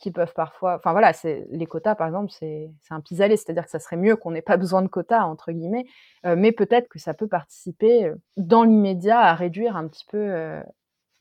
qui 0.00 0.10
peuvent 0.10 0.32
parfois. 0.34 0.76
Enfin 0.76 0.92
voilà, 0.92 1.12
c'est 1.12 1.46
les 1.50 1.66
quotas 1.66 1.94
par 1.94 2.06
exemple, 2.06 2.32
c'est 2.32 2.70
un 2.90 3.00
pis-aller, 3.00 3.36
c'est-à-dire 3.36 3.64
que 3.64 3.70
ça 3.70 3.78
serait 3.78 3.96
mieux 3.96 4.16
qu'on 4.16 4.32
n'ait 4.32 4.42
pas 4.42 4.56
besoin 4.56 4.82
de 4.82 4.88
quotas 4.88 5.22
entre 5.22 5.52
guillemets, 5.52 5.84
euh, 6.26 6.34
mais 6.36 6.52
peut-être 6.52 6.88
que 6.88 6.98
ça 6.98 7.14
peut 7.14 7.28
participer 7.28 8.06
euh, 8.06 8.16
dans 8.36 8.64
l'immédiat 8.64 9.20
à 9.20 9.34
réduire 9.34 9.76
un 9.76 9.86
petit 9.86 10.06
peu 10.10 10.18
euh, 10.18 10.62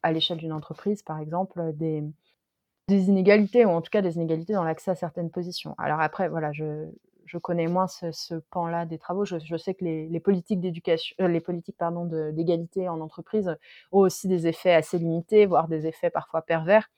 à 0.01 0.11
l'échelle 0.13 0.37
d'une 0.37 0.53
entreprise 0.53 1.03
par 1.03 1.19
exemple 1.19 1.73
des, 1.73 2.03
des 2.87 3.09
inégalités 3.09 3.65
ou 3.65 3.69
en 3.69 3.81
tout 3.81 3.91
cas 3.91 4.01
des 4.01 4.15
inégalités 4.15 4.53
dans 4.53 4.63
l'accès 4.63 4.91
à 4.91 4.95
certaines 4.95 5.29
positions. 5.29 5.75
Alors 5.77 5.99
après 5.99 6.29
voilà, 6.29 6.53
je, 6.53 6.87
je 7.25 7.37
connais 7.37 7.67
moins 7.67 7.87
ce, 7.87 8.35
pan-là 8.51 8.85
des 8.85 8.97
travaux. 8.97 9.25
Je, 9.25 9.37
je, 9.39 9.57
sais 9.57 9.73
que 9.73 9.83
les, 9.83 10.07
les 10.07 10.19
politiques 10.21 10.61
d'éducation, 10.61 11.15
les 11.19 11.41
politiques 11.41 11.77
pardon 11.77 12.05
d'égalité 12.31 12.87
en 12.87 13.01
entreprise 13.01 13.57
ont 13.91 13.99
aussi 13.99 14.29
des 14.29 14.47
effets 14.47 14.73
assez 14.73 14.97
limités, 14.97 15.45
voire 15.45 15.67
des 15.67 15.85
effets 15.85 16.09
parfois 16.09 16.41
pervers. 16.41 16.89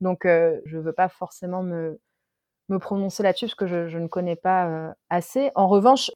Donc, 0.00 0.20
je 0.24 0.76
ne 0.76 0.82
veux 0.82 0.92
pas 0.92 1.08
forcément 1.08 1.62
me, 1.62 2.00
me 2.68 2.78
prononcer 2.78 3.22
là-dessus 3.22 3.46
parce 3.46 3.54
que 3.54 3.66
je, 3.66 3.98
ne 3.98 4.06
connais 4.08 4.36
pas 4.36 4.94
assez. 5.10 5.50
En 5.54 5.68
revanche, 5.68 6.10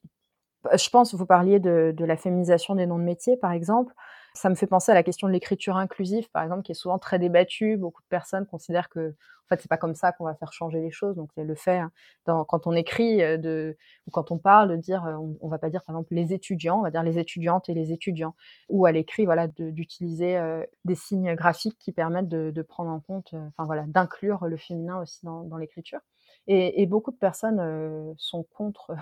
je 0.73 0.88
pense, 0.90 1.14
vous 1.14 1.27
parliez 1.27 1.61
de, 1.61 1.92
de, 1.97 2.05
la 2.05 2.16
féminisation 2.16 2.75
des 2.75 2.87
noms 2.87 2.99
de 2.99 3.05
métiers, 3.05 3.37
par 3.37 3.53
exemple. 3.53 3.92
Ça 4.35 4.49
me 4.49 4.55
fait 4.55 4.66
penser 4.66 4.90
à 4.92 4.95
la 4.95 5.03
question 5.03 5.29
de 5.29 5.33
l'écriture 5.33 5.77
inclusive, 5.77 6.31
par 6.31 6.42
exemple, 6.42 6.62
qui 6.62 6.73
est 6.73 6.77
souvent 6.77 6.99
très 6.99 7.18
débattue. 7.18 7.77
Beaucoup 7.77 8.03
de 8.03 8.09
personnes 8.09 8.47
considèrent 8.47 8.88
que, 8.88 9.11
en 9.11 9.49
fait, 9.49 9.61
c'est 9.61 9.68
pas 9.68 9.77
comme 9.77 9.95
ça 9.95 10.12
qu'on 10.12 10.25
va 10.25 10.35
faire 10.35 10.53
changer 10.53 10.81
les 10.81 10.90
choses. 10.90 11.16
Donc, 11.16 11.31
le 11.37 11.55
fait, 11.55 11.79
hein, 11.79 11.92
quand 12.25 12.66
on 12.66 12.73
écrit 12.73 13.18
de, 13.18 13.77
ou 14.07 14.11
quand 14.11 14.31
on 14.31 14.38
parle, 14.38 14.71
de 14.71 14.77
dire, 14.77 15.05
on, 15.05 15.37
on, 15.40 15.49
va 15.49 15.59
pas 15.59 15.68
dire, 15.68 15.85
par 15.85 15.95
exemple, 15.95 16.14
les 16.14 16.33
étudiants, 16.33 16.79
on 16.79 16.83
va 16.83 16.90
dire 16.90 17.03
les 17.03 17.18
étudiantes 17.18 17.68
et 17.68 17.75
les 17.75 17.92
étudiants. 17.92 18.35
Ou 18.71 18.87
à 18.87 18.92
l'écrit, 18.92 19.27
voilà, 19.27 19.49
d'utiliser 19.49 20.37
euh, 20.37 20.64
des 20.85 20.95
signes 20.95 21.35
graphiques 21.35 21.79
qui 21.79 21.92
permettent 21.92 22.29
de, 22.29 22.62
prendre 22.62 22.90
en 22.90 23.01
compte, 23.01 23.35
euh, 23.35 23.47
enfin 23.49 23.66
voilà, 23.66 23.85
d'inclure 23.87 24.47
le 24.47 24.57
féminin 24.57 25.01
aussi 25.01 25.25
dans, 25.25 25.57
l'écriture. 25.59 26.01
Et, 26.47 26.87
beaucoup 26.87 27.11
de 27.11 27.16
personnes 27.16 27.61
euh, 27.61 28.12
sont 28.16 28.45
contre 28.45 28.95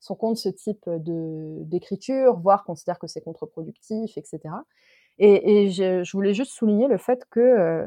sont 0.00 0.16
contre 0.16 0.40
ce 0.40 0.48
type 0.48 0.88
de 0.88 1.62
d'écriture, 1.64 2.38
voire 2.40 2.64
considèrent 2.64 2.98
que 2.98 3.06
c'est 3.06 3.20
contre-productif, 3.20 4.16
etc. 4.16 4.40
Et, 5.18 5.70
je, 5.70 6.10
voulais 6.12 6.32
juste 6.32 6.52
souligner 6.52 6.88
le 6.88 6.96
fait 6.96 7.26
que 7.30 7.40
euh, 7.40 7.86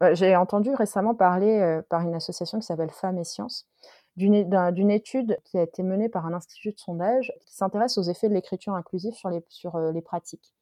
bah, 0.00 0.12
j'ai 0.12 0.34
entendu 0.34 0.74
récemment 0.74 1.14
parler 1.14 1.60
euh, 1.60 1.82
par 1.88 2.00
une 2.02 2.14
association 2.14 2.58
qui 2.58 2.66
s'appelle 2.66 2.90
Femmes 2.90 3.18
et 3.18 3.24
Sciences 3.24 3.68
d'une 4.16 4.90
étude 4.90 5.38
qui 5.44 5.58
a 5.58 5.62
été 5.62 5.82
menée 5.82 6.08
par 6.08 6.26
un 6.26 6.34
institut 6.34 6.72
de 6.72 6.78
sondage 6.78 7.32
qui 7.46 7.54
s'intéresse 7.54 7.98
aux 7.98 8.02
effets 8.02 8.28
de 8.28 8.34
l'écriture 8.34 8.74
inclusive 8.74 9.14
sur 9.14 9.28
les, 9.28 9.44
sur, 9.48 9.74
euh, 9.74 9.90
les 9.90 10.02
pratiques 10.02 10.54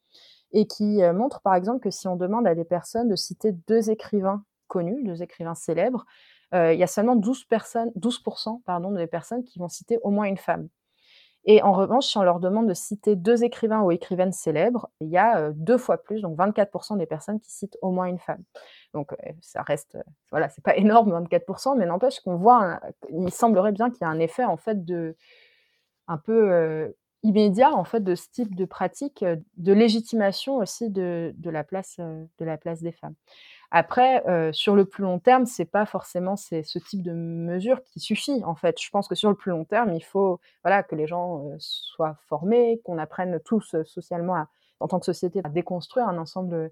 et 0.51 0.65
qui 0.67 1.01
montre 1.15 1.41
par 1.41 1.55
exemple 1.55 1.79
que 1.79 1.89
si 1.89 2.07
on 2.07 2.15
demande 2.15 2.45
à 2.45 2.53
des 2.53 2.63
personnes 2.63 3.09
de 3.09 3.15
citer 3.15 3.51
deux 3.67 3.89
écrivains 3.89 4.43
connus, 4.67 5.03
deux 5.03 5.23
écrivains 5.23 5.55
célèbres, 5.55 6.05
il 6.53 6.75
y 6.75 6.83
a 6.83 6.87
seulement 6.87 7.15
12%, 7.15 7.47
personnes, 7.47 7.91
12 7.95 8.23
pardon, 8.63 8.91
des 8.91 9.07
personnes 9.07 9.43
qui 9.43 9.57
vont 9.57 9.67
citer 9.67 9.97
au 10.03 10.11
moins 10.11 10.25
une 10.25 10.37
femme. 10.37 10.69
Et 11.45 11.61
en 11.61 11.73
revanche, 11.73 12.07
si 12.07 12.17
on 12.17 12.23
leur 12.23 12.39
demande 12.39 12.67
de 12.69 12.73
citer 12.73 13.15
deux 13.15 13.43
écrivains 13.43 13.81
ou 13.81 13.91
écrivaines 13.91 14.31
célèbres, 14.31 14.89
il 15.01 15.09
y 15.09 15.17
a 15.17 15.51
deux 15.51 15.77
fois 15.77 15.97
plus, 15.97 16.21
donc 16.21 16.37
24% 16.37 16.97
des 16.97 17.05
personnes 17.05 17.39
qui 17.39 17.51
citent 17.51 17.77
au 17.81 17.91
moins 17.91 18.05
une 18.05 18.19
femme. 18.19 18.43
Donc 18.93 19.13
ça 19.41 19.61
reste, 19.61 19.97
voilà, 20.31 20.47
c'est 20.49 20.63
pas 20.63 20.75
énorme 20.77 21.11
24%, 21.11 21.77
mais 21.77 21.85
n'empêche 21.85 22.21
qu'on 22.21 22.37
voit, 22.37 22.79
il 23.09 23.31
semblerait 23.31 23.73
bien 23.73 23.89
qu'il 23.89 24.01
y 24.01 24.05
a 24.05 24.09
un 24.09 24.19
effet 24.19 24.45
en 24.45 24.57
fait 24.57 24.85
de 24.85 25.17
un 26.07 26.17
peu 26.17 26.93
immédiat 27.23 27.73
en 27.73 27.83
fait 27.83 28.03
de 28.03 28.15
ce 28.15 28.29
type 28.29 28.55
de 28.55 28.65
pratique, 28.65 29.23
de 29.57 29.73
légitimation 29.73 30.57
aussi 30.57 30.89
de, 30.89 31.33
de 31.37 31.49
la 31.49 31.63
place 31.63 31.97
de 31.97 32.45
la 32.45 32.57
place 32.57 32.81
des 32.81 32.91
femmes. 32.91 33.15
Après, 33.75 34.23
euh, 34.27 34.53
sur 34.53 34.75
le 34.75 34.85
plus 34.85 35.01
long 35.01 35.17
terme, 35.17 35.47
c'est 35.47 35.65
pas 35.65 35.87
forcément 35.87 36.35
ce 36.35 36.77
type 36.77 37.01
de 37.01 37.11
mesure 37.11 37.81
qui 37.83 37.99
suffit. 37.99 38.43
En 38.45 38.53
fait, 38.53 38.79
je 38.79 38.87
pense 38.91 39.07
que 39.07 39.15
sur 39.15 39.31
le 39.31 39.35
plus 39.35 39.49
long 39.49 39.65
terme, 39.65 39.95
il 39.95 40.03
faut 40.03 40.39
voilà 40.63 40.83
que 40.83 40.93
les 40.93 41.07
gens 41.07 41.49
euh, 41.49 41.55
soient 41.57 42.15
formés, 42.29 42.81
qu'on 42.85 42.99
apprenne 42.99 43.39
tous 43.43 43.73
euh, 43.73 43.83
socialement, 43.83 44.45
en 44.79 44.87
tant 44.87 44.99
que 44.99 45.05
société, 45.07 45.41
à 45.43 45.49
déconstruire 45.49 46.07
un 46.07 46.19
ensemble 46.19 46.71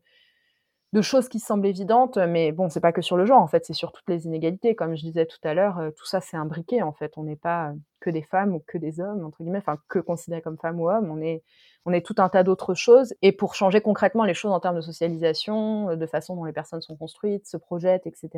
de 0.93 1.01
choses 1.01 1.29
qui 1.29 1.39
semblent 1.39 1.65
évidentes, 1.65 2.17
mais 2.17 2.51
bon, 2.51 2.69
c'est 2.69 2.81
pas 2.81 2.91
que 2.91 3.01
sur 3.01 3.15
le 3.15 3.25
genre, 3.25 3.41
en 3.41 3.47
fait, 3.47 3.65
c'est 3.65 3.73
sur 3.73 3.93
toutes 3.93 4.09
les 4.09 4.25
inégalités. 4.25 4.75
Comme 4.75 4.95
je 4.95 5.03
disais 5.03 5.25
tout 5.25 5.39
à 5.43 5.53
l'heure, 5.53 5.79
euh, 5.79 5.91
tout 5.91 6.05
ça, 6.05 6.19
c'est 6.19 6.35
imbriqué, 6.35 6.81
en 6.81 6.91
fait. 6.91 7.13
On 7.17 7.23
n'est 7.23 7.37
pas 7.37 7.69
euh, 7.69 7.73
que 8.01 8.09
des 8.09 8.21
femmes 8.21 8.53
ou 8.53 8.59
que 8.67 8.77
des 8.77 8.99
hommes, 8.99 9.23
entre 9.23 9.41
guillemets, 9.41 9.59
enfin, 9.59 9.77
que 9.87 9.99
considérés 9.99 10.41
comme 10.41 10.57
femmes 10.57 10.81
ou 10.81 10.89
hommes. 10.89 11.09
On 11.09 11.21
est, 11.21 11.43
on 11.85 11.93
est 11.93 12.05
tout 12.05 12.15
un 12.17 12.27
tas 12.27 12.43
d'autres 12.43 12.73
choses. 12.73 13.13
Et 13.21 13.31
pour 13.31 13.55
changer 13.55 13.79
concrètement 13.79 14.25
les 14.25 14.33
choses 14.33 14.51
en 14.51 14.59
termes 14.59 14.75
de 14.75 14.81
socialisation, 14.81 15.91
euh, 15.91 15.95
de 15.95 16.05
façon 16.05 16.35
dont 16.35 16.43
les 16.43 16.53
personnes 16.53 16.81
sont 16.81 16.97
construites, 16.97 17.47
se 17.47 17.57
projettent, 17.57 18.05
etc., 18.05 18.29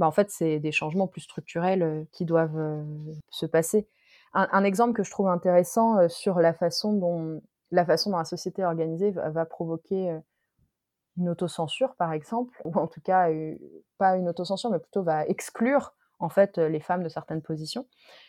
bah, 0.00 0.06
en 0.06 0.12
fait, 0.12 0.30
c'est 0.30 0.58
des 0.58 0.72
changements 0.72 1.06
plus 1.06 1.20
structurels 1.20 2.06
qui 2.10 2.24
doivent 2.24 2.82
se 3.28 3.44
passer. 3.44 3.86
Un, 4.32 4.64
exemple 4.64 4.94
que 4.94 5.02
je 5.02 5.10
trouve 5.10 5.28
intéressant 5.28 6.08
sur 6.08 6.38
la 6.40 6.54
façon 6.54 6.94
dont 6.94 7.42
la 7.70 7.84
façon 7.84 8.10
dont 8.10 8.16
la 8.16 8.24
société 8.24 8.64
organisée 8.64 9.10
va 9.10 9.44
provoquer 9.44 10.18
une 11.20 11.28
autocensure, 11.28 11.94
par 11.96 12.12
exemple, 12.12 12.60
ou 12.64 12.74
en 12.74 12.86
tout 12.86 13.00
cas, 13.00 13.28
pas 13.98 14.16
une 14.16 14.28
autocensure, 14.28 14.70
mais 14.70 14.78
plutôt 14.78 15.02
va 15.02 15.24
exclure 15.26 15.94
en 16.18 16.28
fait 16.28 16.58
les 16.58 16.80
femmes 16.80 17.02
de 17.02 17.08
certaines 17.08 17.42
positions. 17.42 17.86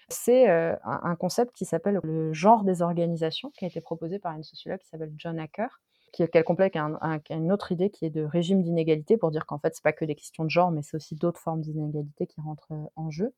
C'est 0.10 0.48
un, 0.50 1.16
concept 1.16 1.54
qui 1.56 1.66
s'appelle 1.66 2.00
le 2.04 2.32
genre 2.34 2.64
des 2.64 2.82
organisations, 2.82 3.52
qui 3.58 3.66
a 3.66 3.68
été 3.68 3.82
proposé 3.82 4.20
par 4.20 4.34
une 4.34 4.44
sociologue 4.44 4.80
qui 4.80 4.88
s'appelle 4.88 5.14
John 5.18 5.40
Hacker, 5.40 5.82
qui 6.14 6.28
qu'elle 6.30 6.44
complète 6.44 6.76
avec 7.02 7.30
une 7.32 7.52
autre 7.52 7.72
idée 7.72 7.90
qui 7.90 8.06
est 8.06 8.10
de 8.10 8.24
régime 8.24 8.62
d'inégalité 8.62 9.18
pour 9.18 9.32
dire 9.32 9.46
qu'en 9.46 9.60
fait 9.60 9.74
c'est 9.74 9.84
pas 9.84 9.94
que 9.94 10.06
des 10.06 10.16
questions 10.16 10.44
de 10.44 10.50
genre, 10.50 10.72
mais 10.72 10.82
c'est 10.84 10.96
aussi 10.96 11.16
d'autres 11.16 11.40
formes 11.40 11.62
d'inégalité 11.62 12.28
qui 12.28 12.42
rentrent 12.42 12.74
en 12.96 13.10
jeu 13.10 13.34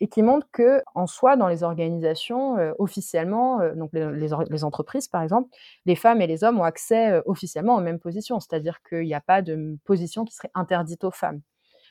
et 0.00 0.08
qui 0.08 0.22
montre 0.22 0.46
que 0.52 0.82
en 0.94 1.06
soi 1.06 1.36
dans 1.36 1.48
les 1.48 1.62
organisations 1.62 2.58
euh, 2.58 2.72
officiellement 2.78 3.60
euh, 3.60 3.74
donc 3.74 3.90
les, 3.92 4.64
entreprises 4.64 5.08
par 5.08 5.22
exemple 5.22 5.48
les 5.86 5.96
femmes 5.96 6.20
et 6.20 6.26
les 6.26 6.44
hommes 6.44 6.60
ont 6.60 6.64
accès 6.64 7.12
euh, 7.12 7.22
officiellement 7.26 7.76
aux 7.76 7.80
mêmes 7.80 8.00
positions 8.00 8.40
c'est-à-dire 8.40 8.82
qu'il 8.82 9.04
n'y 9.04 9.14
a 9.14 9.20
pas 9.20 9.42
de 9.42 9.76
position 9.84 10.24
qui 10.24 10.34
serait 10.34 10.50
interdite 10.54 11.04
aux 11.04 11.10
femmes 11.10 11.40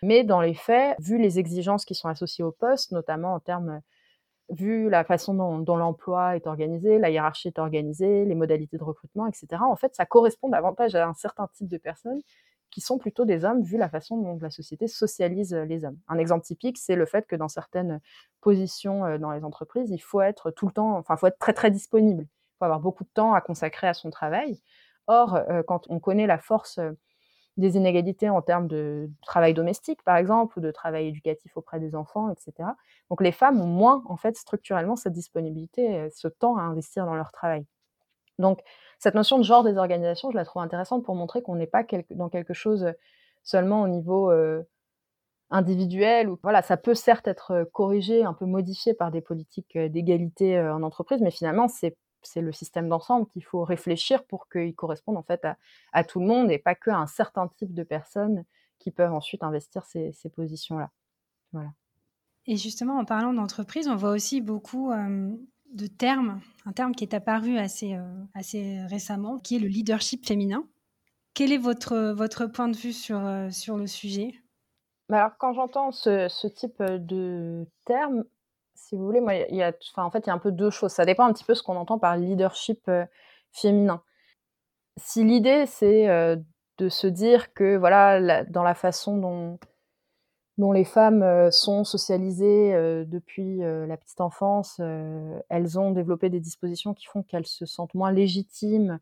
mais 0.04 0.24
dans 0.24 0.42
les 0.42 0.54
faits 0.54 0.98
vu 1.00 1.18
les 1.18 1.40
exigences 1.40 1.86
qui 1.86 1.96
sont 1.96 2.10
associées 2.10 2.44
au 2.44 2.52
poste 2.52 2.92
notamment 2.92 3.34
en 3.34 3.40
termes 3.40 3.82
vu 4.50 4.90
la 4.90 5.04
façon 5.04 5.34
dont, 5.34 5.60
dont 5.60 5.78
l'emploi 5.78 6.36
est 6.36 6.46
organisé, 6.46 7.00
la 7.00 7.10
hiérarchie 7.10 7.48
est 7.48 7.58
organisée, 7.58 8.26
les 8.26 8.36
modalités 8.36 8.78
de 8.78 8.84
recrutement, 8.84 9.26
etc. 9.26 9.48
En 9.62 9.78
fait, 9.78 9.96
ça 9.96 10.06
correspond 10.06 10.50
davantage 10.50 10.94
à 10.94 11.08
un 11.08 11.14
certain 11.14 11.48
type 11.54 11.70
de 11.70 11.78
personnes 11.78 12.20
qui 12.72 12.82
sont 12.82 12.98
plutôt 12.98 13.26
des 13.26 13.46
hommes, 13.46 13.62
vu 13.62 13.78
la 13.78 13.90
façon 13.90 14.18
dont 14.18 14.40
la 14.42 14.50
société 14.50 14.88
socialise 14.88 15.54
euh, 15.54 15.66
les 15.66 15.86
hommes. 15.86 15.98
Un 16.08 16.18
exemple 16.18 16.46
typique, 16.46 16.78
c'est 16.78 16.96
le 16.96 17.06
fait 17.06 17.28
que 17.28 17.36
dans 17.36 17.50
certaines 17.50 18.00
positions 18.40 19.06
euh, 19.06 19.18
dans 19.18 19.32
les 19.32 19.44
entreprises, 19.44 19.92
il 19.92 20.00
faut 20.00 20.22
être 20.22 20.50
tout 20.52 20.66
le 20.66 20.72
temps, 20.72 20.98
enfin, 20.98 21.18
faut 21.18 21.28
être 21.28 21.38
très 21.38 21.54
très 21.54 21.70
disponible. 21.70 22.24
Il 22.24 22.58
faut 22.58 22.66
avoir 22.66 22.80
beaucoup 22.80 23.04
de 23.04 23.10
temps 23.14 23.34
à 23.34 23.42
consacrer 23.42 23.88
à 23.88 23.94
son 23.94 24.10
travail. 24.10 24.60
Or, 25.08 25.36
euh, 25.36 25.62
quand 25.64 25.86
on 25.90 26.00
connaît 26.00 26.28
la 26.28 26.38
force 26.38 26.80
des 27.58 27.76
inégalités 27.76 28.30
en 28.30 28.42
termes 28.42 28.68
de 28.68 29.10
travail 29.26 29.54
domestique, 29.54 30.02
par 30.04 30.16
exemple, 30.16 30.58
ou 30.58 30.62
de 30.62 30.72
travail 30.72 31.08
éducatif 31.08 31.58
auprès 31.58 31.80
des 31.82 31.96
enfants, 31.96 32.30
etc. 32.30 32.70
Donc, 33.10 33.22
les 33.22 33.34
femmes 33.34 33.60
ont 33.60 33.68
moins, 33.68 34.04
en 34.08 34.16
fait, 34.16 34.38
structurellement, 34.38 34.96
cette 34.96 35.14
disponibilité, 35.14 36.08
ce 36.16 36.30
temps 36.30 36.56
à 36.56 36.62
investir 36.62 37.06
dans 37.06 37.16
leur 37.16 37.32
travail. 37.34 37.66
Donc, 38.40 38.62
cette 39.00 39.16
notion 39.16 39.40
de 39.40 39.44
genre 39.44 39.64
des 39.64 39.78
organisations, 39.78 40.30
je 40.30 40.36
la 40.36 40.46
trouve 40.46 40.62
intéressante 40.62 41.04
pour 41.04 41.16
montrer 41.16 41.42
qu'on 41.42 41.56
n'est 41.56 41.68
pas 41.68 41.84
dans 42.12 42.30
quelque 42.30 42.54
chose 42.54 42.94
seulement 43.42 43.82
au 43.82 43.88
niveau 43.88 44.30
euh, 44.32 44.62
individuel. 45.50 46.30
Voilà, 46.44 46.62
ça 46.62 46.78
peut 46.78 46.94
certes 46.94 47.28
être 47.28 47.68
corrigé, 47.74 48.24
un 48.24 48.34
peu 48.34 48.46
modifié 48.46 48.94
par 48.94 49.12
des 49.12 49.22
politiques 49.22 49.76
euh, 49.76 49.90
d'égalité 49.90 50.58
euh, 50.58 50.74
en 50.74 50.84
entreprise, 50.84 51.22
mais 51.22 51.32
finalement, 51.32 51.68
c'est 51.68 51.96
le 52.36 52.52
système 52.52 52.88
d'ensemble 52.90 53.28
qu'il 53.28 53.44
faut 53.44 53.64
réfléchir 53.64 54.24
pour 54.26 54.48
qu'il 54.48 54.76
corresponde 54.76 55.18
en 55.18 55.24
fait 55.24 55.48
à, 55.92 56.04
tout 56.04 56.20
le 56.20 56.28
monde 56.28 56.52
et 56.52 56.60
pas 56.60 56.76
qu'à 56.76 56.96
un 56.96 57.08
certain 57.08 57.48
type 57.48 57.74
de 57.74 57.82
personnes 57.82 58.46
qui 58.78 58.92
peuvent 58.92 59.14
ensuite 59.14 59.42
investir 59.42 59.86
ces, 59.86 60.14
positions-là. 60.36 60.92
Voilà. 61.54 61.70
Et 62.46 62.58
justement, 62.58 63.00
en 63.00 63.06
parlant 63.06 63.34
d'entreprise, 63.34 63.88
on 63.88 63.96
voit 63.96 64.12
aussi 64.12 64.42
beaucoup 64.42 64.92
de 65.74 65.88
termes, 65.88 66.42
un 66.66 66.74
terme 66.74 66.94
qui 66.94 67.04
est 67.04 67.14
apparu 67.14 67.58
assez, 67.58 67.96
euh, 67.96 68.24
assez 68.34 68.82
récemment, 68.90 69.40
qui 69.40 69.56
est 69.56 69.60
le 69.60 69.68
leadership 69.68 70.26
féminin. 70.26 70.68
Quel 71.34 71.52
est 71.52 71.58
votre, 71.58 72.12
votre 72.12 72.46
point 72.46 72.68
de 72.68 72.76
vue 72.76 72.94
sur, 72.94 73.26
euh, 73.26 73.50
sur 73.50 73.78
le 73.78 73.88
sujet? 73.88 74.34
Alors, 75.10 75.32
quand 75.38 75.54
j'entends 75.54 75.92
ce, 75.92 76.28
ce, 76.30 76.48
type 76.48 76.82
de 76.82 77.66
terme, 77.86 78.24
si 78.76 78.96
vous 78.96 79.06
voulez, 79.06 79.22
moi, 79.22 79.36
il 79.36 79.56
y 79.56 79.64
a, 79.64 79.74
enfin, 79.92 80.04
en 80.04 80.12
fait, 80.12 80.26
il 80.26 80.28
y 80.28 80.30
a 80.30 80.34
un 80.34 80.40
peu 80.40 80.52
deux 80.52 80.70
choses. 80.70 80.92
Ça 80.92 81.06
dépend 81.06 81.26
un 81.26 81.34
petit 81.34 81.44
peu 81.44 81.54
ce 81.54 81.64
qu'on 81.64 81.76
entend 81.76 82.00
par 82.00 82.16
leadership 82.18 82.82
euh, 82.88 83.06
féminin. 83.52 84.04
Si 84.98 85.24
l'idée, 85.24 85.66
c'est 85.66 86.08
de 86.78 86.90
se 86.90 87.08
dire 87.08 87.54
que, 87.54 87.78
voilà, 87.78 88.44
dans 88.44 88.64
la 88.64 88.76
façon 88.76 89.18
dont 89.18 89.58
dont 90.58 90.72
les 90.72 90.84
femmes 90.84 91.24
euh, 91.24 91.52
sont 91.52 91.84
socialisées 91.84 92.74
euh, 92.74 93.06
depuis 93.06 93.64
euh, 93.64 93.86
la 93.88 93.98
petite 93.98 94.22
enfance, 94.22 94.80
elles 95.50 95.80
ont 95.80 95.92
développé 95.92 96.30
des 96.30 96.40
dispositions 96.40 96.94
qui 96.94 97.06
font 97.06 97.24
qu'elles 97.24 97.48
se 97.48 97.66
sentent 97.66 97.94
moins 97.94 98.12
légitimes, 98.12 99.00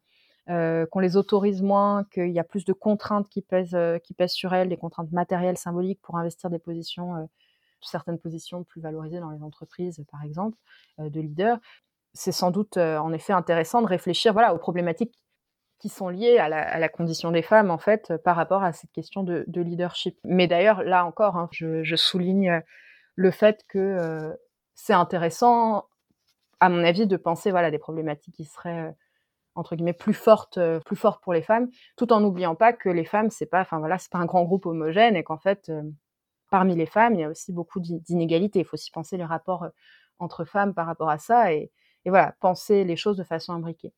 qu'on 0.47 0.99
les 0.99 1.15
autorise 1.15 1.61
moins, 1.61 2.05
qu'il 2.05 2.31
y 2.31 2.39
a 2.39 2.43
plus 2.43 2.65
de 2.65 2.73
contraintes 2.73 3.29
qui 3.29 3.43
pèsent, 3.43 3.77
qui 4.03 4.15
pèsent 4.15 4.31
sur 4.31 4.51
elles, 4.51 4.67
des 4.67 4.77
contraintes 4.77 5.11
matérielles, 5.11 5.59
symboliques 5.59 6.01
pour 6.01 6.17
investir 6.17 6.49
des 6.49 6.57
positions, 6.57 7.29
certaines 7.81 8.17
positions 8.17 8.63
plus 8.63 8.81
valorisées 8.81 9.19
dans 9.19 9.29
les 9.29 9.43
entreprises, 9.43 10.03
par 10.11 10.23
exemple, 10.23 10.57
de 10.97 11.21
leader. 11.21 11.59
C'est 12.13 12.31
sans 12.31 12.49
doute 12.49 12.77
en 12.77 13.13
effet 13.13 13.31
intéressant 13.31 13.83
de 13.83 13.87
réfléchir 13.87 14.33
voilà, 14.33 14.55
aux 14.55 14.57
problématiques 14.57 15.13
qui 15.79 15.89
sont 15.89 16.09
liées 16.09 16.37
à 16.37 16.49
la, 16.49 16.89
condition 16.89 17.31
des 17.31 17.41
femmes 17.41 17.71
en 17.71 17.77
fait 17.77 18.13
par 18.23 18.35
rapport 18.35 18.63
à 18.63 18.73
cette 18.73 18.91
question 18.91 19.23
de, 19.23 19.45
leadership. 19.61 20.19
Mais 20.25 20.47
d'ailleurs 20.47 20.83
là 20.83 21.05
encore, 21.05 21.37
hein, 21.37 21.47
je, 21.51 21.95
souligne 21.95 22.61
le 23.15 23.31
fait 23.31 23.63
que 23.67 23.79
euh, 23.79 24.33
c'est 24.75 24.93
intéressant, 24.93 25.85
à 26.59 26.69
mon 26.69 26.83
avis, 26.83 27.07
de 27.07 27.17
penser 27.17 27.51
voilà 27.51 27.71
des 27.71 27.79
problématiques 27.79 28.35
qui 28.35 28.45
seraient 28.45 28.87
euh, 28.87 28.91
entre 29.55 29.75
guillemets 29.75 29.93
plus 29.93 30.13
fortes, 30.13 30.57
euh, 30.57 30.79
plus 30.81 30.97
fortes 30.97 31.23
pour 31.23 31.33
les 31.33 31.41
femmes, 31.41 31.69
tout 31.95 32.11
en 32.11 32.19
n'oubliant 32.19 32.55
pas 32.55 32.73
que 32.73 32.89
les 32.89 33.05
femmes 33.05 33.29
c'est 33.29 33.45
pas, 33.45 33.65
voilà, 33.71 33.97
pas 34.11 34.19
un 34.19 34.25
grand 34.25 34.43
groupe 34.43 34.65
homogène 34.65 35.15
et 35.15 35.23
qu'en 35.23 35.37
fait 35.37 35.71
parmi 36.51 36.75
les 36.75 36.85
femmes 36.87 37.13
il 37.13 37.21
y 37.21 37.23
a 37.23 37.29
aussi 37.29 37.53
beaucoup 37.53 37.79
d'inégalités. 37.79 38.59
Il 38.59 38.65
faut 38.65 38.75
aussi 38.75 38.91
penser 38.91 39.15
les 39.15 39.25
rapports 39.25 39.65
entre 40.19 40.43
femmes 40.43 40.73
par 40.73 40.85
rapport 40.87 41.09
à 41.09 41.17
ça 41.17 41.53
et, 41.53 41.71
et 42.03 42.09
voilà 42.09 42.35
penser 42.41 42.83
les 42.83 42.97
choses 42.97 43.15
de 43.15 43.23
façon 43.23 43.53
imbriquée. 43.53 43.93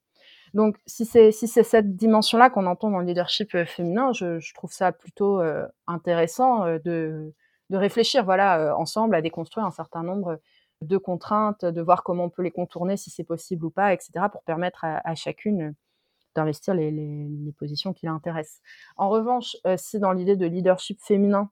Donc, 0.54 0.78
si 0.86 1.06
c'est 1.06 1.32
si 1.32 1.48
c'est 1.48 1.64
cette 1.64 1.96
dimension-là 1.96 2.50
qu'on 2.50 2.66
entend 2.66 2.90
dans 2.92 3.00
le 3.00 3.06
leadership 3.06 3.56
euh, 3.56 3.66
féminin, 3.66 4.12
je, 4.14 4.54
trouve 4.54 4.72
ça 4.74 4.92
plutôt 4.92 5.40
euh, 5.40 5.66
intéressant 5.88 6.66
euh, 6.66 6.80
de, 6.80 7.34
de 7.70 7.78
réfléchir, 7.78 8.26
voilà, 8.26 8.76
ensemble 8.78 9.16
à 9.16 9.22
déconstruire 9.22 9.66
un 9.66 9.72
certain 9.72 10.04
nombre 10.04 10.40
de 10.82 10.98
contraintes, 10.98 11.64
de 11.64 11.82
voir 11.82 12.04
comment 12.04 12.26
on 12.26 12.30
peut 12.30 12.42
les 12.42 12.52
contourner, 12.52 12.98
si 12.98 13.10
c'est 13.12 13.24
possible 13.24 13.66
ou 13.66 13.70
pas, 13.70 13.94
etc., 13.94 14.12
pour 14.32 14.44
permettre 14.44 14.84
à, 14.84 15.16
chacune 15.16 15.76
d'investir 16.36 16.74
les, 16.74 16.92
les, 16.92 17.52
positions 17.60 17.94
qui 17.94 18.08
l'intéressent. 18.08 18.62
En 18.98 19.10
revanche, 19.10 19.56
si 19.78 20.00
dans 20.00 20.12
l'idée 20.12 20.36
de 20.36 20.48
leadership 20.48 21.00
féminin, 21.02 21.52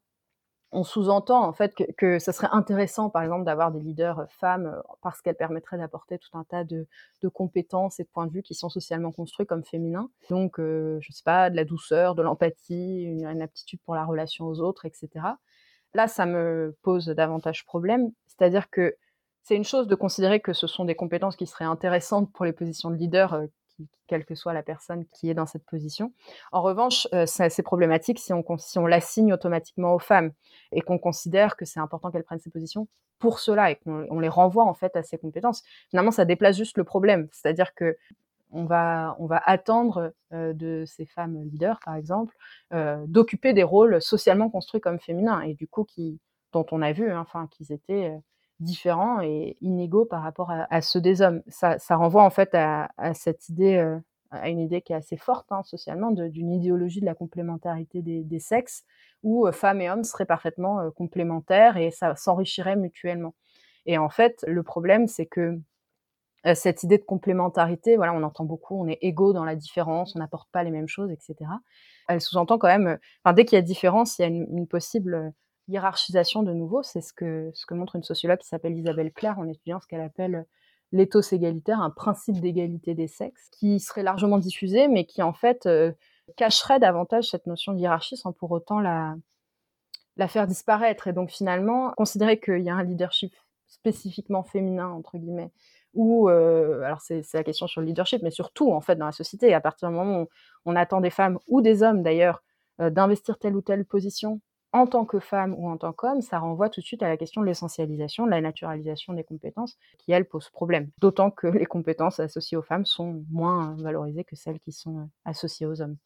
on 0.71 0.83
sous-entend 0.83 1.43
en 1.43 1.53
fait 1.53 1.73
que, 1.97 2.19
ça 2.19 2.31
serait 2.31 2.49
intéressant, 2.51 3.09
par 3.09 3.23
exemple, 3.23 3.45
d'avoir 3.45 3.71
des 3.71 3.79
leaders 3.79 4.19
euh, 4.19 4.25
femmes 4.27 4.67
euh, 4.67 4.81
parce 5.01 5.21
qu'elles 5.21 5.35
permettraient 5.35 5.77
d'apporter 5.77 6.19
tout 6.19 6.37
un 6.37 6.43
tas 6.43 6.63
de, 6.63 6.87
compétences 7.33 7.99
et 7.99 8.03
de 8.03 8.09
points 8.09 8.27
de 8.27 8.31
vue 8.31 8.43
qui 8.43 8.53
sont 8.53 8.69
socialement 8.69 9.11
construits 9.11 9.45
comme 9.45 9.63
féminins. 9.63 10.09
Donc, 10.29 10.59
euh, 10.59 10.99
je 11.01 11.11
sais 11.11 11.23
pas, 11.23 11.49
de 11.49 11.55
la 11.55 11.65
douceur, 11.65 12.15
de 12.15 12.21
l'empathie, 12.21 13.03
une, 13.03 13.41
aptitude 13.41 13.79
pour 13.85 13.95
la 13.95 14.05
relation 14.05 14.45
aux 14.45 14.59
autres, 14.59 14.85
etc. 14.85 15.09
Là, 15.93 16.07
ça 16.07 16.25
me 16.25 16.77
pose 16.83 17.07
davantage 17.07 17.65
problème. 17.65 18.11
C'est-à-dire 18.27 18.69
que 18.69 18.95
c'est 19.41 19.55
une 19.55 19.63
chose 19.63 19.87
de 19.87 19.95
considérer 19.95 20.39
que 20.39 20.53
ce 20.53 20.67
sont 20.67 20.85
des 20.85 20.95
compétences 20.95 21.35
qui 21.35 21.47
seraient 21.47 21.65
intéressantes 21.65 22.31
pour 22.33 22.45
les 22.45 22.53
positions 22.53 22.91
de 22.91 22.95
leader 22.95 23.41
quelle 24.07 24.25
que 24.25 24.35
soit 24.35 24.53
la 24.53 24.63
personne 24.63 25.05
qui 25.13 25.29
est 25.29 25.33
dans 25.33 25.45
cette 25.45 25.65
position. 25.65 26.13
En 26.51 26.61
revanche, 26.61 27.07
euh, 27.13 27.25
c'est 27.25 27.63
problématique 27.63 28.19
si 28.19 28.33
on, 28.33 28.43
si 28.57 28.79
on 28.79 28.87
l'assigne 28.87 29.33
automatiquement 29.33 29.93
aux 29.93 29.99
femmes 29.99 30.31
et 30.71 30.81
qu'on 30.81 30.97
considère 30.97 31.55
que 31.55 31.65
c'est 31.65 31.79
important 31.79 32.11
qu'elles 32.11 32.23
prennent 32.23 32.39
ces 32.39 32.49
positions 32.49 32.87
pour 33.19 33.39
cela 33.39 33.69
et 33.71 33.75
qu'on 33.75 34.19
les 34.19 34.29
renvoie 34.29 34.63
en 34.63 34.73
fait 34.73 34.95
à 34.95 35.03
ces 35.03 35.17
compétences. 35.17 35.63
Finalement, 35.89 36.11
ça 36.11 36.25
déplace 36.25 36.57
juste 36.57 36.77
le 36.77 36.83
problème, 36.83 37.27
c'est-à-dire 37.31 37.73
que 37.75 37.97
on 38.51 38.65
va, 38.65 39.15
on 39.19 39.27
va 39.27 39.41
attendre 39.45 40.11
euh, 40.33 40.53
de 40.53 40.83
ces 40.87 41.05
femmes 41.05 41.43
leaders, 41.43 41.79
par 41.85 41.95
exemple, 41.95 42.35
euh, 42.73 43.03
d'occuper 43.07 43.53
des 43.53 43.63
rôles 43.63 44.01
socialement 44.01 44.49
construits 44.49 44.81
comme 44.81 44.99
féminins 44.99 45.41
et 45.41 45.53
du 45.53 45.67
coup 45.67 45.83
qui, 45.83 46.19
dont 46.51 46.65
on 46.71 46.81
a 46.81 46.91
vu, 46.91 47.11
hein, 47.11 47.19
enfin, 47.19 47.47
qu'ils 47.47 47.71
étaient 47.71 48.19
différents 48.59 49.21
et 49.21 49.57
inégaux 49.61 50.05
par 50.05 50.21
rapport 50.21 50.51
à, 50.51 50.81
ceux 50.81 51.01
des 51.01 51.21
hommes. 51.21 51.41
Ça, 51.47 51.77
renvoie 51.89 52.23
en 52.23 52.29
fait 52.29 52.49
à, 52.53 52.89
cette 53.13 53.49
idée, 53.49 53.77
euh, 53.77 53.97
à 54.31 54.49
une 54.49 54.59
idée 54.59 54.81
qui 54.81 54.93
est 54.93 54.97
assez 54.97 55.17
forte 55.17 55.51
hein, 55.51 55.63
socialement, 55.63 56.11
d'une 56.11 56.51
idéologie 56.51 57.01
de 57.01 57.05
la 57.05 57.15
complémentarité 57.15 58.01
des, 58.01 58.39
sexes, 58.39 58.83
où 59.23 59.47
euh, 59.47 59.51
femmes 59.51 59.81
et 59.81 59.89
hommes 59.89 60.03
seraient 60.03 60.25
parfaitement 60.25 60.79
euh, 60.79 60.91
complémentaires 60.91 61.77
et 61.77 61.91
ça 61.91 62.15
s'enrichirait 62.15 62.75
mutuellement. 62.75 63.33
Et 63.85 63.97
en 63.97 64.09
fait, 64.09 64.43
le 64.47 64.63
problème, 64.63 65.07
c'est 65.07 65.25
que 65.25 65.59
cette 66.53 66.83
idée 66.83 66.97
de 66.97 67.03
complémentarité, 67.03 67.97
voilà, 67.97 68.13
on 68.13 68.23
entend 68.23 68.45
beaucoup, 68.45 68.81
on 68.81 68.87
est 68.87 68.97
égaux 69.01 69.33
dans 69.33 69.43
la 69.43 69.55
différence, 69.55 70.15
on 70.15 70.19
n'apporte 70.19 70.49
pas 70.51 70.63
les 70.63 70.71
mêmes 70.71 70.87
choses, 70.87 71.11
etc. 71.11 71.35
Elle 72.07 72.21
sous-entend 72.21 72.57
quand 72.57 72.69
même, 72.69 72.97
enfin, 73.23 73.33
dès 73.33 73.43
qu'il 73.43 73.57
y 73.57 73.59
a 73.59 73.61
différence, 73.61 74.17
il 74.17 74.21
y 74.21 74.25
a 74.25 74.27
une, 74.29 74.67
possible 74.67 75.33
hiérarchisation 75.69 76.43
de 76.43 76.53
nouveau. 76.53 76.83
C'est 76.83 77.01
ce 77.01 77.13
que, 77.13 77.51
ce 77.53 77.65
que 77.65 77.73
montre 77.73 77.95
une 77.95 78.03
sociologue 78.03 78.39
qui 78.39 78.47
s'appelle 78.47 78.77
Isabelle 78.77 79.13
Claire 79.13 79.39
en 79.39 79.47
étudiant 79.47 79.79
ce 79.79 79.87
qu'elle 79.87 80.01
appelle 80.01 80.45
l'éthos 80.91 81.31
égalitaire, 81.31 81.81
un 81.81 81.91
principe 81.91 82.39
d'égalité 82.41 82.95
des 82.95 83.07
sexes, 83.07 83.49
qui 83.51 83.79
serait 83.79 84.03
largement 84.03 84.39
diffusé, 84.39 84.87
mais 84.87 85.05
qui 85.05 85.21
en 85.21 85.33
fait 85.33 85.69
cacherait 86.35 86.79
davantage 86.79 87.29
cette 87.29 87.45
notion 87.45 87.73
de 87.73 87.79
hiérarchie 87.79 88.17
sans 88.17 88.33
pour 88.33 88.51
autant 88.51 88.79
la, 88.79 89.15
la 90.17 90.27
faire 90.27 90.47
disparaître. 90.47 91.07
Et 91.07 91.13
donc 91.13 91.29
finalement, 91.29 91.91
considérer 91.97 92.39
qu'il 92.39 92.61
y 92.61 92.69
a 92.69 92.75
un 92.75 92.83
leadership 92.83 93.33
spécifiquement 93.67 94.43
féminin, 94.43 94.87
entre 94.87 95.17
guillemets, 95.17 95.51
ou, 95.93 96.29
euh, 96.29 96.81
alors 96.83 97.01
c'est 97.01 97.23
la 97.33 97.43
question 97.43 97.67
sur 97.67 97.81
le 97.81 97.87
leadership, 97.87 98.21
mais 98.21 98.31
surtout 98.31 98.71
en 98.71 98.81
fait 98.81 98.95
dans 98.95 99.05
la 99.05 99.11
société, 99.11 99.53
à 99.53 99.61
partir 99.61 99.89
du 99.89 99.95
moment 99.95 100.21
où 100.21 100.27
on 100.65 100.75
attend 100.75 101.01
des 101.01 101.09
femmes 101.09 101.39
ou 101.47 101.61
des 101.61 101.81
hommes 101.83 102.03
d'ailleurs 102.03 102.43
euh, 102.79 102.89
d'investir 102.89 103.37
telle 103.39 103.55
ou 103.55 103.61
telle 103.61 103.85
position 103.85 104.39
en 104.71 104.85
tant 104.85 105.05
que 105.05 105.19
femme 105.19 105.55
ou 105.57 105.67
en 105.67 105.77
tant 105.77 105.93
qu'homme, 105.93 106.21
ça 106.21 106.39
renvoie 106.39 106.69
tout 106.69 106.81
de 106.81 106.85
suite 106.85 107.03
à 107.03 107.09
la 107.09 107.17
question 107.17 107.41
de 107.41 107.45
l'essentialisation, 107.45 108.25
de 108.25 108.31
la 108.31 108.41
naturalisation 108.41 109.13
des 109.13 109.23
compétences, 109.23 109.77
qui 109.97 110.11
elle 110.11 110.25
pose 110.25 110.49
problème. 110.49 110.89
D'autant 110.99 111.31
que 111.31 111.47
les 111.47 111.65
compétences 111.65 112.19
associées 112.19 112.57
aux 112.57 112.63
femmes 112.63 112.85
sont 112.85 113.23
moins 113.31 113.75
valorisées 113.79 114.23
que 114.23 114.35
celles 114.35 114.59
qui 114.59 114.71
sont 114.71 114.99
euh, 114.99 115.05
associées 115.25 115.65
aux 115.65 115.81
hommes. 115.81 115.97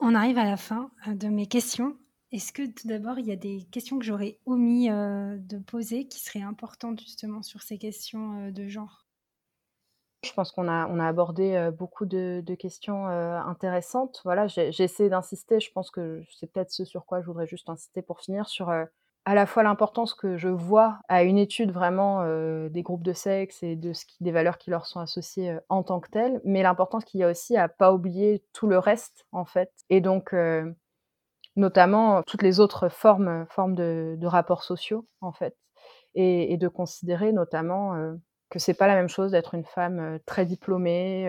On 0.00 0.14
arrive 0.14 0.38
à 0.38 0.44
la 0.44 0.56
fin 0.56 0.90
de 1.06 1.28
mes 1.28 1.46
questions. 1.46 1.96
Est-ce 2.32 2.52
que 2.52 2.66
tout 2.66 2.88
d'abord, 2.88 3.18
il 3.18 3.26
y 3.26 3.32
a 3.32 3.36
des 3.36 3.64
questions 3.70 3.98
que 3.98 4.04
j'aurais 4.04 4.40
omis 4.44 4.90
euh, 4.90 5.36
de 5.38 5.58
poser 5.58 6.08
qui 6.08 6.20
seraient 6.20 6.42
importantes 6.42 7.00
justement 7.00 7.42
sur 7.42 7.62
ces 7.62 7.78
questions 7.78 8.48
euh, 8.48 8.50
de 8.50 8.66
genre? 8.66 9.03
Je 10.24 10.32
pense 10.32 10.52
qu'on 10.52 10.68
a, 10.68 10.88
on 10.88 10.98
a 10.98 11.06
abordé 11.06 11.70
beaucoup 11.78 12.06
de, 12.06 12.42
questions 12.58 13.06
intéressantes. 13.06 14.20
Voilà, 14.24 14.46
j'ai 14.46 14.82
essayé 14.82 15.08
d'insister, 15.08 15.60
je 15.60 15.70
pense 15.72 15.90
que 15.90 16.22
c'est 16.38 16.50
peut-être 16.50 16.70
ce 16.70 16.84
sur 16.84 17.06
quoi 17.06 17.20
je 17.20 17.26
voudrais 17.26 17.46
juste 17.46 17.68
insister 17.68 18.02
pour 18.02 18.20
finir, 18.20 18.48
sur 18.48 18.70
à 18.70 19.34
la 19.34 19.46
fois 19.46 19.62
l'importance 19.62 20.14
que 20.14 20.36
je 20.36 20.48
vois 20.48 20.98
à 21.08 21.22
une 21.22 21.38
étude 21.38 21.72
vraiment 21.72 22.24
des 22.68 22.82
groupes 22.82 23.02
de 23.02 23.12
sexe 23.12 23.62
et 23.62 23.76
de 23.76 23.92
ce 23.92 24.06
qui, 24.06 24.16
des 24.22 24.32
valeurs 24.32 24.58
qui 24.58 24.70
leur 24.70 24.86
sont 24.86 25.00
associées 25.00 25.58
en 25.68 25.82
tant 25.82 26.00
que 26.00 26.10
telles, 26.10 26.40
mais 26.44 26.62
l'importance 26.62 27.04
qu'il 27.04 27.20
y 27.20 27.24
a 27.24 27.30
aussi 27.30 27.56
à 27.56 27.68
pas 27.68 27.92
oublier 27.92 28.44
tout 28.52 28.66
le 28.66 28.78
reste 28.78 29.26
en 29.32 29.44
fait. 29.44 29.70
Et 29.90 30.00
donc 30.00 30.34
notamment 31.56 32.22
toutes 32.22 32.42
les 32.42 32.60
autres 32.60 32.88
formes, 32.88 33.46
formes 33.48 33.74
de, 33.74 34.18
rapports 34.26 34.64
sociaux, 34.64 35.06
en 35.20 35.32
fait, 35.32 35.56
et, 36.14 36.56
de 36.56 36.68
considérer 36.68 37.32
notamment 37.32 37.94
que 38.50 38.58
c'est 38.58 38.74
pas 38.74 38.86
la 38.86 38.94
même 38.94 39.08
chose 39.08 39.32
d'être 39.32 39.54
une 39.54 39.64
femme 39.64 40.18
très 40.26 40.46
diplômée, 40.46 41.26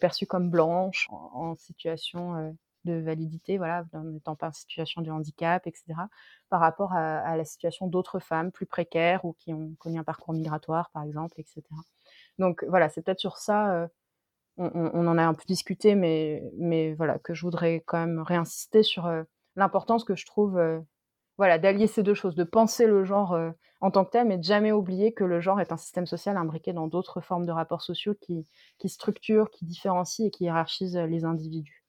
perçue 0.00 0.26
comme 0.26 0.50
blanche, 0.50 1.08
en, 1.10 1.54
situation 1.56 2.56
de 2.84 2.94
validité, 2.94 3.58
voilà, 3.58 3.84
n'étant 4.04 4.36
pas 4.36 4.48
en 4.48 4.52
situation 4.52 5.02
de 5.02 5.10
handicap, 5.10 5.66
etc., 5.66 5.84
par 6.48 6.60
rapport 6.60 6.92
à, 6.92 7.36
la 7.36 7.44
situation 7.44 7.86
d'autres 7.86 8.18
femmes 8.18 8.52
plus 8.52 8.66
précaires 8.66 9.24
ou 9.24 9.34
qui 9.34 9.52
ont 9.52 9.74
connu 9.78 9.98
un 9.98 10.04
parcours 10.04 10.34
migratoire, 10.34 10.90
par 10.90 11.02
exemple, 11.02 11.40
etc. 11.40 11.62
Donc 12.38 12.64
voilà, 12.68 12.88
c'est 12.88 13.02
peut-être 13.02 13.20
sur 13.20 13.36
ça 13.36 13.88
on, 14.58 15.06
en 15.06 15.18
a 15.18 15.22
un 15.22 15.34
peu 15.34 15.44
discuté, 15.46 15.94
mais, 15.94 16.42
mais 16.58 16.94
voilà, 16.94 17.18
que 17.18 17.32
je 17.32 17.42
voudrais 17.42 17.82
quand 17.86 17.98
même 17.98 18.20
réinsister 18.20 18.82
sur 18.82 19.08
l'importance 19.56 20.04
que 20.04 20.16
je 20.16 20.26
trouve 20.26 20.60
voilà, 21.38 21.58
d'allier 21.58 21.86
ces 21.86 22.02
deux 22.02 22.14
choses, 22.14 22.34
de 22.34 22.44
penser 22.44 22.86
le 22.86 23.04
genre 23.04 23.32
euh, 23.32 23.50
en 23.80 23.90
tant 23.90 24.04
que 24.04 24.10
tel, 24.10 24.26
mais 24.26 24.36
de 24.36 24.44
jamais 24.44 24.72
oublier 24.72 25.12
que 25.12 25.24
le 25.24 25.40
genre 25.40 25.60
est 25.60 25.72
un 25.72 25.76
système 25.76 26.06
social 26.06 26.36
imbriqué 26.36 26.72
dans 26.72 26.88
d'autres 26.88 27.20
formes 27.20 27.46
de 27.46 27.52
rapports 27.52 27.82
sociaux 27.82 28.14
qui, 28.20 28.44
structurent, 28.88 29.50
qui 29.50 29.64
différencient 29.64 30.26
et 30.26 30.30
qui 30.30 30.44
hiérarchisent 30.44 30.96
les 30.96 31.24
individus. 31.24 31.84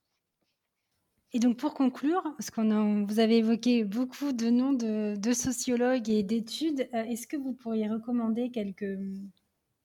Et 1.33 1.39
donc 1.39 1.57
pour 1.57 1.73
conclure, 1.73 2.23
parce 2.37 2.49
qu'on 2.49 3.05
vous 3.05 3.19
avez 3.19 3.37
évoqué 3.37 3.83
beaucoup 3.83 4.31
de 4.31 4.49
noms 4.49 4.73
de 4.73 5.33
sociologues 5.33 6.09
et 6.09 6.23
d'études, 6.23 6.87
est-ce 6.93 7.27
que 7.27 7.37
vous 7.37 7.53
pourriez 7.53 7.87
recommander 7.87 8.49
quelques 8.51 8.97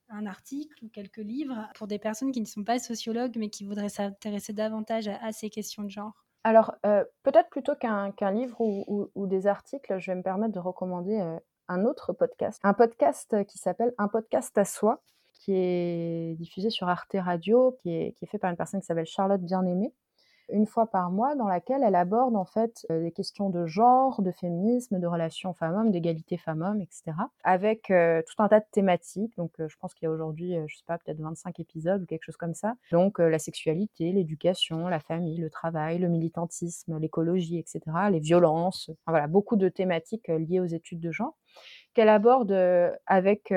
un 0.08 0.26
article 0.26 0.84
ou 0.84 0.88
quelques 0.88 1.18
livres 1.18 1.68
pour 1.74 1.86
des 1.86 1.98
personnes 1.98 2.32
qui 2.32 2.40
ne 2.40 2.46
sont 2.46 2.64
pas 2.64 2.78
sociologues 2.78 3.36
mais 3.36 3.50
qui 3.50 3.64
voudraient 3.64 3.88
s'intéresser 3.88 4.52
davantage 4.52 5.08
à, 5.08 5.32
ces 5.32 5.50
questions 5.50 5.82
de 5.82 5.90
genre? 5.90 6.23
Alors, 6.44 6.74
euh, 6.84 7.04
peut-être 7.22 7.48
plutôt 7.48 7.74
qu'un 7.74 8.12
livre 8.30 8.60
ou, 8.60 9.26
des 9.26 9.46
articles, 9.46 9.98
je 9.98 10.10
vais 10.10 10.16
me 10.16 10.22
permettre 10.22 10.52
de 10.52 10.60
recommander 10.60 11.18
euh, 11.18 11.38
un 11.68 11.84
autre 11.86 12.12
podcast. 12.12 12.60
Un 12.62 12.74
podcast 12.74 13.44
qui 13.46 13.58
s'appelle 13.58 13.94
Un 13.96 14.08
podcast 14.08 14.56
à 14.58 14.66
soi, 14.66 15.02
qui 15.32 15.54
est 15.54 16.36
diffusé 16.38 16.68
sur 16.68 16.88
Arte 16.88 17.16
Radio, 17.18 17.76
qui 17.80 17.94
est, 17.94 18.12
qui 18.12 18.26
est 18.26 18.28
fait 18.28 18.38
par 18.38 18.50
une 18.50 18.56
personne 18.56 18.80
qui 18.80 18.86
s'appelle 18.86 19.06
Charlotte 19.06 19.40
Bien-Aimée 19.40 19.92
une 20.48 20.66
fois 20.66 20.86
par 20.86 21.10
mois 21.10 21.34
dans 21.34 21.48
laquelle 21.48 21.82
elle 21.82 21.94
aborde 21.94 22.36
en 22.36 22.44
fait 22.44 22.86
euh, 22.90 23.02
des 23.02 23.12
questions 23.12 23.50
de 23.50 23.66
genre, 23.66 24.22
de 24.22 24.30
féminisme, 24.30 24.98
de 24.98 25.06
relations 25.06 25.54
femmes-hommes, 25.54 25.90
d'égalité 25.90 26.36
femmes-hommes, 26.36 26.80
etc. 26.80 27.12
Avec 27.42 27.90
euh, 27.90 28.22
tout 28.22 28.42
un 28.42 28.48
tas 28.48 28.60
de 28.60 28.66
thématiques. 28.70 29.36
Donc 29.36 29.52
euh, 29.60 29.68
je 29.68 29.76
pense 29.78 29.94
qu'il 29.94 30.06
y 30.06 30.08
a 30.08 30.12
aujourd'hui, 30.12 30.56
je 30.66 30.76
sais 30.76 30.84
pas, 30.86 30.98
peut-être 30.98 31.20
25 31.20 31.60
épisodes 31.60 32.02
ou 32.02 32.06
quelque 32.06 32.24
chose 32.24 32.36
comme 32.36 32.54
ça. 32.54 32.74
Donc 32.92 33.18
la 33.18 33.38
sexualité, 33.38 34.12
l'éducation, 34.12 34.88
la 34.88 35.00
famille, 35.00 35.38
le 35.38 35.50
travail, 35.50 35.98
le 35.98 36.08
militantisme, 36.08 36.98
l'écologie, 36.98 37.58
etc. 37.58 37.80
Les 38.10 38.20
violences. 38.20 38.90
voilà, 39.06 39.26
beaucoup 39.26 39.56
de 39.56 39.68
thématiques 39.68 40.28
liées 40.28 40.60
aux 40.60 40.66
études 40.66 41.00
de 41.00 41.10
genre 41.10 41.36
qu'elle 41.94 42.08
aborde 42.08 42.52
avec 43.06 43.52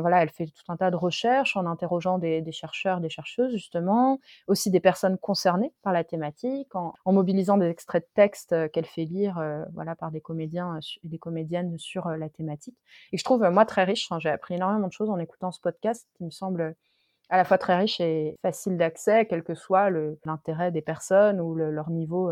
voilà, 0.00 0.22
elle 0.22 0.30
fait 0.30 0.46
tout 0.46 0.72
un 0.72 0.76
tas 0.76 0.90
de 0.90 0.96
recherches 0.96 1.56
en 1.56 1.66
interrogeant 1.66 2.18
des, 2.18 2.52
chercheurs, 2.52 3.00
des 3.00 3.08
chercheuses 3.08 3.52
justement, 3.52 4.20
aussi 4.46 4.70
des 4.70 4.80
personnes 4.80 5.18
concernées 5.18 5.72
par 5.82 5.92
la 5.92 6.04
thématique, 6.04 6.74
en, 6.74 6.94
mobilisant 7.06 7.56
des 7.56 7.68
extraits 7.68 8.04
de 8.04 8.08
textes 8.14 8.52
euh, 8.52 8.68
qu'elle 8.68 8.86
fait 8.86 9.04
lire, 9.04 9.38
euh, 9.38 9.64
voilà, 9.74 9.94
par 9.94 10.10
des 10.10 10.20
comédiens 10.20 10.78
et 11.02 11.08
des 11.08 11.18
comédiennes 11.18 11.78
sur 11.78 12.06
euh, 12.06 12.16
la 12.16 12.28
thématique. 12.28 12.76
Et 13.12 13.18
je 13.18 13.24
trouve 13.24 13.48
moi 13.50 13.64
très 13.64 13.84
riche. 13.84 14.08
j'ai 14.18 14.30
appris 14.30 14.54
énormément 14.54 14.88
de 14.88 14.92
choses 14.92 15.10
en 15.10 15.18
écoutant 15.18 15.52
ce 15.52 15.60
podcast 15.60 16.08
qui 16.16 16.24
me 16.24 16.30
semble 16.30 16.74
à 17.30 17.36
la 17.36 17.44
fois 17.44 17.58
très 17.58 17.76
riche 17.76 18.00
et 18.00 18.38
facile 18.42 18.76
d'accès, 18.76 19.26
quel 19.26 19.42
que 19.42 19.54
soit 19.54 19.90
l'intérêt 20.24 20.70
des 20.72 20.82
personnes 20.82 21.40
ou 21.40 21.54
leur 21.54 21.90
niveau. 21.90 22.30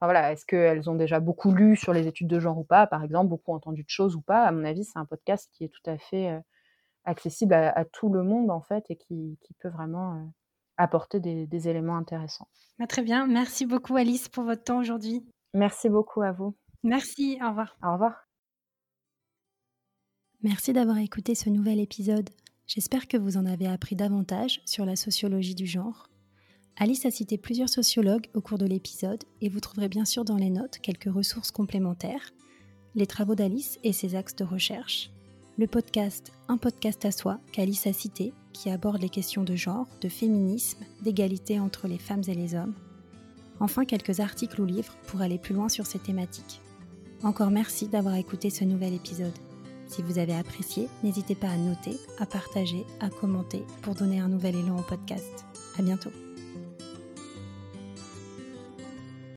voilà, 0.00 0.32
est-ce 0.32 0.46
qu'elles 0.46 0.88
ont 0.88 0.94
déjà 0.94 1.20
beaucoup 1.20 1.52
lu 1.52 1.76
sur 1.76 1.92
les 1.92 2.06
études 2.06 2.28
de 2.28 2.40
genre 2.40 2.58
ou 2.58 2.64
pas, 2.64 2.86
par 2.86 3.04
exemple, 3.04 3.28
beaucoup 3.28 3.52
entendu 3.52 3.82
de 3.82 3.88
choses 3.88 4.16
ou 4.16 4.22
pas? 4.22 4.44
À 4.44 4.52
mon 4.52 4.64
avis, 4.64 4.84
c'est 4.84 4.98
un 4.98 5.04
podcast 5.04 5.50
qui 5.52 5.64
est 5.64 5.68
tout 5.68 5.90
à 5.90 5.98
fait 5.98 6.40
accessible 7.04 7.54
à, 7.54 7.84
tout 7.84 8.08
le 8.08 8.22
monde 8.22 8.50
en 8.50 8.60
fait 8.60 8.84
et 8.90 8.96
qui, 8.96 9.38
peut 9.60 9.68
vraiment 9.68 10.14
euh, 10.14 10.24
apporter 10.76 11.20
des, 11.20 11.68
éléments 11.68 11.96
intéressants. 11.96 12.48
Bah, 12.78 12.86
très 12.86 13.02
bien, 13.02 13.26
merci 13.26 13.66
beaucoup 13.66 13.96
Alice 13.96 14.28
pour 14.28 14.44
votre 14.44 14.64
temps 14.64 14.78
aujourd'hui. 14.78 15.24
Merci 15.54 15.88
beaucoup 15.88 16.22
à 16.22 16.32
vous. 16.32 16.56
Merci, 16.82 17.38
au 17.42 17.48
revoir. 17.48 17.76
Au 17.82 17.92
revoir. 17.92 18.26
Merci 20.42 20.72
d'avoir 20.72 20.98
écouté 20.98 21.34
ce 21.34 21.48
nouvel 21.48 21.80
épisode. 21.80 22.28
J'espère 22.66 23.08
que 23.08 23.16
vous 23.16 23.36
en 23.36 23.46
avez 23.46 23.66
appris 23.66 23.96
davantage 23.96 24.60
sur 24.66 24.84
la 24.84 24.96
sociologie 24.96 25.54
du 25.54 25.66
genre. 25.66 26.08
Alice 26.76 27.06
a 27.06 27.10
cité 27.10 27.38
plusieurs 27.38 27.68
sociologues 27.68 28.26
au 28.34 28.40
cours 28.40 28.58
de 28.58 28.66
l'épisode 28.66 29.22
et 29.40 29.48
vous 29.48 29.60
trouverez 29.60 29.88
bien 29.88 30.04
sûr 30.04 30.24
dans 30.24 30.36
les 30.36 30.50
notes 30.50 30.80
quelques 30.82 31.12
ressources 31.12 31.52
complémentaires, 31.52 32.32
les 32.94 33.06
travaux 33.06 33.34
d'Alice 33.34 33.78
et 33.84 33.92
ses 33.92 34.16
axes 34.16 34.34
de 34.34 34.44
recherche, 34.44 35.13
le 35.56 35.66
podcast 35.66 36.32
Un 36.48 36.56
podcast 36.56 37.04
à 37.04 37.12
soi 37.12 37.38
qu'Alice 37.52 37.86
a 37.86 37.92
cité, 37.92 38.32
qui 38.52 38.70
aborde 38.70 39.00
les 39.00 39.08
questions 39.08 39.44
de 39.44 39.54
genre, 39.54 39.86
de 40.00 40.08
féminisme, 40.08 40.84
d'égalité 41.02 41.60
entre 41.60 41.86
les 41.86 41.98
femmes 41.98 42.22
et 42.26 42.34
les 42.34 42.54
hommes. 42.54 42.74
Enfin, 43.60 43.84
quelques 43.84 44.20
articles 44.20 44.60
ou 44.60 44.64
livres 44.64 44.96
pour 45.06 45.20
aller 45.20 45.38
plus 45.38 45.54
loin 45.54 45.68
sur 45.68 45.86
ces 45.86 46.00
thématiques. 46.00 46.60
Encore 47.22 47.50
merci 47.50 47.86
d'avoir 47.86 48.16
écouté 48.16 48.50
ce 48.50 48.64
nouvel 48.64 48.94
épisode. 48.94 49.32
Si 49.86 50.02
vous 50.02 50.18
avez 50.18 50.34
apprécié, 50.34 50.88
n'hésitez 51.04 51.36
pas 51.36 51.48
à 51.48 51.56
noter, 51.56 51.96
à 52.18 52.26
partager, 52.26 52.84
à 53.00 53.08
commenter 53.08 53.62
pour 53.82 53.94
donner 53.94 54.18
un 54.18 54.28
nouvel 54.28 54.56
élan 54.56 54.78
au 54.78 54.82
podcast. 54.82 55.44
À 55.78 55.82
bientôt. 55.82 56.10